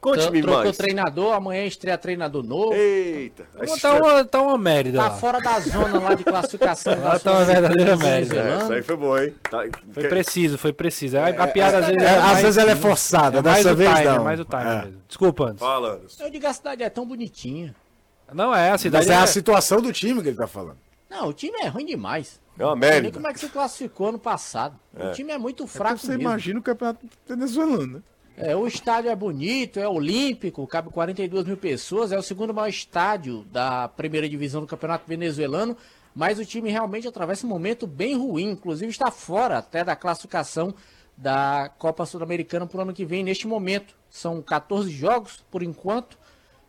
Conte-me 0.00 0.40
Trocou 0.42 0.64
mais. 0.64 0.76
treinador, 0.76 1.32
amanhã 1.34 1.64
estreia 1.64 1.98
treinador 1.98 2.42
novo. 2.44 2.72
Eita. 2.74 3.46
a 3.58 3.76
Tá 3.78 3.94
uma, 3.94 4.24
tá 4.24 4.40
uma 4.42 4.56
merda 4.58 4.98
Tá 4.98 5.08
lá. 5.08 5.10
fora 5.16 5.40
da 5.40 5.58
zona 5.60 5.98
lá 5.98 6.14
de 6.14 6.24
classificação. 6.24 7.00
Lá 7.02 7.14
da 7.14 7.18
tá 7.18 7.32
uma 7.32 7.44
verdadeira 7.44 7.96
merda. 7.96 8.36
É, 8.38 8.58
isso 8.62 8.72
aí 8.72 8.82
foi 8.82 8.96
bom, 8.96 9.18
hein? 9.18 9.34
Tá- 9.50 9.64
Foi 9.92 10.02
que- 10.04 10.08
preciso, 10.08 10.56
foi 10.58 10.72
preciso. 10.72 11.18
A, 11.18 11.28
a 11.28 11.46
piada 11.48 11.78
às 11.78 11.86
vezes 11.86 12.02
É, 12.02 12.06
é, 12.06 12.18
às 12.18 12.40
vezes 12.40 12.56
ela 12.58 12.70
é 12.70 12.76
forçada, 12.76 13.38
é 13.38 13.42
mais 13.42 13.56
dessa 13.64 13.72
o 13.72 13.76
vez 13.76 13.90
time, 13.90 14.04
não. 14.04 14.14
é 14.14 14.18
mais 14.20 14.40
o 14.40 14.44
time 14.44 14.62
É. 14.62 14.74
mesmo. 14.84 15.02
Desculpa, 15.08 15.44
Anderson. 15.44 15.64
Fala, 15.64 15.92
Anderson. 15.94 16.24
Eu 16.24 16.30
digo 16.30 16.46
a 16.46 16.52
cidade 16.52 16.82
é 16.82 16.90
tão 16.90 17.06
bonitinha. 17.06 17.74
Não 18.32 18.54
é, 18.54 18.70
a 18.70 18.78
cidade 18.78 19.06
Mas 19.08 19.16
é 19.16 19.18
é... 19.18 19.22
a 19.22 19.26
situação 19.26 19.80
do 19.80 19.92
time 19.92 20.22
que 20.22 20.28
ele 20.28 20.36
tá 20.36 20.46
falando. 20.46 20.76
Não, 21.10 21.28
o 21.28 21.32
time 21.32 21.56
é 21.62 21.68
ruim 21.68 21.86
demais. 21.86 22.38
É 22.58 22.64
uma 22.64 22.74
Não 22.74 22.82
sei 22.82 22.90
nem 22.90 23.02
merda. 23.02 23.16
como 23.18 23.28
é 23.28 23.32
que 23.32 23.40
se 23.40 23.48
classificou 23.48 24.12
no 24.12 24.18
passado. 24.18 24.78
O 24.94 25.12
time 25.12 25.32
é 25.32 25.38
muito 25.38 25.66
fraco 25.66 25.96
Você 25.98 26.08
mesmo. 26.08 26.22
imagina 26.22 26.58
o 26.60 26.62
campeonato 26.62 27.06
venezuelano, 27.26 27.86
né? 27.86 28.00
É, 28.40 28.54
o 28.54 28.68
estádio 28.68 29.10
é 29.10 29.16
bonito, 29.16 29.80
é 29.80 29.88
olímpico, 29.88 30.64
cabe 30.68 30.90
42 30.90 31.44
mil 31.44 31.56
pessoas, 31.56 32.12
é 32.12 32.18
o 32.18 32.22
segundo 32.22 32.54
maior 32.54 32.68
estádio 32.68 33.44
da 33.50 33.88
primeira 33.88 34.28
divisão 34.28 34.60
do 34.60 34.66
campeonato 34.66 35.08
venezuelano, 35.08 35.76
mas 36.14 36.38
o 36.38 36.44
time 36.44 36.70
realmente 36.70 37.08
atravessa 37.08 37.44
um 37.44 37.48
momento 37.48 37.84
bem 37.84 38.16
ruim, 38.16 38.50
inclusive 38.50 38.92
está 38.92 39.10
fora 39.10 39.58
até 39.58 39.82
da 39.82 39.96
classificação 39.96 40.72
da 41.16 41.68
Copa 41.78 42.06
Sul-Americana 42.06 42.64
para 42.64 42.78
o 42.78 42.82
ano 42.82 42.94
que 42.94 43.04
vem, 43.04 43.24
neste 43.24 43.48
momento. 43.48 43.96
São 44.08 44.40
14 44.40 44.88
jogos, 44.88 45.44
por 45.50 45.64
enquanto, 45.64 46.16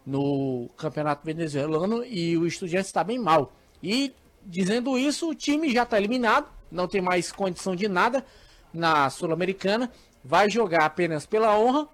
no 0.04 0.72
campeonato 0.76 1.24
venezuelano 1.24 2.04
e 2.04 2.36
o 2.36 2.48
Estudiantes 2.48 2.88
está 2.88 3.04
bem 3.04 3.20
mal. 3.20 3.54
E 3.84 4.12
dizendo 4.44 4.98
isso, 4.98 5.30
o 5.30 5.36
time 5.36 5.72
já 5.72 5.84
está 5.84 6.00
eliminado, 6.00 6.48
não 6.72 6.88
tem 6.88 7.00
mais 7.00 7.32
condição 7.32 7.76
de 7.76 7.88
nada 7.88 8.26
na 8.74 9.08
Sul-Americana, 9.12 9.92
vai 10.24 10.50
jogar 10.50 10.86
apenas 10.86 11.26
pela 11.26 11.58
honra 11.58 11.88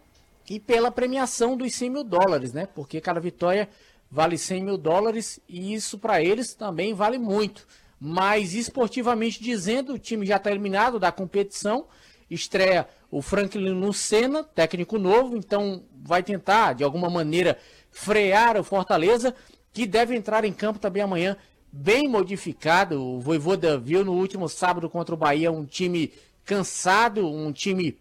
e 0.49 0.59
pela 0.59 0.91
premiação 0.91 1.57
dos 1.57 1.73
100 1.73 1.89
mil 1.89 2.03
dólares, 2.03 2.53
né? 2.53 2.67
Porque 2.67 3.01
cada 3.01 3.19
vitória 3.19 3.69
vale 4.09 4.37
100 4.37 4.63
mil 4.63 4.77
dólares 4.77 5.39
e 5.47 5.73
isso 5.73 5.97
para 5.97 6.21
eles 6.21 6.53
também 6.53 6.93
vale 6.93 7.17
muito. 7.17 7.67
Mas 7.99 8.53
esportivamente 8.53 9.41
dizendo, 9.41 9.93
o 9.93 9.99
time 9.99 10.25
já 10.25 10.37
está 10.37 10.51
eliminado 10.51 10.99
da 10.99 11.11
competição. 11.11 11.87
Estreia 12.29 12.87
o 13.09 13.21
Franklin 13.21 13.69
Lucena, 13.69 14.43
técnico 14.43 14.97
novo, 14.97 15.37
então 15.37 15.83
vai 16.03 16.21
tentar 16.21 16.73
de 16.73 16.83
alguma 16.83 17.09
maneira 17.09 17.57
frear 17.91 18.57
o 18.57 18.63
Fortaleza, 18.63 19.33
que 19.71 19.85
deve 19.85 20.15
entrar 20.15 20.43
em 20.43 20.53
campo 20.53 20.79
também 20.79 21.01
amanhã 21.01 21.37
bem 21.71 22.07
modificado. 22.07 23.01
O 23.01 23.19
Voivoda 23.19 23.77
viu 23.77 24.03
no 24.03 24.13
último 24.13 24.47
sábado 24.47 24.89
contra 24.89 25.13
o 25.13 25.17
Bahia 25.17 25.51
um 25.51 25.65
time 25.65 26.13
cansado, 26.43 27.27
um 27.27 27.51
time 27.51 27.97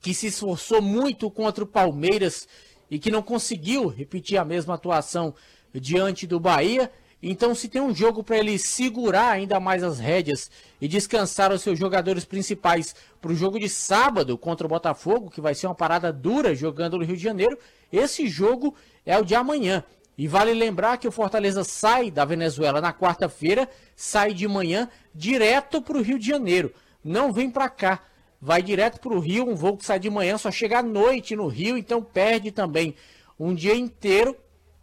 que 0.00 0.14
se 0.14 0.28
esforçou 0.28 0.80
muito 0.80 1.30
contra 1.30 1.64
o 1.64 1.66
Palmeiras 1.66 2.46
e 2.90 2.98
que 2.98 3.10
não 3.10 3.22
conseguiu 3.22 3.88
repetir 3.88 4.38
a 4.38 4.44
mesma 4.44 4.74
atuação 4.74 5.34
diante 5.74 6.26
do 6.26 6.40
Bahia. 6.40 6.90
Então, 7.20 7.52
se 7.54 7.68
tem 7.68 7.82
um 7.82 7.94
jogo 7.94 8.22
para 8.22 8.38
ele 8.38 8.58
segurar 8.58 9.32
ainda 9.32 9.58
mais 9.58 9.82
as 9.82 9.98
rédeas 9.98 10.50
e 10.80 10.86
descansar 10.86 11.52
os 11.52 11.62
seus 11.62 11.78
jogadores 11.78 12.24
principais 12.24 12.94
para 13.20 13.32
o 13.32 13.34
jogo 13.34 13.58
de 13.58 13.68
sábado 13.68 14.38
contra 14.38 14.66
o 14.66 14.70
Botafogo, 14.70 15.30
que 15.30 15.40
vai 15.40 15.54
ser 15.54 15.66
uma 15.66 15.74
parada 15.74 16.12
dura 16.12 16.54
jogando 16.54 16.96
no 16.96 17.04
Rio 17.04 17.16
de 17.16 17.22
Janeiro, 17.22 17.58
esse 17.92 18.28
jogo 18.28 18.74
é 19.04 19.18
o 19.18 19.24
de 19.24 19.34
amanhã. 19.34 19.82
E 20.16 20.26
vale 20.26 20.52
lembrar 20.52 20.96
que 20.96 21.08
o 21.08 21.12
Fortaleza 21.12 21.64
sai 21.64 22.10
da 22.10 22.24
Venezuela 22.24 22.80
na 22.80 22.92
quarta-feira, 22.92 23.68
sai 23.96 24.32
de 24.32 24.46
manhã 24.46 24.88
direto 25.14 25.82
para 25.82 25.98
o 25.98 26.02
Rio 26.02 26.18
de 26.18 26.26
Janeiro. 26.26 26.72
Não 27.04 27.32
vem 27.32 27.50
para 27.50 27.68
cá, 27.68 28.02
vai 28.40 28.62
direto 28.62 29.00
para 29.00 29.12
o 29.12 29.18
Rio. 29.18 29.48
Um 29.48 29.54
voo 29.54 29.76
que 29.76 29.84
sai 29.84 29.98
de 29.98 30.10
manhã 30.10 30.38
só 30.38 30.50
chega 30.50 30.78
à 30.78 30.82
noite 30.82 31.36
no 31.36 31.46
Rio, 31.46 31.76
então 31.76 32.02
perde 32.02 32.50
também 32.50 32.94
um 33.38 33.54
dia 33.54 33.74
inteiro 33.74 34.36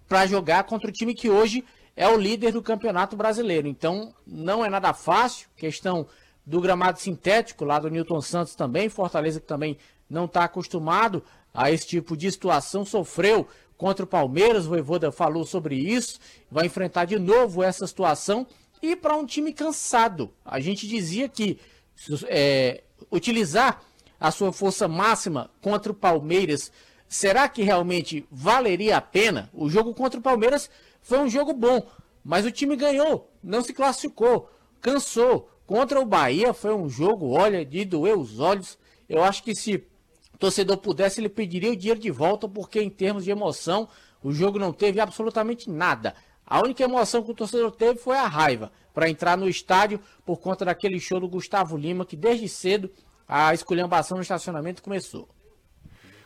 para 0.08 0.26
jogar 0.26 0.64
contra 0.64 0.90
o 0.90 0.94
time 0.94 1.14
que 1.14 1.30
hoje 1.30 1.64
é 1.96 2.08
o 2.08 2.18
líder 2.18 2.52
do 2.52 2.62
Campeonato 2.62 3.16
Brasileiro. 3.16 3.68
Então 3.68 4.14
não 4.26 4.64
é 4.64 4.70
nada 4.70 4.94
fácil. 4.94 5.48
Questão 5.56 6.08
do 6.46 6.62
gramado 6.62 7.00
sintético 7.00 7.66
lá 7.66 7.80
do 7.80 7.90
Newton 7.90 8.22
Santos 8.22 8.56
também. 8.56 8.90
Fortaleza 8.90 9.40
que 9.40 9.48
também 9.48 9.78
não 10.10 10.26
está 10.26 10.44
acostumado 10.44 11.24
a 11.54 11.72
esse 11.72 11.88
tipo 11.88 12.18
de 12.18 12.32
situação, 12.32 12.86
sofreu 12.86 13.48
contra 13.78 14.04
o 14.04 14.08
Palmeiras. 14.08 14.66
O 14.66 14.70
Voivoda 14.70 15.12
falou 15.12 15.46
sobre 15.46 15.76
isso. 15.76 16.20
Vai 16.52 16.66
enfrentar 16.66 17.06
de 17.06 17.18
novo 17.18 17.64
essa 17.64 17.88
situação. 17.88 18.46
E 18.82 18.96
para 18.96 19.16
um 19.16 19.26
time 19.26 19.54
cansado, 19.54 20.32
a 20.44 20.60
gente 20.60 20.88
dizia 20.88 21.28
que 21.30 21.58
é, 22.28 22.84
utilizar 23.12 23.82
a 24.20 24.32
sua 24.32 24.52
força 24.52 24.88
máxima 24.88 25.50
contra 25.62 25.92
o 25.92 25.96
Palmeiras, 25.96 26.72
será 27.08 27.48
que 27.48 27.64
realmente 27.64 28.26
valeria 28.32 28.98
a 28.98 29.02
pena? 29.02 29.50
O 29.54 29.70
jogo 29.70 29.94
contra 29.94 30.20
o 30.20 30.24
Palmeiras 30.24 30.70
foi 31.02 31.20
um 31.20 31.30
jogo 31.30 31.54
bom, 31.54 31.88
mas 32.24 32.46
o 32.46 32.52
time 32.52 32.76
ganhou, 32.76 33.32
não 33.44 33.62
se 33.62 33.74
classificou, 33.74 34.50
cansou. 34.82 35.50
Contra 35.68 36.00
o 36.00 36.06
Bahia 36.06 36.54
foi 36.54 36.76
um 36.76 36.88
jogo, 36.88 37.32
olha, 37.32 37.66
de 37.66 37.86
doer 37.86 38.18
os 38.18 38.40
olhos. 38.40 38.78
Eu 39.10 39.24
acho 39.24 39.44
que 39.44 39.56
se 39.56 39.76
o 40.34 40.38
torcedor 40.38 40.78
pudesse, 40.78 41.20
ele 41.20 41.30
pediria 41.30 41.72
o 41.72 41.76
dinheiro 41.76 42.00
de 42.00 42.12
volta, 42.12 42.48
porque 42.48 42.82
em 42.82 42.90
termos 42.90 43.24
de 43.24 43.32
emoção, 43.32 43.88
o 44.22 44.32
jogo 44.32 44.60
não 44.60 44.72
teve 44.72 45.00
absolutamente 45.00 45.70
nada. 45.70 46.16
A 46.46 46.60
única 46.60 46.84
emoção 46.84 47.24
que 47.24 47.32
o 47.32 47.36
torcedor 47.36 47.72
teve 47.72 48.00
foi 48.00 48.18
a 48.18 48.28
raiva 48.28 48.72
para 48.94 49.10
entrar 49.10 49.36
no 49.38 49.50
estádio 49.50 50.00
por 50.26 50.40
conta 50.40 50.64
daquele 50.64 51.00
show 51.00 51.20
do 51.20 51.28
Gustavo 51.28 51.76
Lima, 51.76 52.06
que 52.06 52.16
desde 52.16 52.48
cedo 52.48 52.92
a 53.28 53.54
esculhambação 53.54 54.18
no 54.18 54.22
estacionamento 54.22 54.84
começou. 54.84 55.28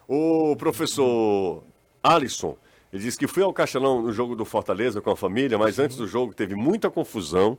O 0.08 0.56
professor 0.58 1.64
Alisson, 2.04 2.58
ele 2.92 3.04
disse 3.04 3.18
que 3.18 3.28
foi 3.28 3.44
ao 3.44 3.54
Castelão 3.54 4.02
no 4.02 4.12
jogo 4.12 4.36
do 4.36 4.44
Fortaleza 4.44 5.00
com 5.00 5.12
a 5.12 5.16
família, 5.16 5.58
mas 5.58 5.80
antes 5.80 5.96
do 5.96 6.08
jogo 6.08 6.34
teve 6.34 6.56
muita 6.56 6.90
confusão. 6.90 7.58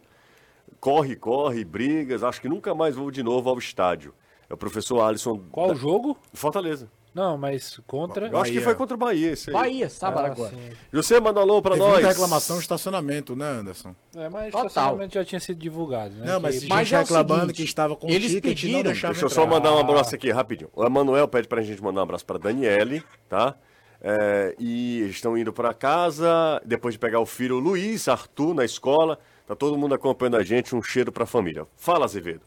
Corre, 0.78 1.16
corre, 1.16 1.64
brigas. 1.64 2.22
Acho 2.22 2.40
que 2.40 2.48
nunca 2.48 2.74
mais 2.74 2.94
vou 2.94 3.10
de 3.10 3.22
novo 3.22 3.48
ao 3.48 3.58
estádio. 3.58 4.14
É 4.48 4.54
o 4.54 4.56
professor 4.56 5.00
Alisson. 5.00 5.40
Qual 5.50 5.68
da... 5.68 5.74
jogo? 5.74 6.16
Fortaleza. 6.32 6.90
Não, 7.14 7.36
mas 7.36 7.80
contra. 7.86 8.28
Eu 8.28 8.38
acho 8.38 8.52
que 8.52 8.60
foi 8.60 8.74
contra 8.74 8.94
o 8.94 8.98
Bahia. 8.98 9.32
Esse 9.32 9.50
aí. 9.50 9.54
Bahia, 9.54 9.88
sábado 9.90 10.26
Ah, 10.26 10.30
agora. 10.32 10.50
sim. 10.50 10.70
Você 10.92 11.18
manda 11.18 11.40
alô 11.40 11.60
pra 11.60 11.72
Teve 11.72 11.82
nós. 11.84 11.92
muita 11.94 12.08
reclamação 12.08 12.56
de 12.56 12.62
estacionamento, 12.62 13.34
né, 13.34 13.46
Anderson? 13.46 13.94
É, 14.14 14.28
mas 14.28 14.46
Total. 14.52 14.64
o 14.64 14.66
estacionamento 14.68 15.14
já 15.14 15.24
tinha 15.24 15.40
sido 15.40 15.58
divulgado, 15.58 16.14
né? 16.14 16.26
Não, 16.26 16.40
mas 16.40 16.60
Que- 16.60 16.68
Mas 16.68 16.86
gente 16.88 16.94
é 16.94 16.98
reclamando 17.00 17.40
seguinte, 17.40 17.56
que 17.56 17.62
estava 17.64 17.96
com 17.96 18.08
eles 18.08 18.30
ticket 18.30 18.44
e 18.44 18.66
não 18.66 18.72
pediram- 18.74 18.82
deixava 18.92 19.12
Deixa 19.12 19.26
eu 19.26 19.30
só 19.30 19.42
entrar. 19.42 19.54
mandar 19.54 19.74
um 19.74 19.78
abraço 19.78 20.14
aqui 20.14 20.30
rapidinho. 20.30 20.70
O 20.74 20.84
Emanuel 20.84 21.26
pede 21.26 21.48
pra 21.48 21.62
gente 21.62 21.82
mandar 21.82 22.00
um 22.00 22.04
abraço 22.04 22.24
pra 22.24 22.38
Daniele, 22.38 23.02
tá? 23.28 23.56
É, 24.02 24.54
e 24.58 25.00
eles 25.02 25.16
estão 25.16 25.36
indo 25.36 25.52
pra 25.52 25.74
casa, 25.74 26.62
depois 26.64 26.94
de 26.94 26.98
pegar 26.98 27.20
o 27.20 27.26
filho 27.26 27.58
Luiz, 27.58 28.08
Arthur, 28.08 28.54
na 28.54 28.64
escola. 28.64 29.18
Tá 29.46 29.54
todo 29.56 29.76
mundo 29.76 29.94
acompanhando 29.94 30.36
a 30.36 30.42
gente, 30.44 30.74
um 30.76 30.82
cheiro 30.82 31.10
pra 31.10 31.26
família. 31.26 31.66
Fala, 31.76 32.04
Azevedo. 32.04 32.40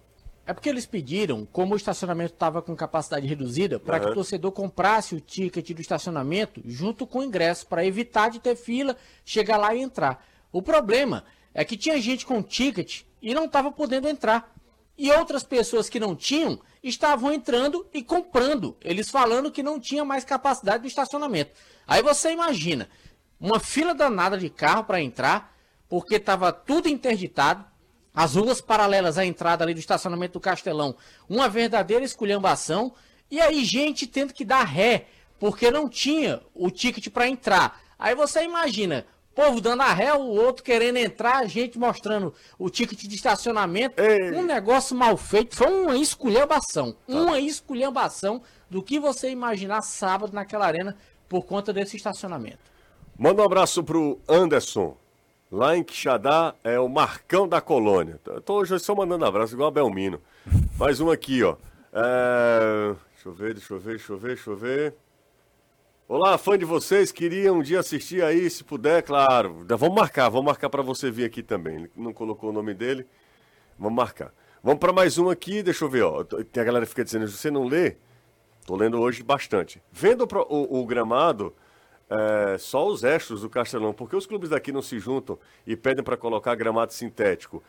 É 0.46 0.54
porque 0.54 0.68
eles 0.68 0.86
pediram, 0.86 1.46
como 1.46 1.74
o 1.74 1.78
estacionamento 1.78 2.34
estava 2.34 2.62
com 2.62 2.76
capacidade 2.76 3.26
reduzida, 3.26 3.80
para 3.80 3.98
que 3.98 4.06
Aham. 4.06 4.12
o 4.12 4.16
torcedor 4.16 4.52
comprasse 4.52 5.16
o 5.16 5.22
ticket 5.22 5.72
do 5.72 5.80
estacionamento 5.80 6.62
junto 6.66 7.08
com 7.08 7.20
o 7.20 7.24
ingresso, 7.24 7.66
para 7.66 7.86
evitar 7.86 8.30
de 8.30 8.40
ter 8.40 8.56
fila, 8.56 8.98
chegar 9.24 9.58
lá 9.58 9.74
e 9.74 9.82
entrar. 9.82 10.26
O 10.52 10.62
problema 10.62 11.24
é 11.54 11.64
que 11.64 11.78
tinha 11.78 12.00
gente 12.02 12.26
com 12.26 12.44
ticket 12.44 13.04
e 13.22 13.34
não 13.34 13.46
estava 13.46 13.72
podendo 13.72 14.08
entrar. 14.08 14.54
E 14.98 15.10
outras 15.12 15.44
pessoas 15.44 15.90
que 15.90 16.00
não 16.00 16.16
tinham 16.16 16.60
estavam 16.84 17.32
entrando 17.32 17.88
e 17.94 18.04
comprando. 18.04 18.76
Eles 18.82 19.10
falando 19.10 19.52
que 19.52 19.64
não 19.64 19.80
tinha 19.80 20.04
mais 20.04 20.26
capacidade 20.26 20.84
de 20.84 20.90
estacionamento. 20.90 21.52
Aí 21.88 22.02
você 22.02 22.32
imagina, 22.32 22.90
uma 23.40 23.60
fila 23.60 23.96
danada 23.96 24.38
de 24.38 24.50
carro 24.50 24.84
para 24.84 25.02
entrar, 25.02 25.56
porque 25.88 26.16
estava 26.16 26.52
tudo 26.52 26.90
interditado, 26.90 27.66
as 28.14 28.36
ruas 28.36 28.62
paralelas 28.62 29.18
à 29.18 29.26
entrada 29.26 29.64
ali 29.64 29.74
do 29.74 29.80
estacionamento 29.80 30.34
do 30.34 30.40
Castelão, 30.40 30.96
uma 31.28 31.50
verdadeira 31.50 32.06
esculhambação, 32.06 32.94
e 33.32 33.42
aí 33.42 33.66
gente 33.66 34.06
tendo 34.06 34.34
que 34.34 34.46
dar 34.46 34.64
ré, 34.64 35.08
porque 35.40 35.72
não 35.72 35.90
tinha 35.90 36.42
o 36.54 36.70
ticket 36.70 37.10
para 37.10 37.28
entrar. 37.28 37.82
Aí 37.98 38.14
você 38.14 38.44
imagina, 38.44 39.06
povo 39.34 39.60
dando 39.60 39.82
a 39.82 39.92
ré, 39.92 40.14
o 40.14 40.22
outro 40.22 40.64
querendo 40.64 40.98
entrar, 40.98 41.38
a 41.38 41.46
gente 41.46 41.80
mostrando 41.80 42.34
o 42.60 42.70
ticket 42.70 43.02
de 43.02 43.16
estacionamento. 43.16 44.02
Ei. 44.02 44.32
Um 44.34 44.44
negócio 44.44 44.96
mal 44.96 45.18
feito, 45.18 45.56
foi 45.56 45.72
uma 45.72 45.98
esculhambação. 45.98 46.96
Uma 47.08 47.40
esculhambação 47.40 48.42
do 48.70 48.84
que 48.84 49.00
você 49.00 49.30
imaginar 49.30 49.82
sábado 49.82 50.34
naquela 50.34 50.66
arena 50.66 50.96
por 51.28 51.46
conta 51.46 51.74
desse 51.74 51.98
estacionamento. 51.98 52.60
Manda 53.18 53.42
um 53.42 53.46
abraço 53.46 53.84
pro 53.84 54.20
Anderson. 54.28 54.96
Lá 55.54 55.78
em 55.78 55.84
Quixadá 55.84 56.56
é 56.64 56.80
o 56.80 56.90
Marcão 56.90 57.48
da 57.48 57.62
Colônia. 57.62 58.20
Tô 58.44 58.56
hoje 58.56 58.80
só 58.80 58.96
mandando 58.96 59.24
abraço, 59.24 59.54
igual 59.54 59.68
a 59.68 59.72
Belmino. 59.72 60.20
Mais 60.80 61.00
um 61.00 61.12
aqui, 61.12 61.44
ó. 61.44 61.58
É, 61.94 62.96
Deixa 63.14 63.30
eu 63.30 63.34
ver, 63.34 63.54
deixa 63.54 63.74
eu 63.76 63.80
ver, 63.80 63.90
deixa 63.92 64.14
eu 64.14 64.18
ver, 64.18 64.28
deixa 64.30 64.50
eu 64.50 64.58
ver. 64.58 64.96
Olá, 66.08 66.40
fã 66.40 66.58
de 66.58 66.66
vocês, 66.66 67.12
queria 67.12 67.54
um 67.54 67.62
dia 67.62 67.82
assistir 67.82 68.24
aí, 68.24 68.50
se 68.50 68.64
puder, 68.64 69.04
claro. 69.04 69.64
Vamos 69.78 69.96
marcar, 69.96 70.28
vamos 70.28 70.48
marcar 70.48 70.72
pra 70.72 70.82
você 70.82 71.12
vir 71.12 71.26
aqui 71.26 71.44
também. 71.44 71.76
Ele 71.76 71.92
não 71.96 72.14
colocou 72.14 72.50
o 72.50 72.54
nome 72.54 72.74
dele. 72.74 73.06
Vamos 73.78 73.96
marcar. 73.96 74.34
Vamos 74.64 74.80
pra 74.80 74.92
mais 74.92 75.20
um 75.20 75.30
aqui, 75.30 75.62
deixa 75.62 75.86
eu 75.86 75.90
ver, 75.90 76.02
ó. 76.02 76.24
Tem 76.24 76.64
a 76.64 76.66
galera 76.66 76.84
que 76.84 76.90
fica 76.90 77.04
dizendo, 77.04 77.28
você 77.28 77.52
não 77.52 77.66
lê, 77.68 77.96
tô 78.66 78.76
lendo 78.76 79.00
hoje 79.00 79.22
bastante. 79.22 79.80
Vendo 79.92 80.28
o, 80.50 80.82
o 80.82 80.84
gramado, 80.88 81.54
é, 82.10 82.58
só 82.58 82.88
os 82.88 83.04
extras 83.04 83.42
do 83.42 83.50
Castelão, 83.50 83.94
porque 83.94 84.16
os 84.16 84.26
clubes 84.26 84.50
daqui 84.50 84.72
não 84.72 84.82
se 84.82 85.00
juntam 85.00 85.38
e 85.66 85.76
pedem 85.76 86.04
para 86.04 86.18
colocar 86.18 86.54
gramado 86.56 86.94
sintético. 86.94 87.64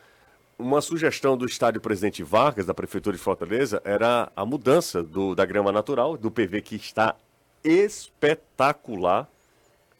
Uma 0.57 0.79
sugestão 0.81 1.35
do 1.35 1.45
estádio 1.45 1.81
Presidente 1.81 2.23
Vargas, 2.23 2.65
da 2.65 2.73
Prefeitura 2.73 3.17
de 3.17 3.21
Fortaleza, 3.21 3.81
era 3.83 4.31
a 4.35 4.45
mudança 4.45 5.03
do, 5.03 5.35
da 5.35 5.45
grama 5.45 5.71
natural, 5.71 6.15
do 6.15 6.31
PV, 6.31 6.61
que 6.61 6.75
está 6.75 7.15
espetacular, 7.63 9.29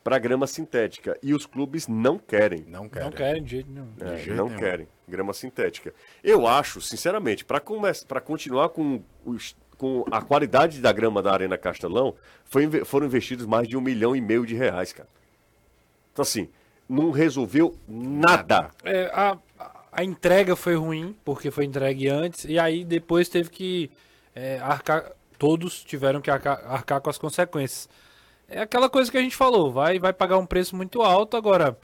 para 0.03 0.19
grama 0.19 0.45
sintética. 0.45 1.17
E 1.21 1.33
os 1.33 1.47
clubes 1.47 1.87
não 1.87 2.19
querem. 2.19 2.63
Não 2.67 2.87
quero. 2.87 3.05
Não 3.05 3.11
querem 3.11 3.43
de 3.43 3.49
jeito 3.49 3.71
nenhum. 3.71 3.87
É, 3.99 4.17
jeito 4.17 4.35
não 4.35 4.45
nenhum. 4.47 4.59
querem 4.59 4.87
grama 5.07 5.33
sintética. 5.33 5.93
Eu 6.23 6.45
acho, 6.47 6.79
sinceramente, 6.79 7.43
para 7.43 7.59
continuar 8.21 8.69
com, 8.69 9.01
os- 9.25 9.55
com 9.85 10.03
a 10.09 10.19
qualidade 10.19 10.81
da 10.81 10.91
grama 10.91 11.21
da 11.21 11.31
Arena 11.31 11.59
Castelão, 11.59 12.15
foi 12.43 12.67
foram 12.83 13.05
investidos 13.05 13.45
mais 13.45 13.67
de 13.67 13.77
um 13.77 13.81
milhão 13.81 14.15
e 14.15 14.21
meio 14.21 14.43
de 14.43 14.55
reais, 14.55 14.91
cara. 14.91 15.07
Então, 16.11 16.23
assim, 16.23 16.49
não 16.89 17.11
resolveu 17.11 17.77
nada. 17.87 18.71
É, 18.83 19.11
a, 19.13 19.37
a 19.91 20.03
entrega 20.03 20.55
foi 20.55 20.75
ruim, 20.75 21.15
porque 21.23 21.51
foi 21.51 21.65
entregue 21.65 22.09
antes, 22.09 22.45
e 22.45 22.57
aí 22.57 22.83
depois 22.83 23.29
teve 23.29 23.51
que 23.51 23.91
é, 24.33 24.57
arcar. 24.59 25.11
Todos 25.37 25.83
tiveram 25.83 26.19
que 26.19 26.31
arcar, 26.31 26.63
arcar 26.65 26.99
com 26.99 27.09
as 27.09 27.19
consequências. 27.19 27.87
É 28.49 28.61
aquela 28.61 28.89
coisa 28.89 29.11
que 29.11 29.17
a 29.17 29.21
gente 29.21 29.35
falou, 29.35 29.71
vai, 29.71 29.99
vai 29.99 30.13
pagar 30.13 30.39
um 30.39 30.45
preço 30.47 30.75
muito 30.75 31.03
alto, 31.03 31.37
agora 31.37 31.77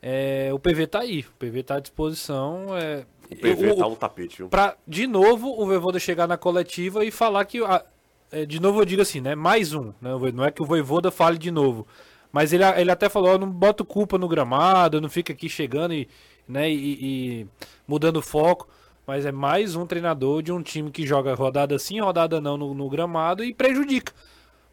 é, 0.00 0.50
o 0.52 0.60
PV 0.60 0.86
tá 0.86 1.00
aí, 1.00 1.20
o 1.20 1.32
PV 1.38 1.62
tá 1.64 1.76
à 1.76 1.80
disposição. 1.80 2.76
É, 2.76 3.04
O 3.30 3.36
PV 3.36 3.72
o- 3.72 3.76
tá 3.76 3.86
um 3.86 3.94
tapete, 3.94 4.38
viu? 4.38 4.48
pra, 4.48 4.76
de 4.86 5.06
novo, 5.06 5.48
o 5.60 5.66
Voivoda 5.66 5.98
chegar 5.98 6.26
na 6.26 6.36
coletiva 6.36 7.04
e 7.04 7.10
falar 7.10 7.44
que. 7.44 7.62
a- 7.64 7.84
é, 8.30 8.44
de 8.44 8.60
novo 8.60 8.80
eu 8.80 8.84
digo 8.84 9.00
assim, 9.02 9.20
né? 9.20 9.34
Mais 9.34 9.72
um. 9.74 9.86
Né? 10.00 10.10
Não 10.34 10.44
é 10.44 10.50
que 10.50 10.62
o 10.62 10.66
Voivoda 10.66 11.10
fale 11.10 11.38
de 11.38 11.50
novo. 11.50 11.86
Mas 12.30 12.52
ele, 12.52 12.62
ele 12.76 12.90
até 12.90 13.08
falou, 13.08 13.30
"Eu 13.30 13.38
não 13.38 13.48
boto 13.50 13.84
culpa 13.84 14.18
no 14.18 14.28
gramado, 14.28 15.00
não 15.00 15.08
fica 15.08 15.32
aqui 15.32 15.48
chegando 15.48 15.94
e, 15.94 16.06
né, 16.46 16.70
e, 16.70 16.98
e 17.42 17.46
mudando 17.86 18.18
o 18.18 18.22
foco. 18.22 18.68
Mas 19.06 19.24
é 19.24 19.32
mais 19.32 19.74
um 19.74 19.86
treinador 19.86 20.42
de 20.42 20.52
um 20.52 20.62
time 20.62 20.90
que 20.90 21.06
joga 21.06 21.34
rodada 21.34 21.78
sim, 21.78 21.98
rodada 22.00 22.38
não 22.42 22.58
no, 22.58 22.74
no 22.74 22.88
gramado 22.90 23.42
e 23.42 23.54
prejudica. 23.54 24.12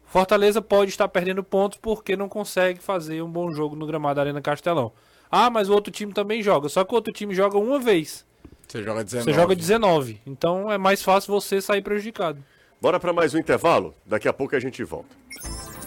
Fortaleza 0.04 0.60
pode 0.62 0.90
estar 0.90 1.08
perdendo 1.08 1.42
pontos 1.42 1.78
porque 1.80 2.14
não 2.16 2.28
consegue 2.28 2.80
fazer 2.80 3.22
um 3.22 3.30
bom 3.30 3.50
jogo 3.50 3.74
no 3.74 3.86
gramado 3.86 4.16
da 4.16 4.20
Arena 4.22 4.40
Castelão. 4.42 4.92
Ah, 5.30 5.48
mas 5.50 5.68
o 5.68 5.72
outro 5.74 5.90
time 5.90 6.12
também 6.12 6.42
joga. 6.42 6.68
Só 6.68 6.84
que 6.84 6.92
o 6.92 6.94
outro 6.96 7.12
time 7.12 7.34
joga 7.34 7.58
uma 7.58 7.78
vez. 7.78 8.24
Você 8.66 8.82
joga 8.82 9.04
19. 9.04 9.24
Você 9.30 9.32
joga 9.40 9.54
19. 9.54 10.20
Então 10.26 10.70
é 10.70 10.78
mais 10.78 11.02
fácil 11.02 11.32
você 11.32 11.60
sair 11.60 11.82
prejudicado. 11.82 12.42
Bora 12.80 12.98
para 13.00 13.12
mais 13.12 13.32
um 13.34 13.38
intervalo? 13.38 13.94
Daqui 14.04 14.28
a 14.28 14.32
pouco 14.32 14.54
a 14.56 14.60
gente 14.60 14.82
volta. 14.84 15.08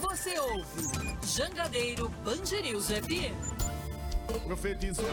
Você 0.02 0.38
ouve 0.40 1.18
Jangadeiro 1.26 2.12
News 2.64 2.88
FM. 2.88 3.34
Profetizou. 4.46 5.06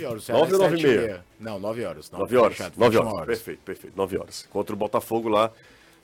9 0.00 0.06
horas. 0.06 0.28
Nove 0.28 0.52
ou 0.54 0.58
nove 0.60 0.78
e 0.78 0.82
meia? 0.82 1.24
Não, 1.38 1.58
9 1.58 1.84
horas. 1.84 2.10
9 2.10 2.36
horas. 2.36 2.56
Fechado, 2.56 2.74
9 2.76 2.96
21 2.98 3.14
horas. 3.14 3.26
Perfeito, 3.26 3.60
perfeito. 3.60 3.96
9 3.96 4.18
horas. 4.18 4.48
Contra 4.50 4.74
o 4.74 4.78
Botafogo 4.78 5.28
lá 5.28 5.52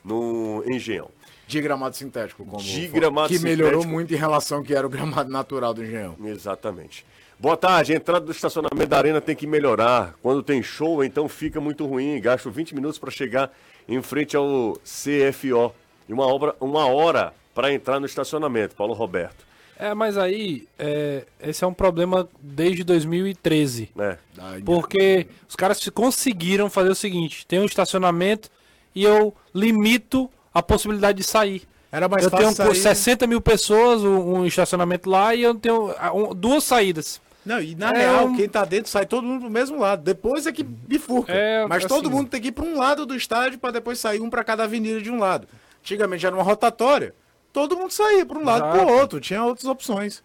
no 0.04 0.62
Engenhão. 0.66 1.08
De 1.46 1.60
gramado 1.60 1.96
sintético. 1.96 2.44
Como 2.44 2.62
De 2.62 2.88
foi. 2.88 3.00
gramado 3.00 3.28
Que 3.28 3.38
melhorou 3.38 3.80
sintético. 3.80 3.92
muito 3.92 4.12
em 4.14 4.16
relação 4.16 4.58
ao 4.58 4.64
que 4.64 4.74
era 4.74 4.86
o 4.86 4.90
gramado 4.90 5.30
natural 5.30 5.72
do 5.72 5.82
Engenhão. 5.82 6.16
Exatamente. 6.24 7.06
Boa 7.38 7.56
tarde. 7.56 7.92
A 7.92 7.96
entrada 7.96 8.24
do 8.24 8.32
estacionamento 8.32 8.86
da 8.86 8.96
arena 8.98 9.20
tem 9.20 9.36
que 9.36 9.46
melhorar. 9.46 10.14
Quando 10.22 10.42
tem 10.42 10.62
show, 10.62 11.04
então 11.04 11.28
fica 11.28 11.60
muito 11.60 11.84
ruim. 11.86 12.20
Gasto 12.20 12.50
20 12.50 12.74
minutos 12.74 12.98
para 12.98 13.10
chegar 13.10 13.50
em 13.88 14.00
frente 14.02 14.36
ao 14.36 14.78
CFO. 14.84 15.72
E 16.08 16.12
uma, 16.12 16.26
obra, 16.26 16.54
uma 16.60 16.86
hora 16.86 17.34
para 17.54 17.72
entrar 17.72 18.00
no 18.00 18.06
estacionamento, 18.06 18.74
Paulo 18.74 18.94
Roberto. 18.94 19.44
É, 19.78 19.92
mas 19.92 20.16
aí, 20.16 20.66
é, 20.78 21.24
esse 21.42 21.62
é 21.62 21.66
um 21.66 21.74
problema 21.74 22.26
desde 22.40 22.82
2013. 22.82 23.90
Né? 23.94 24.16
Da- 24.34 24.56
Porque 24.64 25.26
os 25.46 25.54
caras 25.54 25.76
se- 25.78 25.90
conseguiram 25.90 26.70
fazer 26.70 26.88
o 26.88 26.94
seguinte: 26.94 27.46
tem 27.46 27.60
um 27.60 27.66
estacionamento 27.66 28.48
e 28.94 29.04
eu 29.04 29.34
limito 29.54 30.30
a 30.54 30.62
possibilidade 30.62 31.18
de 31.18 31.24
sair. 31.24 31.62
Era 31.92 32.08
mais 32.08 32.24
eu 32.24 32.30
fácil 32.30 32.46
tenho 32.56 32.56
sair- 32.74 32.80
60 32.96 33.26
mil 33.26 33.40
pessoas, 33.42 34.02
um, 34.02 34.36
um 34.38 34.46
estacionamento 34.46 35.10
lá, 35.10 35.34
e 35.34 35.42
eu 35.42 35.54
tenho 35.54 35.94
ah, 35.98 36.10
um- 36.14 36.34
duas 36.34 36.64
saídas. 36.64 37.20
Não, 37.46 37.60
e 37.60 37.74
na 37.76 37.90
É 37.92 37.98
real, 37.98 38.26
um- 38.26 38.36
quem 38.36 38.48
tá 38.48 38.64
dentro 38.64 38.90
sai 38.90 39.06
todo 39.06 39.22
mundo 39.24 39.42
do 39.44 39.50
mesmo 39.50 39.78
lado. 39.78 40.02
Depois 40.02 40.46
é 40.46 40.52
que 40.52 40.62
bifurca. 40.64 41.32
É, 41.32 41.64
Mas 41.66 41.84
assim- 41.84 41.94
todo 41.94 42.10
mundo 42.10 42.28
tem 42.28 42.40
que 42.42 42.48
ir 42.48 42.52
pra 42.52 42.64
um 42.64 42.76
lado 42.76 43.06
do 43.06 43.14
estádio 43.14 43.58
pra 43.58 43.70
depois 43.70 43.98
sair 44.00 44.20
um 44.20 44.28
pra 44.28 44.42
cada 44.42 44.64
avenida 44.64 45.00
de 45.00 45.10
um 45.10 45.18
lado. 45.18 45.46
Antigamente 45.80 46.26
era 46.26 46.34
uma 46.34 46.42
rotatória. 46.42 47.14
Todo 47.52 47.76
mundo 47.76 47.92
saía 47.92 48.26
pra 48.26 48.36
um 48.38 48.44
lado 48.44 48.66
Exato. 48.66 48.84
pro 48.84 48.94
outro. 48.96 49.20
Tinha 49.20 49.42
outras 49.44 49.64
opções. 49.66 50.22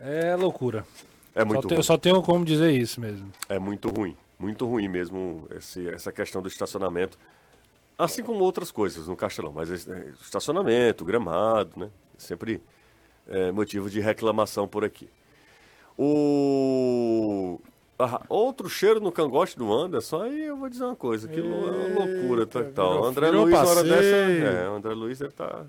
É 0.00 0.34
loucura. 0.34 0.84
É 1.34 1.40
Só 1.40 1.46
muito 1.46 1.68
tenho, 1.68 1.78
ruim. 1.78 1.82
só 1.84 1.96
tenho 1.96 2.22
como 2.22 2.44
dizer 2.44 2.72
isso 2.72 3.00
mesmo. 3.00 3.30
É 3.48 3.58
muito 3.58 3.88
ruim. 3.88 4.16
Muito 4.38 4.66
ruim 4.66 4.88
mesmo 4.88 5.46
esse- 5.56 5.88
essa 5.88 6.10
questão 6.10 6.42
do 6.42 6.48
estacionamento. 6.48 7.16
Assim 7.96 8.22
como 8.22 8.42
outras 8.42 8.70
coisas 8.72 9.06
no 9.06 9.14
Castelão. 9.14 9.52
Mas 9.54 9.86
é, 9.86 10.08
estacionamento, 10.20 11.04
gramado, 11.04 11.70
né? 11.78 11.88
Sempre 12.18 12.60
é, 13.28 13.52
motivo 13.52 13.88
de 13.88 14.00
reclamação 14.00 14.66
por 14.66 14.82
aqui. 14.84 15.08
O... 15.98 17.60
ah, 17.98 18.20
outro 18.28 18.68
cheiro 18.68 19.00
no 19.00 19.12
cangote 19.12 19.56
do 19.56 19.72
Anderson, 19.72 20.22
aí 20.22 20.44
eu 20.44 20.56
vou 20.56 20.68
dizer 20.68 20.84
uma 20.84 20.96
coisa, 20.96 21.28
que 21.28 21.40
lou- 21.40 21.70
loucura 21.94 22.46
tá, 22.46 22.62
tal. 22.74 22.92
virou- 22.92 23.06
André 23.06 23.30
Luiz, 23.30 23.52
na 23.52 23.64
hora 23.64 23.82
dessa. 23.84 24.04
É, 24.04 24.68
o 24.68 24.74
André 24.74 24.94
Luiz 24.94 25.18
deve 25.18 25.30
estar. 25.32 25.66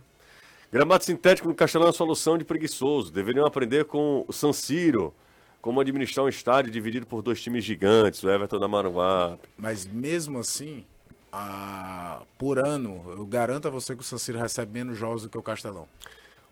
Gramado 0.71 1.03
sintético 1.03 1.47
no 1.49 1.53
Castelão 1.55 1.89
é 1.89 1.91
solução 1.91 2.37
de 2.37 2.45
preguiçoso. 2.45 3.11
Deveriam 3.11 3.45
aprender 3.45 3.83
com 3.85 4.23
o 4.27 4.31
San 4.31 4.53
Siro, 4.53 5.13
como 5.61 5.81
administrar 5.81 6.25
um 6.25 6.29
estádio 6.29 6.71
dividido 6.71 7.05
por 7.05 7.21
dois 7.21 7.41
times 7.41 7.63
gigantes, 7.65 8.23
o 8.23 8.29
Everton 8.29 8.57
da 8.57 8.67
Maranguape. 8.69 9.47
Mas 9.57 9.85
mesmo 9.85 10.39
assim, 10.39 10.85
a- 11.31 12.21
por 12.37 12.57
ano, 12.57 13.01
eu 13.17 13.25
garanto 13.25 13.67
a 13.67 13.71
você 13.71 13.93
que 13.95 14.01
o 14.01 14.05
San 14.05 14.17
Siro 14.17 14.39
recebe 14.39 14.71
menos 14.71 14.97
jogos 14.97 15.23
do 15.23 15.29
que 15.29 15.37
o 15.37 15.41
Castelão. 15.43 15.87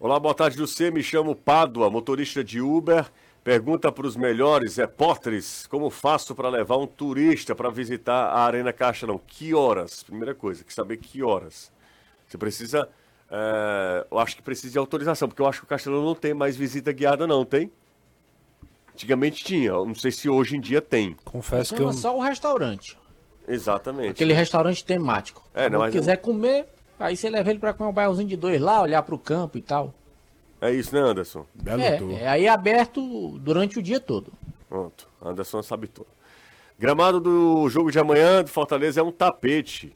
Olá, 0.01 0.19
boa 0.19 0.33
tarde, 0.33 0.57
José. 0.57 0.91
Me 0.91 1.01
chamo 1.03 1.33
Pádua, 1.35 1.89
motorista 1.89 2.43
de 2.43 2.59
Uber. 2.61 3.05
Pergunta 3.43 3.91
para 3.91 4.05
os 4.05 4.15
melhores 4.15 4.75
repórteres 4.75 5.65
como 5.67 5.89
faço 5.89 6.35
para 6.35 6.49
levar 6.49 6.77
um 6.77 6.85
turista 6.85 7.55
para 7.55 7.69
visitar 7.69 8.25
a 8.27 8.41
Arena 8.41 8.71
Castelão. 8.73 9.19
Que 9.25 9.53
horas? 9.53 10.03
Primeira 10.03 10.35
coisa, 10.35 10.63
que 10.63 10.73
saber 10.73 10.97
que 10.97 11.23
horas. 11.23 11.71
Você 12.27 12.37
precisa. 12.37 12.87
é, 13.31 14.05
eu 14.11 14.19
acho 14.19 14.35
que 14.35 14.41
precisa 14.41 14.71
de 14.73 14.77
autorização, 14.77 15.27
porque 15.27 15.41
eu 15.41 15.47
acho 15.47 15.59
que 15.59 15.65
o 15.65 15.69
Castelão 15.69 16.03
não 16.03 16.13
tem 16.15 16.33
mais 16.33 16.55
visita 16.57 16.91
guiada, 16.91 17.25
não, 17.25 17.45
tem? 17.45 17.71
Antigamente 18.93 19.43
tinha, 19.43 19.69
eu 19.69 19.85
não 19.85 19.95
sei 19.95 20.11
se 20.11 20.27
hoje 20.29 20.57
em 20.57 20.59
dia 20.59 20.81
tem. 20.81 21.15
Confesso 21.23 21.73
que 21.73 21.81
eu. 21.81 21.93
Só 21.93 22.15
o 22.17 22.21
restaurante. 22.21 22.97
Exatamente. 23.47 24.11
Aquele 24.11 24.33
restaurante 24.33 24.83
temático. 24.83 25.41
É, 25.53 25.63
Se 25.63 25.69
não, 25.69 25.79
mas- 25.79 25.93
quiser 25.93 26.17
comer, 26.17 26.67
aí 26.99 27.15
você 27.15 27.29
leva 27.29 27.49
ele 27.49 27.57
pra 27.59 27.73
comer 27.73 27.89
um 27.89 27.93
bairrozinho 27.93 28.27
de 28.27 28.35
dois 28.35 28.59
lá, 28.59 28.81
olhar 28.81 29.01
pro 29.01 29.17
campo 29.17 29.57
e 29.57 29.61
tal. 29.61 29.93
É 30.61 30.71
isso, 30.71 30.93
né, 30.93 31.01
Anderson? 31.01 31.45
Belo 31.53 31.81
É, 31.81 31.97
tour. 31.97 32.11
é 32.13 32.27
aí 32.27 32.47
aberto 32.47 33.37
durante 33.39 33.79
o 33.79 33.81
dia 33.81 33.99
todo. 33.99 34.31
Pronto, 34.67 35.07
Anderson 35.21 35.63
sabe 35.63 35.87
tudo. 35.87 36.07
Gramado 36.77 37.19
do 37.19 37.69
jogo 37.69 37.91
de 37.91 37.99
amanhã 37.99 38.43
do 38.43 38.49
Fortaleza 38.49 38.99
é 38.99 39.03
um 39.03 39.11
tapete. 39.11 39.93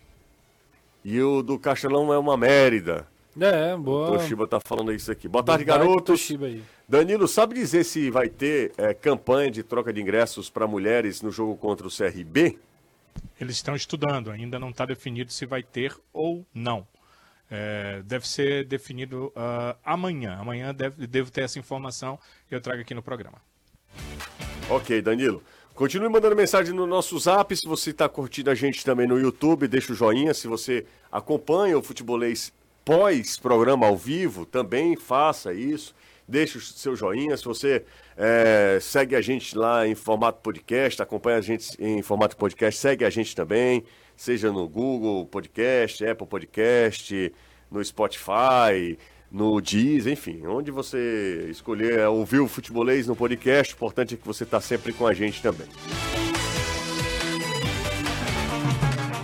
E 1.04 1.22
o 1.22 1.42
do 1.42 1.60
Castelão 1.60 2.14
é 2.14 2.18
uma 2.18 2.36
mérida. 2.38 3.08
É, 3.40 3.74
O 3.74 3.80
boa. 3.80 4.18
Toshiba 4.18 4.48
tá 4.48 4.60
falando 4.64 4.94
isso 4.94 5.12
aqui. 5.12 5.28
Boa 5.28 5.44
tarde, 5.44 5.66
com 5.66 5.72
o 5.72 5.74
garotos. 5.74 6.32
Danilo, 6.88 7.28
sabe 7.28 7.56
dizer 7.56 7.84
se 7.84 8.10
vai 8.12 8.30
ter 8.30 8.72
é, 8.78 8.94
campanha 8.94 9.50
de 9.50 9.64
troca 9.64 9.92
de 9.92 10.02
ingressos 10.02 10.50
para 10.50 10.68
mulheres 10.68 11.22
no 11.22 11.32
jogo 11.32 11.56
contra 11.58 11.88
o 11.88 11.90
CRB? 11.90 12.58
Eles 13.40 13.56
estão 13.56 13.76
estudando, 13.76 14.30
ainda 14.32 14.60
não 14.60 14.70
está 14.70 14.86
definido 14.86 15.32
se 15.32 15.46
vai 15.46 15.64
ter 15.64 15.96
ou 16.14 16.46
não. 16.54 16.86
É, 17.56 18.02
deve 18.04 18.28
ser 18.28 18.66
definido 18.66 19.32
ah, 19.36 19.76
amanhã. 19.86 20.38
Amanhã 20.40 20.74
deve, 20.74 21.06
devo 21.06 21.30
ter 21.30 21.42
essa 21.42 21.60
informação 21.60 22.18
que 22.50 22.56
eu 22.56 22.60
trago 22.60 22.82
aqui 22.82 22.96
no 22.96 23.04
programa. 23.04 23.38
Ok, 24.68 25.00
Danilo. 25.04 25.44
Continue 25.76 26.10
mandando 26.10 26.36
mensagem 26.36 26.74
no 26.74 26.88
nosso 26.88 27.18
zap. 27.20 27.56
Se 27.56 27.68
você 27.68 27.92
está 27.92 28.10
curtindo 28.10 28.50
a 28.50 28.56
gente 28.56 28.84
também 28.84 29.06
no 29.06 29.20
YouTube, 29.20 29.68
deixa 29.68 29.94
o 29.94 29.96
joinha. 29.96 30.34
Se 30.34 30.48
você 30.48 30.84
acompanha 31.12 31.78
o 31.78 31.84
futebolês 31.84 32.52
pós-programa 32.84 33.86
ao 33.86 33.96
vivo, 33.96 34.48
também 34.48 34.96
faça 34.96 35.54
isso. 35.54 35.94
Deixa 36.28 36.58
o 36.58 36.62
seu 36.62 36.96
joinha. 36.96 37.38
Se 37.38 37.46
você 37.46 37.86
é, 38.18 38.80
segue 38.82 39.16
a 39.16 39.22
gente 39.22 39.56
lá 39.56 39.88
em 39.88 39.94
formato 39.94 40.42
podcast, 40.42 41.00
acompanha 41.04 41.38
a 41.38 41.42
gente 41.42 41.70
em 41.80 42.02
formato 42.02 42.36
podcast, 42.36 42.80
segue 42.80 43.06
a 43.06 43.12
gente 43.12 43.36
também. 43.36 43.84
Seja 44.16 44.52
no 44.52 44.68
Google 44.68 45.26
Podcast, 45.26 46.06
Apple 46.06 46.28
Podcast, 46.28 47.34
no 47.72 47.84
Spotify, 47.84 48.98
no 49.32 49.60
Deezer, 49.60 50.14
enfim, 50.14 50.46
onde 50.46 50.70
você 50.70 51.48
escolher 51.50 52.08
ouvir 52.08 52.40
o 52.40 52.48
futebolês 52.48 53.08
no 53.08 53.16
podcast, 53.16 53.74
o 53.74 53.76
importante 53.76 54.14
é 54.14 54.18
que 54.18 54.26
você 54.26 54.44
está 54.44 54.62
sempre 54.62 54.94
com 54.94 55.08
a 55.08 55.14
gente 55.14 55.42
também. 55.42 55.68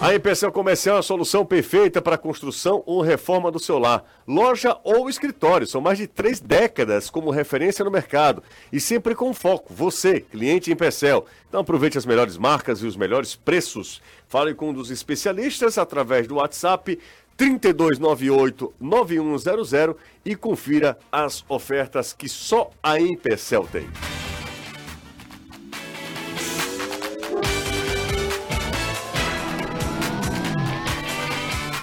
A 0.01 0.15
Empecel 0.15 0.49
Comercial 0.49 0.95
é 0.95 0.99
a 0.99 1.03
solução 1.03 1.45
perfeita 1.45 2.01
para 2.01 2.15
a 2.15 2.17
construção 2.17 2.81
ou 2.85 3.01
reforma 3.01 3.51
do 3.51 3.59
seu 3.59 3.77
lar. 3.77 4.05
Loja 4.25 4.77
ou 4.81 5.09
escritório, 5.09 5.67
são 5.67 5.81
mais 5.81 5.97
de 5.97 6.07
três 6.07 6.39
décadas 6.39 7.09
como 7.09 7.29
referência 7.29 7.83
no 7.83 7.91
mercado 7.91 8.41
e 8.71 8.79
sempre 8.79 9.13
com 9.13 9.33
foco. 9.33 9.73
Você, 9.73 10.21
cliente 10.21 10.71
Empecel. 10.71 11.25
Então 11.49 11.59
aproveite 11.59 11.97
as 11.97 12.05
melhores 12.05 12.37
marcas 12.37 12.81
e 12.81 12.87
os 12.87 12.95
melhores 12.95 13.35
preços. 13.35 14.01
Fale 14.25 14.53
com 14.53 14.69
um 14.69 14.73
dos 14.73 14.89
especialistas 14.89 15.77
através 15.77 16.27
do 16.27 16.35
WhatsApp 16.35 16.97
3298-9100 17.37 19.97
e 20.23 20.33
confira 20.33 20.97
as 21.11 21.43
ofertas 21.49 22.13
que 22.13 22.29
só 22.29 22.71
a 22.81 23.01
Empecel 23.01 23.67
tem. 23.69 23.89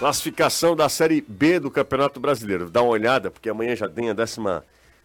Classificação 0.06 0.76
da 0.76 0.88
Série 0.88 1.20
B 1.20 1.58
do 1.58 1.68
Campeonato 1.68 2.20
Brasileiro. 2.20 2.70
Dá 2.70 2.80
uma 2.80 2.92
olhada, 2.92 3.28
porque 3.28 3.48
amanhã 3.48 3.74
já 3.74 3.88
tem 3.88 4.08
a 4.08 4.14
11 4.14 4.62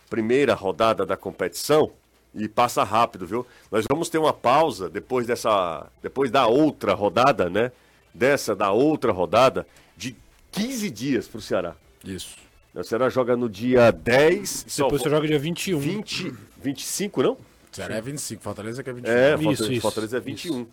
primeira 0.07 0.53
rodada 0.53 1.07
da 1.07 1.17
competição 1.17 1.91
e 2.35 2.47
passa 2.47 2.83
rápido, 2.83 3.25
viu? 3.25 3.47
Nós 3.71 3.83
vamos 3.89 4.09
ter 4.09 4.19
uma 4.19 4.31
pausa 4.31 4.87
depois 4.87 5.25
dessa, 5.25 5.87
depois 6.03 6.29
da 6.29 6.45
outra 6.45 6.93
rodada, 6.93 7.49
né? 7.49 7.71
Dessa, 8.13 8.55
da 8.55 8.69
outra 8.69 9.11
rodada, 9.11 9.65
de 9.97 10.15
15 10.51 10.91
dias 10.91 11.27
para 11.27 11.39
o 11.39 11.41
Ceará. 11.41 11.75
Isso. 12.05 12.37
O 12.71 12.83
Ceará 12.83 13.09
joga 13.09 13.35
no 13.35 13.49
dia 13.49 13.89
10, 13.89 14.65
só 14.67 14.83
Depois 14.83 15.01
você 15.01 15.09
joga 15.09 15.25
dia 15.25 15.39
21. 15.39 15.79
20, 15.79 16.33
25, 16.61 17.23
não? 17.23 17.37
Ceará 17.71 17.95
é 17.95 18.01
25, 18.01 18.43
Fortaleza 18.43 18.83
que 18.83 18.89
é 18.91 18.93
21. 18.93 19.11
É, 19.11 19.33
Isso, 19.33 19.41
Fortaleza, 19.41 19.73
isso, 19.73 19.81
Fortaleza 19.81 20.17
é 20.17 20.19
21. 20.19 20.67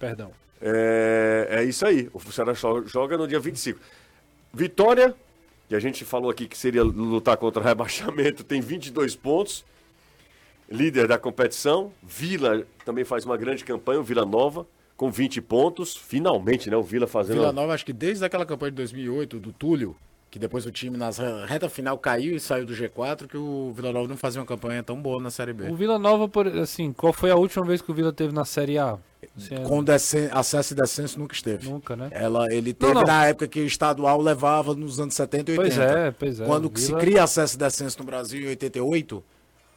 Perdão. 0.00 0.32
É, 0.60 1.48
é 1.50 1.64
isso 1.64 1.86
aí. 1.86 2.08
O 2.12 2.20
Ceará 2.32 2.52
joga 2.54 3.16
no 3.16 3.26
dia 3.26 3.38
25. 3.38 3.78
Vitória, 4.52 5.14
que 5.68 5.74
a 5.74 5.80
gente 5.80 6.04
falou 6.04 6.30
aqui 6.30 6.46
que 6.46 6.56
seria 6.56 6.82
lutar 6.82 7.36
contra 7.36 7.60
o 7.60 7.64
rebaixamento, 7.64 8.44
tem 8.44 8.60
22 8.60 9.14
pontos. 9.16 9.64
Líder 10.68 11.06
da 11.06 11.18
competição. 11.18 11.92
Vila 12.02 12.66
também 12.84 13.04
faz 13.04 13.24
uma 13.24 13.36
grande 13.36 13.64
campanha, 13.64 14.00
o 14.00 14.02
Vila 14.02 14.24
Nova, 14.24 14.66
com 14.96 15.10
20 15.10 15.40
pontos. 15.42 15.96
Finalmente, 15.96 16.68
né? 16.68 16.76
O 16.76 16.82
Vila 16.82 17.06
fazendo. 17.06 17.36
Vila 17.36 17.52
Nova, 17.52 17.72
acho 17.72 17.86
que 17.86 17.92
desde 17.92 18.24
aquela 18.24 18.44
campanha 18.44 18.72
de 18.72 18.76
2008, 18.76 19.38
do 19.38 19.52
Túlio, 19.52 19.94
que 20.30 20.38
depois 20.38 20.66
o 20.66 20.70
time 20.70 20.96
re- 20.98 21.46
reta 21.46 21.68
final 21.68 21.96
caiu 21.98 22.36
e 22.36 22.40
saiu 22.40 22.66
do 22.66 22.74
G4, 22.74 23.26
que 23.26 23.36
o 23.36 23.72
Vila 23.74 23.92
Nova 23.92 24.08
não 24.08 24.16
fazia 24.16 24.40
uma 24.40 24.46
campanha 24.46 24.82
tão 24.82 25.00
boa 25.00 25.22
na 25.22 25.30
Série 25.30 25.52
B. 25.52 25.70
O 25.70 25.74
Vila 25.76 25.98
Nova, 25.98 26.28
por, 26.28 26.46
assim, 26.48 26.92
qual 26.92 27.12
foi 27.12 27.30
a 27.30 27.36
última 27.36 27.64
vez 27.64 27.80
que 27.80 27.90
o 27.90 27.94
Vila 27.94 28.12
teve 28.12 28.34
na 28.34 28.44
Série 28.44 28.76
A? 28.78 28.98
Assim, 29.36 29.54
é- 29.54 29.60
Com 29.60 29.82
descen- 29.82 30.28
acesso 30.32 30.72
e 30.72 30.76
descenso 30.76 31.18
nunca 31.18 31.34
esteve. 31.34 31.68
Nunca, 31.68 31.96
né? 31.96 32.08
Ela, 32.10 32.52
ele 32.52 32.72
teve 32.74 32.94
não. 32.94 33.02
na 33.02 33.26
época 33.26 33.48
que 33.48 33.60
o 33.60 33.66
estadual 33.66 34.20
levava 34.20 34.74
nos 34.74 35.00
anos 35.00 35.14
70 35.14 35.52
e 35.52 35.58
80. 35.58 35.76
Pois 35.76 35.90
é, 35.96 36.10
pois 36.10 36.40
é. 36.40 36.44
Quando 36.46 36.70
O 36.72 36.78
se 36.78 36.86
Vila- 36.88 36.98
cria 37.00 37.22
acesso 37.24 37.54
e 37.56 37.58
descenso 37.58 37.98
no 37.98 38.04
Brasil 38.04 38.40
em 38.42 38.48
88, 38.48 39.24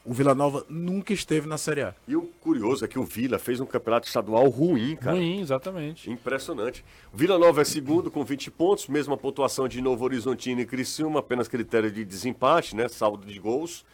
o 0.10 0.14
Vila 0.14 0.34
Nova 0.34 0.66
nunca 0.68 1.14
esteve 1.14 1.48
na 1.48 1.56
Série 1.56 1.84
A. 1.84 1.94
E 2.08 2.16
o 2.16 2.24
curioso 2.42 2.84
é 2.84 2.88
que 2.88 2.98
o 2.98 3.04
Vila 3.04 3.38
fez 3.38 3.60
um 3.60 3.66
campeonato 3.68 4.08
estadual 4.08 4.50
ruim, 4.50 4.96
cara. 4.96 5.16
Ruim, 5.16 5.40
exatamente. 5.40 6.10
Impressionante. 6.10 6.84
O 7.14 7.18
Vila 7.18 7.38
Nova 7.38 7.62
é 7.62 7.64
segundo 7.64 8.10
com 8.10 8.26
20 8.26 8.50
pontos, 8.50 8.88
mesma 8.88 9.16
pontuação 9.16 9.68
de 9.68 9.80
Novo 9.80 10.04
Horizontino 10.04 10.62
e 10.62 10.66
Criciúma, 10.66 11.20
apenas 11.20 11.48
critério 11.48 11.92
de 11.92 12.04
desempate, 12.04 12.76
né? 12.76 12.88
Saldo 12.88 13.24
de 13.24 13.38
gols, 13.38 13.86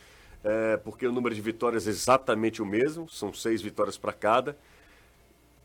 é, 0.41 0.77
porque 0.77 1.05
o 1.05 1.11
número 1.11 1.35
de 1.35 1.41
vitórias 1.41 1.85
é 1.85 1.89
exatamente 1.89 2.61
o 2.61 2.65
mesmo, 2.65 3.09
são 3.09 3.33
seis 3.33 3.61
vitórias 3.61 3.97
para 3.97 4.13
cada. 4.13 4.57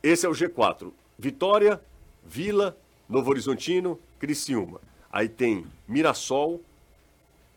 Esse 0.03 0.27
é 0.27 0.29
o 0.29 0.33
G4. 0.33 0.91
Vitória, 1.17 1.81
Vila, 2.27 2.77
Novo 3.09 3.31
Horizontino, 3.31 4.01
Criciúma. 4.19 4.81
Aí 5.13 5.29
tem 5.29 5.65
Mirassol 5.87 6.61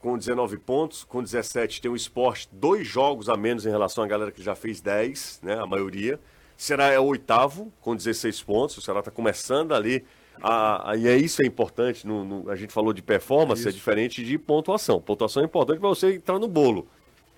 com 0.03 0.17
19 0.17 0.57
pontos, 0.57 1.05
com 1.05 1.23
17 1.23 1.81
tem 1.81 1.89
o 1.89 1.95
Esporte, 1.95 2.49
dois 2.51 2.85
jogos 2.85 3.29
a 3.29 3.37
menos 3.37 3.65
em 3.65 3.69
relação 3.69 4.03
à 4.03 4.07
galera 4.07 4.33
que 4.33 4.43
já 4.43 4.53
fez 4.53 4.81
10, 4.81 5.39
né? 5.41 5.53
A 5.57 5.65
maioria. 5.65 6.19
Será 6.57 6.87
é 6.91 6.99
o 6.99 7.05
oitavo, 7.05 7.71
com 7.79 7.95
16 7.95 8.43
pontos. 8.43 8.77
O 8.77 8.81
Ceará 8.81 8.99
está 8.99 9.09
começando 9.09 9.73
ali. 9.73 10.03
A, 10.41 10.91
a- 10.91 10.97
e 10.97 11.07
é 11.07 11.15
isso 11.15 11.41
é 11.41 11.45
importante. 11.45 12.05
no- 12.05 12.25
no- 12.25 12.49
a 12.51 12.55
gente 12.57 12.73
falou 12.73 12.91
de 12.91 13.01
performance, 13.01 13.65
é 13.65 13.71
diferente 13.71 14.21
de 14.25 14.37
pontuação. 14.37 14.99
Pontuação 14.99 15.41
é 15.41 15.45
importante 15.45 15.79
para 15.79 15.87
você 15.87 16.15
entrar 16.15 16.37
no 16.37 16.49
bolo. 16.49 16.85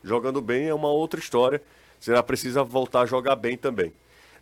Jogando 0.04 0.42
bem 0.42 0.66
é 0.68 0.74
uma 0.74 0.90
outra 0.90 1.20
história. 1.20 1.62
O 2.02 2.04
Ceará 2.04 2.24
precisa 2.24 2.64
voltar 2.64 3.02
a 3.02 3.06
jogar 3.06 3.36
bem 3.36 3.56
também. 3.56 3.94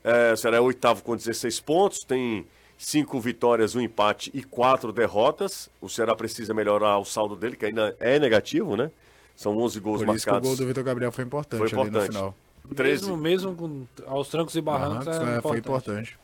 É, 0.01 0.31
o 0.31 0.37
Ceará 0.37 0.55
é 0.57 0.59
o 0.61 0.63
oitavo 0.63 1.03
com 1.03 1.13
16 1.13 1.59
pontos, 1.59 1.99
tem 2.05 2.45
cinco 2.77 3.19
vitórias, 3.19 3.75
um 3.75 3.81
empate 3.81 4.31
e 4.33 4.43
quatro 4.43 4.91
derrotas. 4.91 5.69
O 5.81 5.89
Ceará 5.89 6.15
precisa 6.15 6.53
melhorar 6.53 6.97
o 6.97 7.05
saldo 7.05 7.35
dele, 7.35 7.55
que 7.55 7.65
ainda 7.65 7.95
é 7.99 8.19
negativo, 8.19 8.75
né? 8.75 8.91
São 9.35 9.57
11 9.57 9.79
gols 9.79 10.03
Por 10.03 10.15
isso 10.15 10.25
que 10.25 10.29
o 10.29 10.33
marcados. 10.33 10.49
gol 10.49 10.57
do 10.57 10.67
Vitor 10.67 10.83
Gabriel 10.83 11.11
foi 11.11 11.23
importante, 11.23 11.59
Foi 11.59 11.67
ali 11.67 11.75
no 11.75 11.81
importante. 11.89 12.11
final. 12.11 12.35
13, 12.75 13.01
Mesmo, 13.03 13.17
mesmo 13.17 13.55
com, 13.55 13.85
aos 14.07 14.29
trancos 14.29 14.55
e 14.55 14.61
barrancos, 14.61 15.05
Barrancos, 15.05 15.27
é 15.27 15.37
é, 15.37 15.41
foi 15.41 15.57
importante. 15.57 16.11
importante. 16.13 16.19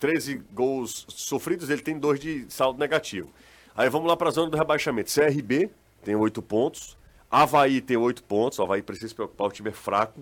13 0.00 0.42
gols 0.52 1.06
sofridos, 1.08 1.70
ele 1.70 1.80
tem 1.82 1.98
dois 1.98 2.18
de 2.18 2.44
saldo 2.48 2.78
negativo. 2.78 3.30
Aí 3.74 3.88
vamos 3.88 4.08
lá 4.08 4.16
para 4.16 4.28
a 4.28 4.32
zona 4.32 4.50
do 4.50 4.56
rebaixamento. 4.56 5.10
CRB 5.12 5.70
tem 6.02 6.16
8 6.16 6.42
pontos. 6.42 6.96
Havaí 7.30 7.80
tem 7.80 7.96
8 7.96 8.22
pontos. 8.24 8.58
O 8.58 8.62
Havaí 8.62 8.82
precisa 8.82 9.08
se 9.08 9.14
preocupar, 9.14 9.46
o 9.48 9.52
time 9.52 9.68
é 9.70 9.72
fraco. 9.72 10.20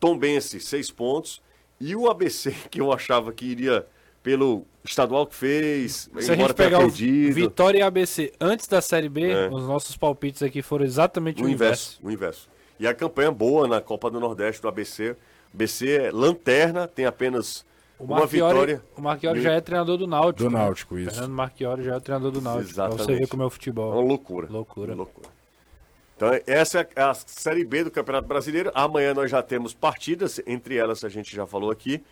Tombense, 0.00 0.60
6 0.60 0.90
pontos. 0.90 1.42
E 1.80 1.94
o 1.94 2.08
ABC, 2.08 2.50
que 2.70 2.80
eu 2.80 2.92
achava 2.92 3.32
que 3.32 3.44
iria 3.44 3.86
pelo 4.28 4.66
estadual 4.84 5.26
que 5.26 5.34
fez, 5.34 6.10
Se 6.20 6.30
a 6.30 6.34
embora 6.34 6.36
gente 6.36 6.36
tenha 6.36 6.54
pegar 6.54 6.78
o 6.80 6.82
perdido, 6.82 7.34
Vitória 7.34 7.78
e 7.78 7.82
ABC 7.82 8.30
antes 8.38 8.68
da 8.68 8.82
Série 8.82 9.08
B, 9.08 9.30
É. 9.30 9.48
os 9.48 9.66
nossos 9.66 9.96
palpites 9.96 10.42
aqui 10.42 10.60
foram 10.60 10.84
exatamente 10.84 11.42
o, 11.42 11.46
o 11.46 11.48
inverso. 11.48 11.92
inverso, 12.02 12.06
o 12.06 12.10
inverso. 12.10 12.48
E 12.78 12.86
a 12.86 12.92
campanha 12.92 13.30
boa 13.32 13.66
na 13.66 13.80
Copa 13.80 14.10
do 14.10 14.20
Nordeste 14.20 14.60
do 14.60 14.68
ABC. 14.68 15.16
ABC 15.54 15.90
é 15.96 16.10
lanterna, 16.12 16.86
tem 16.86 17.06
apenas 17.06 17.64
O 17.98 18.04
uma 18.04 18.18
Marchiori, 18.20 18.52
vitória. 18.52 18.82
o 18.94 19.00
Marchiori 19.00 19.40
já 19.40 19.52
é 19.54 19.60
treinador 19.62 19.96
do 19.96 20.06
Náutico. 20.06 20.44
Do 20.50 20.54
né? 20.54 20.58
Náutico, 20.62 20.98
isso. 20.98 21.10
Fernando 21.12 21.32
Marchiori 21.32 21.82
já 21.84 21.96
é 21.96 22.00
treinador 22.00 22.30
do 22.30 22.40
Náutico. 22.42 22.74
Pra 22.74 22.86
você 22.88 22.92
Exatamente. 22.92 23.20
ver 23.20 23.26
como 23.28 23.42
é 23.42 23.46
o 23.46 23.48
É 23.48 23.50
futebol. 23.50 23.92
uma 23.92 24.02
loucura. 24.02 24.46
Loucura. 24.50 24.94
Loucura. 24.94 25.28
Então, 26.16 26.28
essa 26.46 26.86
é 26.94 27.02
a 27.02 27.14
Série 27.14 27.64
B 27.64 27.84
do 27.84 27.90
Campeonato 27.90 28.28
Brasileiro. 28.28 28.70
Amanhã 28.74 29.14
nós 29.14 29.30
já 29.30 29.42
temos 29.42 29.72
partidas, 29.72 30.38
entre 30.46 30.76
elas 30.76 31.02
a 31.02 31.08
gente 31.08 31.34
já 31.34 31.46
falou 31.46 31.70
aqui. 31.70 32.02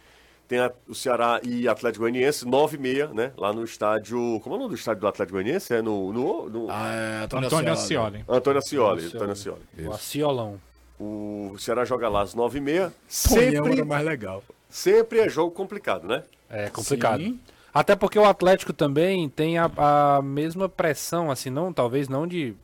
Tem 0.48 0.58
a- 0.60 0.70
o 0.88 0.94
Ceará 0.94 1.40
e 1.42 1.66
Atlético 1.66 2.02
Goianiense, 2.04 2.46
9 2.46 2.76
e 2.76 2.80
meia, 2.80 3.08
né? 3.08 3.32
Lá 3.36 3.52
no 3.52 3.64
estádio. 3.64 4.40
Como 4.42 4.54
é 4.54 4.58
o 4.58 4.60
nome 4.62 4.74
do 4.74 4.78
estádio 4.78 5.00
do 5.00 5.08
Atlético 5.08 5.34
Goianiense? 5.36 5.74
É 5.74 5.82
no. 5.82 6.12
no, 6.12 6.48
no- 6.48 6.66
Ah, 6.70 6.92
é, 6.92 7.24
Antônio, 7.24 7.46
Antônio 7.46 7.72
Ascioli. 7.72 8.24
Antônio 8.28 8.58
Ascioli. 8.58 9.06
Antônio 9.06 9.32
Ascioli. 9.32 9.60
O 9.84 9.92
Aciolão. 9.92 10.60
O 10.98 11.56
Ceará 11.58 11.84
joga 11.84 12.08
lá 12.08 12.22
às 12.22 12.34
9 12.34 12.58
e 12.58 12.60
meia. 12.60 12.92
Tonhão 13.28 13.52
Sempre, 13.52 13.72
era 13.72 13.84
mais 13.84 14.04
legal. 14.06 14.42
sempre 14.70 15.18
é 15.18 15.28
jogo 15.28 15.50
complicado, 15.50 16.06
né? 16.06 16.22
É 16.48 16.68
complicado. 16.70 17.20
Sim. 17.22 17.38
Até 17.74 17.94
porque 17.94 18.18
o 18.18 18.24
Atlético 18.24 18.72
também 18.72 19.28
tem 19.28 19.58
a, 19.58 19.70
a 19.76 20.22
mesma 20.22 20.68
pressão, 20.68 21.30
assim, 21.30 21.50
não, 21.50 21.72
talvez 21.72 22.08
não 22.08 22.26
de 22.26 22.54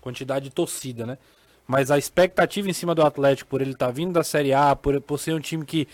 quantidade 0.00 0.46
de 0.46 0.50
torcida, 0.54 1.04
né? 1.04 1.18
Mas 1.66 1.90
a 1.90 1.98
expectativa 1.98 2.68
em 2.70 2.72
cima 2.72 2.94
do 2.94 3.02
Atlético 3.02 3.50
por 3.50 3.60
ele 3.60 3.72
estar 3.72 3.90
vindo 3.90 4.12
da 4.14 4.24
Série 4.24 4.52
A, 4.54 4.74
por, 4.74 4.98
por 5.02 5.18
ser 5.18 5.34
um 5.34 5.40
time 5.40 5.64
que 5.64 5.86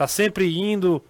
tá 0.00 0.06
sempre 0.06 0.58
indo, 0.58 1.04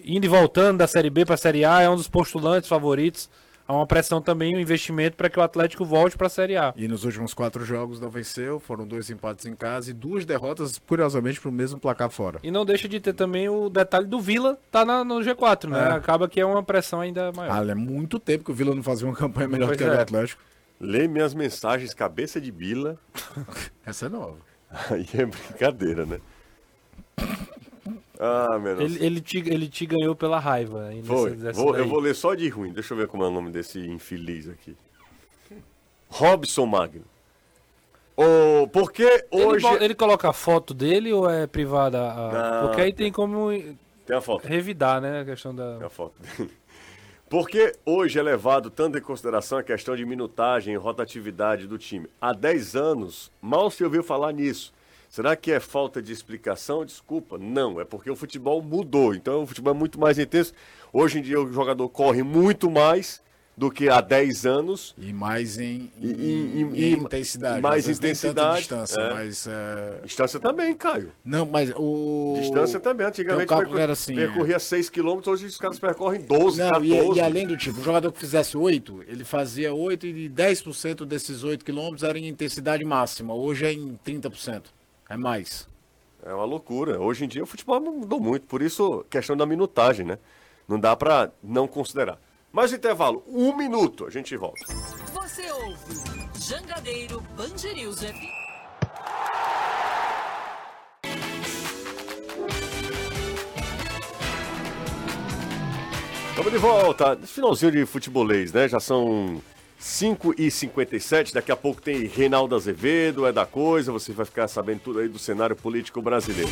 indo 0.00 0.24
e 0.24 0.28
voltando 0.28 0.78
da 0.78 0.86
Série 0.86 1.10
B 1.10 1.24
para 1.24 1.34
a 1.34 1.36
Série 1.36 1.64
A, 1.64 1.80
é 1.82 1.90
um 1.90 1.96
dos 1.96 2.06
postulantes 2.06 2.68
favoritos. 2.68 3.28
Há 3.66 3.74
uma 3.74 3.84
pressão 3.84 4.22
também, 4.22 4.54
um 4.56 4.60
investimento 4.60 5.16
para 5.16 5.28
que 5.28 5.40
o 5.40 5.42
Atlético 5.42 5.84
volte 5.84 6.16
para 6.16 6.28
a 6.28 6.30
Série 6.30 6.56
A. 6.56 6.72
E 6.76 6.86
nos 6.86 7.02
últimos 7.04 7.34
quatro 7.34 7.64
jogos 7.64 7.98
não 7.98 8.08
venceu, 8.08 8.60
foram 8.60 8.86
dois 8.86 9.10
empates 9.10 9.44
em 9.44 9.56
casa 9.56 9.90
e 9.90 9.92
duas 9.92 10.24
derrotas, 10.24 10.78
curiosamente, 10.78 11.40
para 11.40 11.48
o 11.50 11.52
mesmo 11.52 11.80
placar 11.80 12.08
fora. 12.10 12.38
E 12.44 12.50
não 12.52 12.64
deixa 12.64 12.88
de 12.88 13.00
ter 13.00 13.12
também 13.12 13.48
o 13.48 13.68
detalhe 13.68 14.06
do 14.06 14.20
Vila, 14.20 14.56
tá 14.70 14.84
na- 14.84 15.02
no 15.04 15.16
G4, 15.20 15.68
né? 15.68 15.80
É. 15.80 15.90
Acaba 15.94 16.28
que 16.28 16.40
é 16.40 16.46
uma 16.46 16.62
pressão 16.62 17.00
ainda 17.00 17.32
maior. 17.32 17.52
Ah, 17.60 17.70
é 17.72 17.74
muito 17.74 18.20
tempo 18.20 18.44
que 18.44 18.52
o 18.52 18.54
Vila 18.54 18.72
não 18.72 18.84
fazia 18.84 19.06
uma 19.08 19.16
campanha 19.16 19.48
melhor 19.48 19.66
Pois 19.66 19.78
que 19.78 19.84
a 19.84 19.88
do 19.88 19.94
é. 19.96 20.00
Atlético. 20.00 20.40
Lê 20.80 21.08
minhas 21.08 21.34
mensagens, 21.34 21.92
cabeça 21.92 22.40
de 22.40 22.52
bila. 22.52 22.96
Essa 23.84 24.06
é 24.06 24.08
nova. 24.08 24.36
Aí 24.90 25.06
é 25.12 25.26
brincadeira, 25.26 26.06
né? 26.06 26.20
Ah, 28.18 28.58
meu 28.58 28.76
Deus. 28.76 28.94
Ele, 28.96 29.04
ele, 29.06 29.20
te, 29.20 29.38
ele 29.38 29.68
te 29.68 29.86
ganhou 29.86 30.14
pela 30.16 30.38
raiva. 30.40 30.90
Foi. 31.04 31.30
dessa 31.36 31.60
Vou- 31.60 31.76
eu 31.76 31.86
vou 31.86 32.00
ler 32.00 32.14
só 32.14 32.34
de 32.34 32.48
ruim. 32.48 32.72
Deixa 32.72 32.92
eu 32.92 32.98
ver 32.98 33.06
como 33.06 33.22
é 33.22 33.28
o 33.28 33.30
nome 33.30 33.50
desse 33.50 33.78
infeliz 33.78 34.48
aqui. 34.48 34.76
Robson 36.08 36.66
Magno. 36.66 37.04
O, 38.16 38.66
porque 38.68 39.04
Ele, 39.30 39.44
hoje. 39.44 39.62
bo- 39.64 39.76
ele 39.76 39.94
coloca 39.94 40.28
a 40.28 40.32
foto 40.32 40.74
dele 40.74 41.12
ou 41.12 41.30
é 41.30 41.46
privada? 41.46 42.10
a- 42.10 42.60
Não. 42.60 42.66
Porque 42.68 42.80
aí 42.80 42.92
tem 42.92 43.12
como 43.12 43.50
Tem 44.04 44.16
a 44.16 44.20
foto. 44.20 44.44
revidar, 44.46 45.00
né? 45.00 45.20
A 45.20 45.24
questão 45.24 45.54
Tem 45.54 45.78
da. 45.78 45.86
a 45.86 45.90
foto 45.90 46.14
dele. 46.20 46.50
Porque 47.30 47.76
hoje 47.84 48.18
é 48.18 48.22
levado 48.22 48.70
tanto 48.70 48.96
em 48.98 49.02
consideração 49.02 49.58
a 49.58 49.62
questão 49.62 49.94
de 49.94 50.04
minutagem 50.04 50.72
e 50.74 50.76
rotatividade 50.76 51.66
do 51.66 51.76
time. 51.78 52.08
Há 52.20 52.32
10 52.32 52.74
anos, 52.74 53.30
mal 53.40 53.70
se 53.70 53.84
ouviu 53.84 54.02
falar 54.02 54.32
nisso. 54.32 54.72
Será 55.08 55.34
que 55.34 55.50
é 55.50 55.58
falta 55.60 56.02
de 56.02 56.12
explicação? 56.12 56.84
Desculpa. 56.84 57.38
Não, 57.38 57.80
é 57.80 57.84
porque 57.84 58.10
o 58.10 58.16
futebol 58.16 58.60
mudou. 58.62 59.14
Então 59.14 59.42
o 59.42 59.46
futebol 59.46 59.74
é 59.74 59.76
muito 59.76 59.98
mais 59.98 60.18
intenso. 60.18 60.52
Hoje 60.92 61.18
em 61.18 61.22
dia 61.22 61.40
o 61.40 61.50
jogador 61.52 61.88
corre 61.88 62.22
muito 62.22 62.70
mais 62.70 63.20
do 63.56 63.72
que 63.72 63.88
há 63.88 64.00
10 64.00 64.46
anos. 64.46 64.94
E 64.96 65.12
mais 65.12 65.58
em, 65.58 65.90
em, 66.00 66.06
E- 66.06 66.62
em 66.62 66.74
e- 66.74 66.92
intensidade. 66.92 67.60
mais 67.60 67.88
intensidade, 67.88 68.58
distância, 68.60 69.00
é. 69.00 69.14
mas... 69.14 69.46
é, 69.48 70.00
Distância 70.04 70.38
também, 70.38 70.72
Caio. 70.76 71.10
Não, 71.24 71.44
mas 71.44 71.72
o... 71.74 72.36
Distância 72.40 72.78
também. 72.78 73.04
Antigamente 73.06 73.38
Tem 73.40 73.46
cálculo 73.48 73.70
percor- 73.70 73.76
que 73.78 73.82
era 73.82 73.92
assim, 73.94 74.14
percorria 74.14 74.58
6 74.60 74.90
km, 74.90 75.20
hoje 75.26 75.46
os 75.46 75.56
caras 75.56 75.76
percorrem 75.78 76.20
12, 76.20 76.60
Não, 76.60 76.68
14. 76.70 76.86
e, 76.86 77.16
e 77.16 77.20
além 77.20 77.46
do 77.48 77.56
tipo, 77.56 77.80
o 77.80 77.82
jogador 77.82 78.12
que 78.12 78.20
fizesse 78.20 78.56
8, 78.56 79.02
ele 79.08 79.24
fazia 79.24 79.74
8 79.74 80.06
e 80.06 80.28
10% 80.30 81.04
desses 81.04 81.42
8 81.42 81.64
quilômetros 81.64 82.04
era 82.04 82.16
em 82.16 82.28
intensidade 82.28 82.84
máxima. 82.84 83.34
Hoje 83.34 83.66
é 83.66 83.72
em 83.72 83.98
30%. 84.06 84.66
É 85.08 85.16
mais. 85.16 85.68
É 86.22 86.32
uma 86.34 86.44
loucura. 86.44 87.00
Hoje 87.00 87.24
em 87.24 87.28
dia 87.28 87.42
o 87.42 87.46
futebol 87.46 87.80
mudou 87.80 88.20
muito, 88.20 88.46
por 88.46 88.60
isso 88.60 89.04
questão 89.08 89.36
da 89.36 89.46
minutagem, 89.46 90.04
né? 90.04 90.18
Não 90.66 90.78
dá 90.78 90.94
pra 90.94 91.30
não 91.42 91.66
considerar. 91.66 92.20
Mais 92.52 92.72
intervalo, 92.72 93.22
um 93.26 93.56
minuto, 93.56 94.06
a 94.06 94.10
gente 94.10 94.36
volta. 94.36 94.66
Você 95.12 95.50
ouve 95.50 96.28
Jangadeiro 96.38 97.22
News 97.74 98.00
FM. 98.00 98.48
Estamos 106.30 106.52
de 106.52 106.58
volta. 106.58 107.16
Finalzinho 107.16 107.72
de 107.72 107.86
futebolês, 107.86 108.52
né? 108.52 108.68
Já 108.68 108.78
são 108.78 109.42
5h57. 109.80 111.32
Daqui 111.32 111.52
a 111.52 111.56
pouco 111.56 111.80
tem 111.80 112.06
Reinaldo 112.06 112.54
Azevedo, 112.54 113.26
é 113.26 113.32
da 113.32 113.46
coisa. 113.46 113.92
Você 113.92 114.12
vai 114.12 114.26
ficar 114.26 114.48
sabendo 114.48 114.80
tudo 114.80 114.98
aí 114.98 115.08
do 115.08 115.18
cenário 115.18 115.54
político 115.56 116.02
brasileiro. 116.02 116.50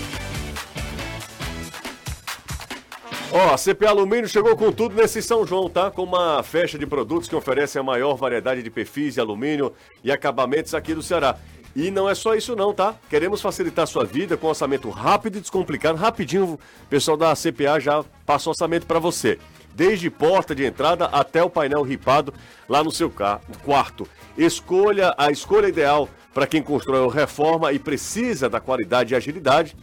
Ó, 3.32 3.52
a 3.52 3.58
CPA 3.58 3.90
Alumínio 3.90 4.28
chegou 4.28 4.56
com 4.56 4.72
tudo 4.72 4.94
nesse 4.94 5.20
São 5.20 5.46
João, 5.46 5.68
tá? 5.68 5.90
Com 5.90 6.04
uma 6.04 6.42
festa 6.42 6.78
de 6.78 6.86
produtos 6.86 7.28
que 7.28 7.34
oferece 7.34 7.78
a 7.78 7.82
maior 7.82 8.14
variedade 8.14 8.62
de 8.62 8.70
perfis 8.70 9.14
de 9.14 9.20
alumínio 9.20 9.72
e 10.02 10.10
acabamentos 10.10 10.74
aqui 10.74 10.94
do 10.94 11.02
Ceará. 11.02 11.36
E 11.74 11.90
não 11.90 12.08
é 12.08 12.14
só 12.14 12.34
isso 12.34 12.56
não, 12.56 12.72
tá? 12.72 12.94
Queremos 13.10 13.42
facilitar 13.42 13.86
sua 13.86 14.04
vida 14.06 14.36
com 14.38 14.46
orçamento 14.46 14.88
rápido 14.88 15.36
e 15.36 15.40
descomplicado. 15.40 15.98
Rapidinho, 15.98 16.54
o 16.54 16.58
pessoal 16.88 17.16
da 17.16 17.34
CPA 17.34 17.78
já 17.78 18.02
passa 18.24 18.48
o 18.48 18.52
orçamento 18.52 18.86
para 18.86 18.98
você. 18.98 19.38
Desde 19.76 20.08
porta 20.08 20.54
de 20.54 20.64
entrada 20.64 21.04
até 21.06 21.42
o 21.44 21.50
painel 21.50 21.82
ripado 21.82 22.32
lá 22.66 22.82
no 22.82 22.90
seu 22.90 23.10
ca- 23.10 23.40
quarto. 23.62 24.08
Escolha 24.36 25.14
a 25.18 25.30
escolha 25.30 25.68
ideal 25.68 26.08
para 26.32 26.46
quem 26.46 26.62
constrói 26.62 27.00
ou 27.00 27.08
reforma 27.08 27.70
e 27.72 27.78
precisa 27.78 28.48
da 28.48 28.58
qualidade 28.58 29.12
e 29.12 29.16
agilidade 29.16 29.76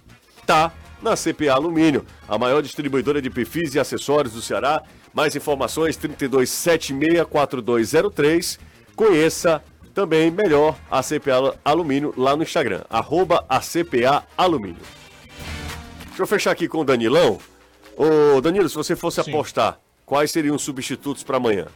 tá 0.47 0.71
na 1.01 1.15
CPA 1.15 1.53
Alumínio, 1.53 2.05
a 2.27 2.37
maior 2.37 2.61
distribuidora 2.63 3.21
de 3.21 3.29
perfis 3.29 3.75
e 3.75 3.79
acessórios 3.79 4.33
do 4.33 4.41
Ceará. 4.41 4.81
Mais 5.13 5.35
informações 5.35 5.95
32764203. 5.97 8.57
Conheça 8.95 9.63
também 9.93 10.31
melhor 10.31 10.75
a 10.89 11.01
CPA 11.03 11.55
Alumínio 11.63 12.13
lá 12.17 12.35
no 12.35 12.41
Instagram, 12.43 12.81
arroba 12.89 13.45
a 13.47 13.59
CPA 13.59 14.23
Alumínio. 14.35 14.81
Deixa 16.07 16.23
eu 16.23 16.27
fechar 16.27 16.49
aqui 16.51 16.67
com 16.67 16.79
o 16.79 16.85
Danilão. 16.85 17.37
Ô 17.95 18.41
Danilo, 18.41 18.67
se 18.69 18.75
você 18.75 18.95
fosse 18.95 19.21
Sim. 19.23 19.29
apostar, 19.31 19.79
quais 20.05 20.31
seriam 20.31 20.55
os 20.55 20.61
substitutos 20.61 21.23
para 21.23 21.37
amanhã? 21.37 21.67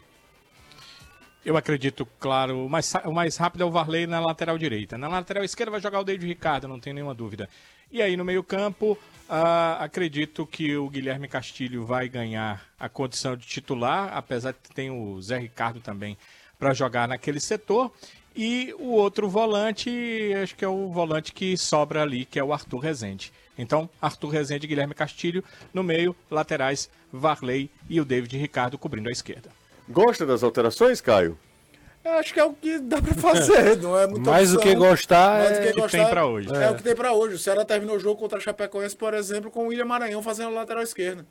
Eu 1.45 1.55
acredito, 1.55 2.05
claro, 2.19 2.65
o 2.65 2.69
mais, 2.69 2.93
o 3.05 3.11
mais 3.11 3.37
rápido 3.37 3.61
é 3.61 3.65
o 3.65 3.71
Varley 3.71 4.05
na 4.05 4.19
lateral 4.19 4.57
direita. 4.57 4.97
Na 4.97 5.07
lateral 5.07 5.43
esquerda 5.45 5.71
vai 5.71 5.79
jogar 5.79 6.01
o 6.01 6.03
David 6.03 6.27
Ricardo, 6.27 6.67
não 6.67 6.79
tenho 6.79 6.95
nenhuma 6.95 7.13
dúvida. 7.13 7.47
E 7.89 8.01
aí 8.01 8.17
no 8.17 8.25
meio-campo, 8.25 8.97
ah, 9.29 9.77
acredito 9.79 10.45
que 10.45 10.75
o 10.75 10.89
Guilherme 10.89 11.27
Castilho 11.27 11.85
vai 11.85 12.09
ganhar 12.09 12.65
a 12.77 12.89
condição 12.89 13.37
de 13.37 13.47
titular, 13.47 14.11
apesar 14.13 14.51
de 14.51 14.59
tem 14.73 14.89
o 14.91 15.21
Zé 15.21 15.37
Ricardo 15.37 15.79
também 15.79 16.17
para 16.59 16.73
jogar 16.73 17.07
naquele 17.07 17.39
setor. 17.39 17.93
E 18.35 18.73
o 18.77 18.89
outro 18.89 19.29
volante, 19.29 19.89
acho 20.43 20.55
que 20.55 20.65
é 20.65 20.67
o 20.67 20.91
volante 20.91 21.31
que 21.31 21.57
sobra 21.57 22.03
ali, 22.03 22.25
que 22.25 22.37
é 22.37 22.43
o 22.43 22.53
Arthur 22.53 22.79
Rezende. 22.79 23.31
Então, 23.57 23.89
Arthur 24.01 24.29
Rezende 24.29 24.65
e 24.65 24.69
Guilherme 24.69 24.93
Castilho 24.93 25.43
no 25.73 25.83
meio, 25.83 26.15
laterais, 26.29 26.89
Varley 27.11 27.69
e 27.89 27.99
o 27.99 28.05
David 28.05 28.37
Ricardo 28.37 28.77
cobrindo 28.77 29.09
a 29.09 29.11
esquerda. 29.11 29.49
Gosta 29.89 30.25
das 30.25 30.43
alterações, 30.43 31.01
Caio? 31.01 31.37
Eu 32.03 32.13
acho 32.13 32.33
que 32.33 32.39
é 32.39 32.45
o 32.45 32.53
que 32.53 32.79
dá 32.79 33.01
pra 33.01 33.13
fazer, 33.15 33.77
não 33.77 33.97
é 33.97 34.07
muito 34.07 34.29
Mais 34.29 34.51
do 34.51 34.59
que 34.59 34.73
gostar 34.75 35.39
Mais 35.39 35.49
do 35.49 35.55
é... 35.55 35.67
que 35.67 35.73
que 35.73 35.81
gostar. 35.81 35.97
tem 35.97 36.09
pra 36.09 36.25
hoje. 36.25 36.53
É. 36.53 36.69
o 36.69 36.75
que 36.75 36.83
tem 36.83 36.95
pra 36.95 37.11
hoje. 37.11 37.35
O 37.35 37.39
Ceará 37.39 37.65
terminou 37.65 37.97
o 37.97 37.99
jogo 37.99 38.19
contra 38.19 38.37
a 38.37 38.41
Chapecoense, 38.41 38.95
por 38.95 39.13
exemplo, 39.13 39.51
com 39.51 39.65
o 39.65 39.67
William 39.67 39.85
Maranhão 39.85 40.21
fazendo 40.21 40.47
a 40.49 40.51
lateral 40.51 40.83
esquerda. 40.83 41.25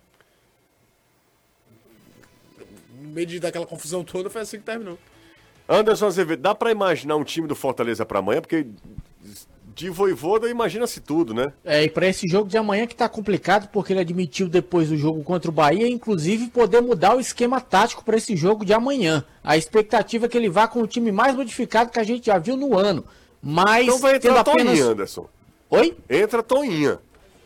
No 3.00 3.08
meio 3.08 3.26
de, 3.26 3.40
daquela 3.40 3.66
confusão 3.66 4.04
toda, 4.04 4.28
foi 4.28 4.42
assim 4.42 4.58
que 4.58 4.64
terminou. 4.64 4.98
Anderson 5.68 6.06
Azevedo, 6.06 6.40
dá 6.42 6.54
pra 6.54 6.70
imaginar 6.70 7.16
um 7.16 7.24
time 7.24 7.48
do 7.48 7.56
Fortaleza 7.56 8.04
pra 8.04 8.18
amanhã? 8.18 8.40
Porque 8.40 8.66
de 9.76 9.90
voivoda 9.90 10.48
imagina-se 10.48 11.00
tudo, 11.02 11.34
né? 11.34 11.52
É, 11.62 11.84
e 11.84 11.90
para 11.90 12.08
esse 12.08 12.26
jogo 12.26 12.48
de 12.48 12.56
amanhã 12.56 12.86
que 12.86 12.96
tá 12.96 13.06
complicado, 13.10 13.68
porque 13.70 13.92
ele 13.92 14.00
admitiu 14.00 14.48
depois 14.48 14.88
do 14.88 14.96
jogo 14.96 15.22
contra 15.22 15.50
o 15.50 15.54
Bahia, 15.54 15.86
inclusive, 15.86 16.46
poder 16.48 16.80
mudar 16.80 17.14
o 17.14 17.20
esquema 17.20 17.60
tático 17.60 18.02
para 18.02 18.16
esse 18.16 18.34
jogo 18.34 18.64
de 18.64 18.72
amanhã. 18.72 19.22
A 19.44 19.54
expectativa 19.54 20.24
é 20.24 20.28
que 20.30 20.38
ele 20.38 20.48
vá 20.48 20.66
com 20.66 20.80
o 20.80 20.86
time 20.86 21.12
mais 21.12 21.36
modificado 21.36 21.90
que 21.90 22.00
a 22.00 22.04
gente 22.04 22.24
já 22.24 22.38
viu 22.38 22.56
no 22.56 22.76
ano. 22.76 23.04
Mas 23.42 23.86
Então 23.86 23.98
vai 23.98 24.16
entrar 24.16 24.40
apenas. 24.40 24.64
Toninha, 24.64 24.84
Anderson. 24.86 25.28
Oi? 25.68 25.94
Entra 26.08 26.42
Toninha. 26.42 26.98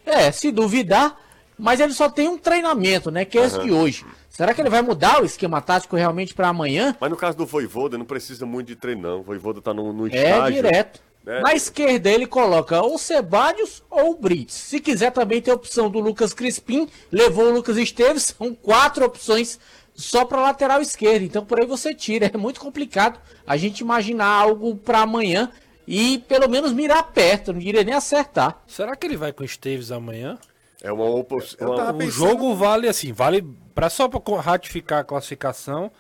É, 0.06 0.30
se 0.30 0.52
duvidar, 0.52 1.18
mas 1.58 1.80
ele 1.80 1.92
só 1.92 2.08
tem 2.08 2.28
um 2.28 2.38
treinamento, 2.38 3.10
né? 3.10 3.24
Que 3.24 3.38
é 3.40 3.44
esse 3.44 3.58
de 3.58 3.72
hoje. 3.72 4.06
Será 4.28 4.54
que 4.54 4.60
ele 4.60 4.70
vai 4.70 4.82
mudar 4.82 5.20
o 5.20 5.26
esquema 5.26 5.60
tático 5.60 5.96
realmente 5.96 6.32
para 6.32 6.46
amanhã? 6.46 6.96
Mas 7.00 7.10
no 7.10 7.16
caso 7.16 7.36
do 7.36 7.44
Voivoda, 7.44 7.98
não 7.98 8.04
precisa 8.04 8.46
muito 8.46 8.68
de 8.68 8.76
treino, 8.76 9.02
não. 9.02 9.18
O 9.18 9.22
Voivoda 9.24 9.60
tá 9.60 9.74
no, 9.74 9.92
no 9.92 10.06
É 10.06 10.10
estágio. 10.10 10.54
direto. 10.62 11.09
Né? 11.24 11.40
Na 11.40 11.54
esquerda 11.54 12.10
ele 12.10 12.26
coloca 12.26 12.80
ou 12.82 12.98
Sebadios 12.98 13.82
ou 13.90 14.12
o 14.12 14.14
Brits. 14.16 14.54
Se 14.54 14.80
quiser 14.80 15.10
também 15.12 15.40
tem 15.42 15.52
a 15.52 15.56
opção 15.56 15.90
do 15.90 16.00
Lucas 16.00 16.32
Crispim, 16.32 16.88
levou 17.12 17.46
o 17.46 17.50
Lucas 17.54 17.76
Esteves, 17.76 18.34
são 18.38 18.54
quatro 18.54 19.04
opções 19.04 19.58
só 19.94 20.24
para 20.24 20.40
lateral 20.40 20.80
esquerda. 20.80 21.24
Então 21.24 21.44
por 21.44 21.60
aí 21.60 21.66
você 21.66 21.94
tira, 21.94 22.30
é 22.32 22.36
muito 22.36 22.60
complicado 22.60 23.20
a 23.46 23.56
gente 23.56 23.80
imaginar 23.80 24.26
algo 24.26 24.74
para 24.76 25.00
amanhã 25.00 25.50
e 25.86 26.18
pelo 26.28 26.48
menos 26.48 26.72
mirar 26.72 27.02
perto, 27.12 27.52
não 27.52 27.60
diria 27.60 27.82
nem 27.84 27.94
acertar. 27.94 28.62
Será 28.66 28.94
que 28.96 29.06
ele 29.06 29.16
vai 29.16 29.32
com 29.32 29.42
o 29.42 29.46
Esteves 29.46 29.90
amanhã? 29.90 30.38
É 30.82 30.90
uma 30.90 31.04
oposição. 31.04 31.76
tava 31.76 31.90
O 31.92 31.98
pensando- 31.98 32.10
jogo 32.12 32.54
vale 32.54 32.88
assim, 32.88 33.12
vale 33.12 33.44
para 33.74 33.90
só 33.90 34.08
para 34.08 34.20
ratificar 34.40 35.00
a 35.00 35.04
classificação, 35.04 35.90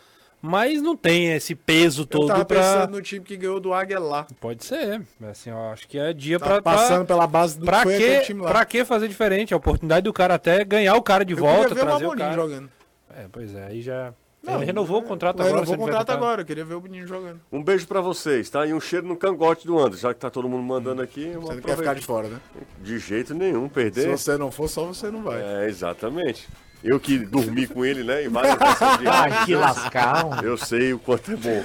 mas 0.42 0.80
não 0.82 0.96
tem 0.96 1.32
esse 1.32 1.54
peso 1.54 2.02
Eu 2.02 2.06
todo 2.06 2.26
tava 2.28 2.44
pra... 2.44 2.58
pensando 2.60 2.90
no 2.92 3.02
time 3.02 3.24
que 3.24 3.36
ganhou 3.36 3.60
do 3.60 3.72
Águia 3.74 3.98
lá. 3.98 4.26
Pode 4.40 4.64
ser, 4.64 5.02
assim, 5.28 5.50
eu 5.50 5.58
acho 5.70 5.86
que 5.88 5.98
é 5.98 6.12
dia 6.12 6.38
Tá 6.38 6.46
pra 6.46 6.62
passando 6.62 6.98
pra, 7.06 7.14
pela 7.16 7.26
base 7.26 7.58
do 7.58 7.66
pra 7.66 7.82
que 7.84 8.20
time 8.20 8.42
lá. 8.42 8.50
pra 8.50 8.64
que 8.64 8.84
fazer 8.84 9.08
diferente, 9.08 9.52
a 9.52 9.56
oportunidade 9.56 10.04
do 10.04 10.12
cara 10.12 10.34
até 10.34 10.64
ganhar 10.64 10.94
o 10.96 11.02
cara 11.02 11.24
de 11.24 11.32
Eu 11.34 11.38
volta, 11.38 11.68
queria 11.68 11.74
ver 11.74 11.80
o 11.82 11.86
trazer 11.86 12.04
o 12.04 12.06
Amorim 12.08 12.20
cara. 12.20 12.34
jogando. 12.34 12.70
É, 13.16 13.26
pois 13.30 13.54
é, 13.54 13.64
aí 13.66 13.82
já 13.82 14.14
Não, 14.42 14.54
Ele 14.56 14.64
renovou 14.66 15.00
o 15.00 15.02
contrato 15.02 15.36
Ele 15.36 15.48
agora. 15.48 15.60
renovou 15.64 15.74
se 15.74 15.82
o 15.82 15.84
contrato 15.84 16.10
agora, 16.10 16.40
eu 16.42 16.46
queria 16.46 16.64
ver 16.64 16.74
o 16.74 16.80
menino 16.80 17.06
jogando. 17.06 17.40
Um 17.52 17.62
beijo 17.62 17.86
pra 17.86 18.00
vocês, 18.00 18.48
tá? 18.48 18.64
E 18.66 18.72
um 18.72 18.80
cheiro 18.80 19.06
no 19.06 19.16
cangote 19.16 19.66
do 19.66 19.78
Anderson, 19.78 20.08
já 20.08 20.14
que 20.14 20.20
tá 20.20 20.30
todo 20.30 20.48
mundo 20.48 20.62
mandando 20.62 21.02
aqui. 21.02 21.26
eu 21.26 21.42
Você 21.42 21.54
não 21.56 21.60
quer 21.60 21.76
ficar 21.76 21.94
de 21.94 22.00
fora, 22.00 22.28
né? 22.28 22.40
De 22.80 22.98
jeito 22.98 23.34
nenhum, 23.34 23.64
Se 23.68 23.74
perder. 23.74 24.08
você 24.16 24.38
não 24.38 24.50
for, 24.50 24.68
só 24.68 24.86
você 24.86 25.10
não 25.10 25.22
vai. 25.22 25.42
É, 25.42 25.66
exatamente. 25.68 26.48
Eu 26.82 26.98
que 26.98 27.18
dormi 27.18 27.66
com 27.66 27.84
ele, 27.84 28.02
né? 28.02 28.24
Em 28.24 28.28
várias 28.28 28.56
de 28.98 29.06
Ai, 29.06 29.44
que 29.44 29.54
lascão. 29.54 30.42
Eu 30.42 30.56
sei 30.56 30.94
o 30.94 30.98
quanto 30.98 31.32
é 31.32 31.36
bom. 31.36 31.62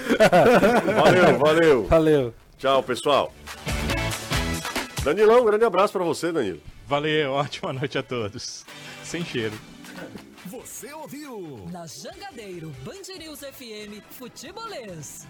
Valeu, 1.01 1.39
valeu. 1.39 1.85
Valeu. 1.87 2.35
Tchau, 2.57 2.83
pessoal. 2.83 3.33
Danilão, 5.03 5.41
um 5.41 5.45
grande 5.45 5.63
abraço 5.63 5.93
pra 5.93 6.03
você, 6.03 6.31
Danilo. 6.31 6.61
Valeu, 6.87 7.31
ótima 7.31 7.71
noite 7.71 7.97
a 7.97 8.03
todos. 8.03 8.65
Sem 9.03 9.23
cheiro. 9.23 9.57
Você 10.45 10.93
ouviu? 10.93 11.67
Na 11.71 11.87
Jangadeiro, 11.87 12.71
Band 12.83 13.17
News 13.17 13.39
FM, 13.39 14.01
Futebolês. 14.11 15.27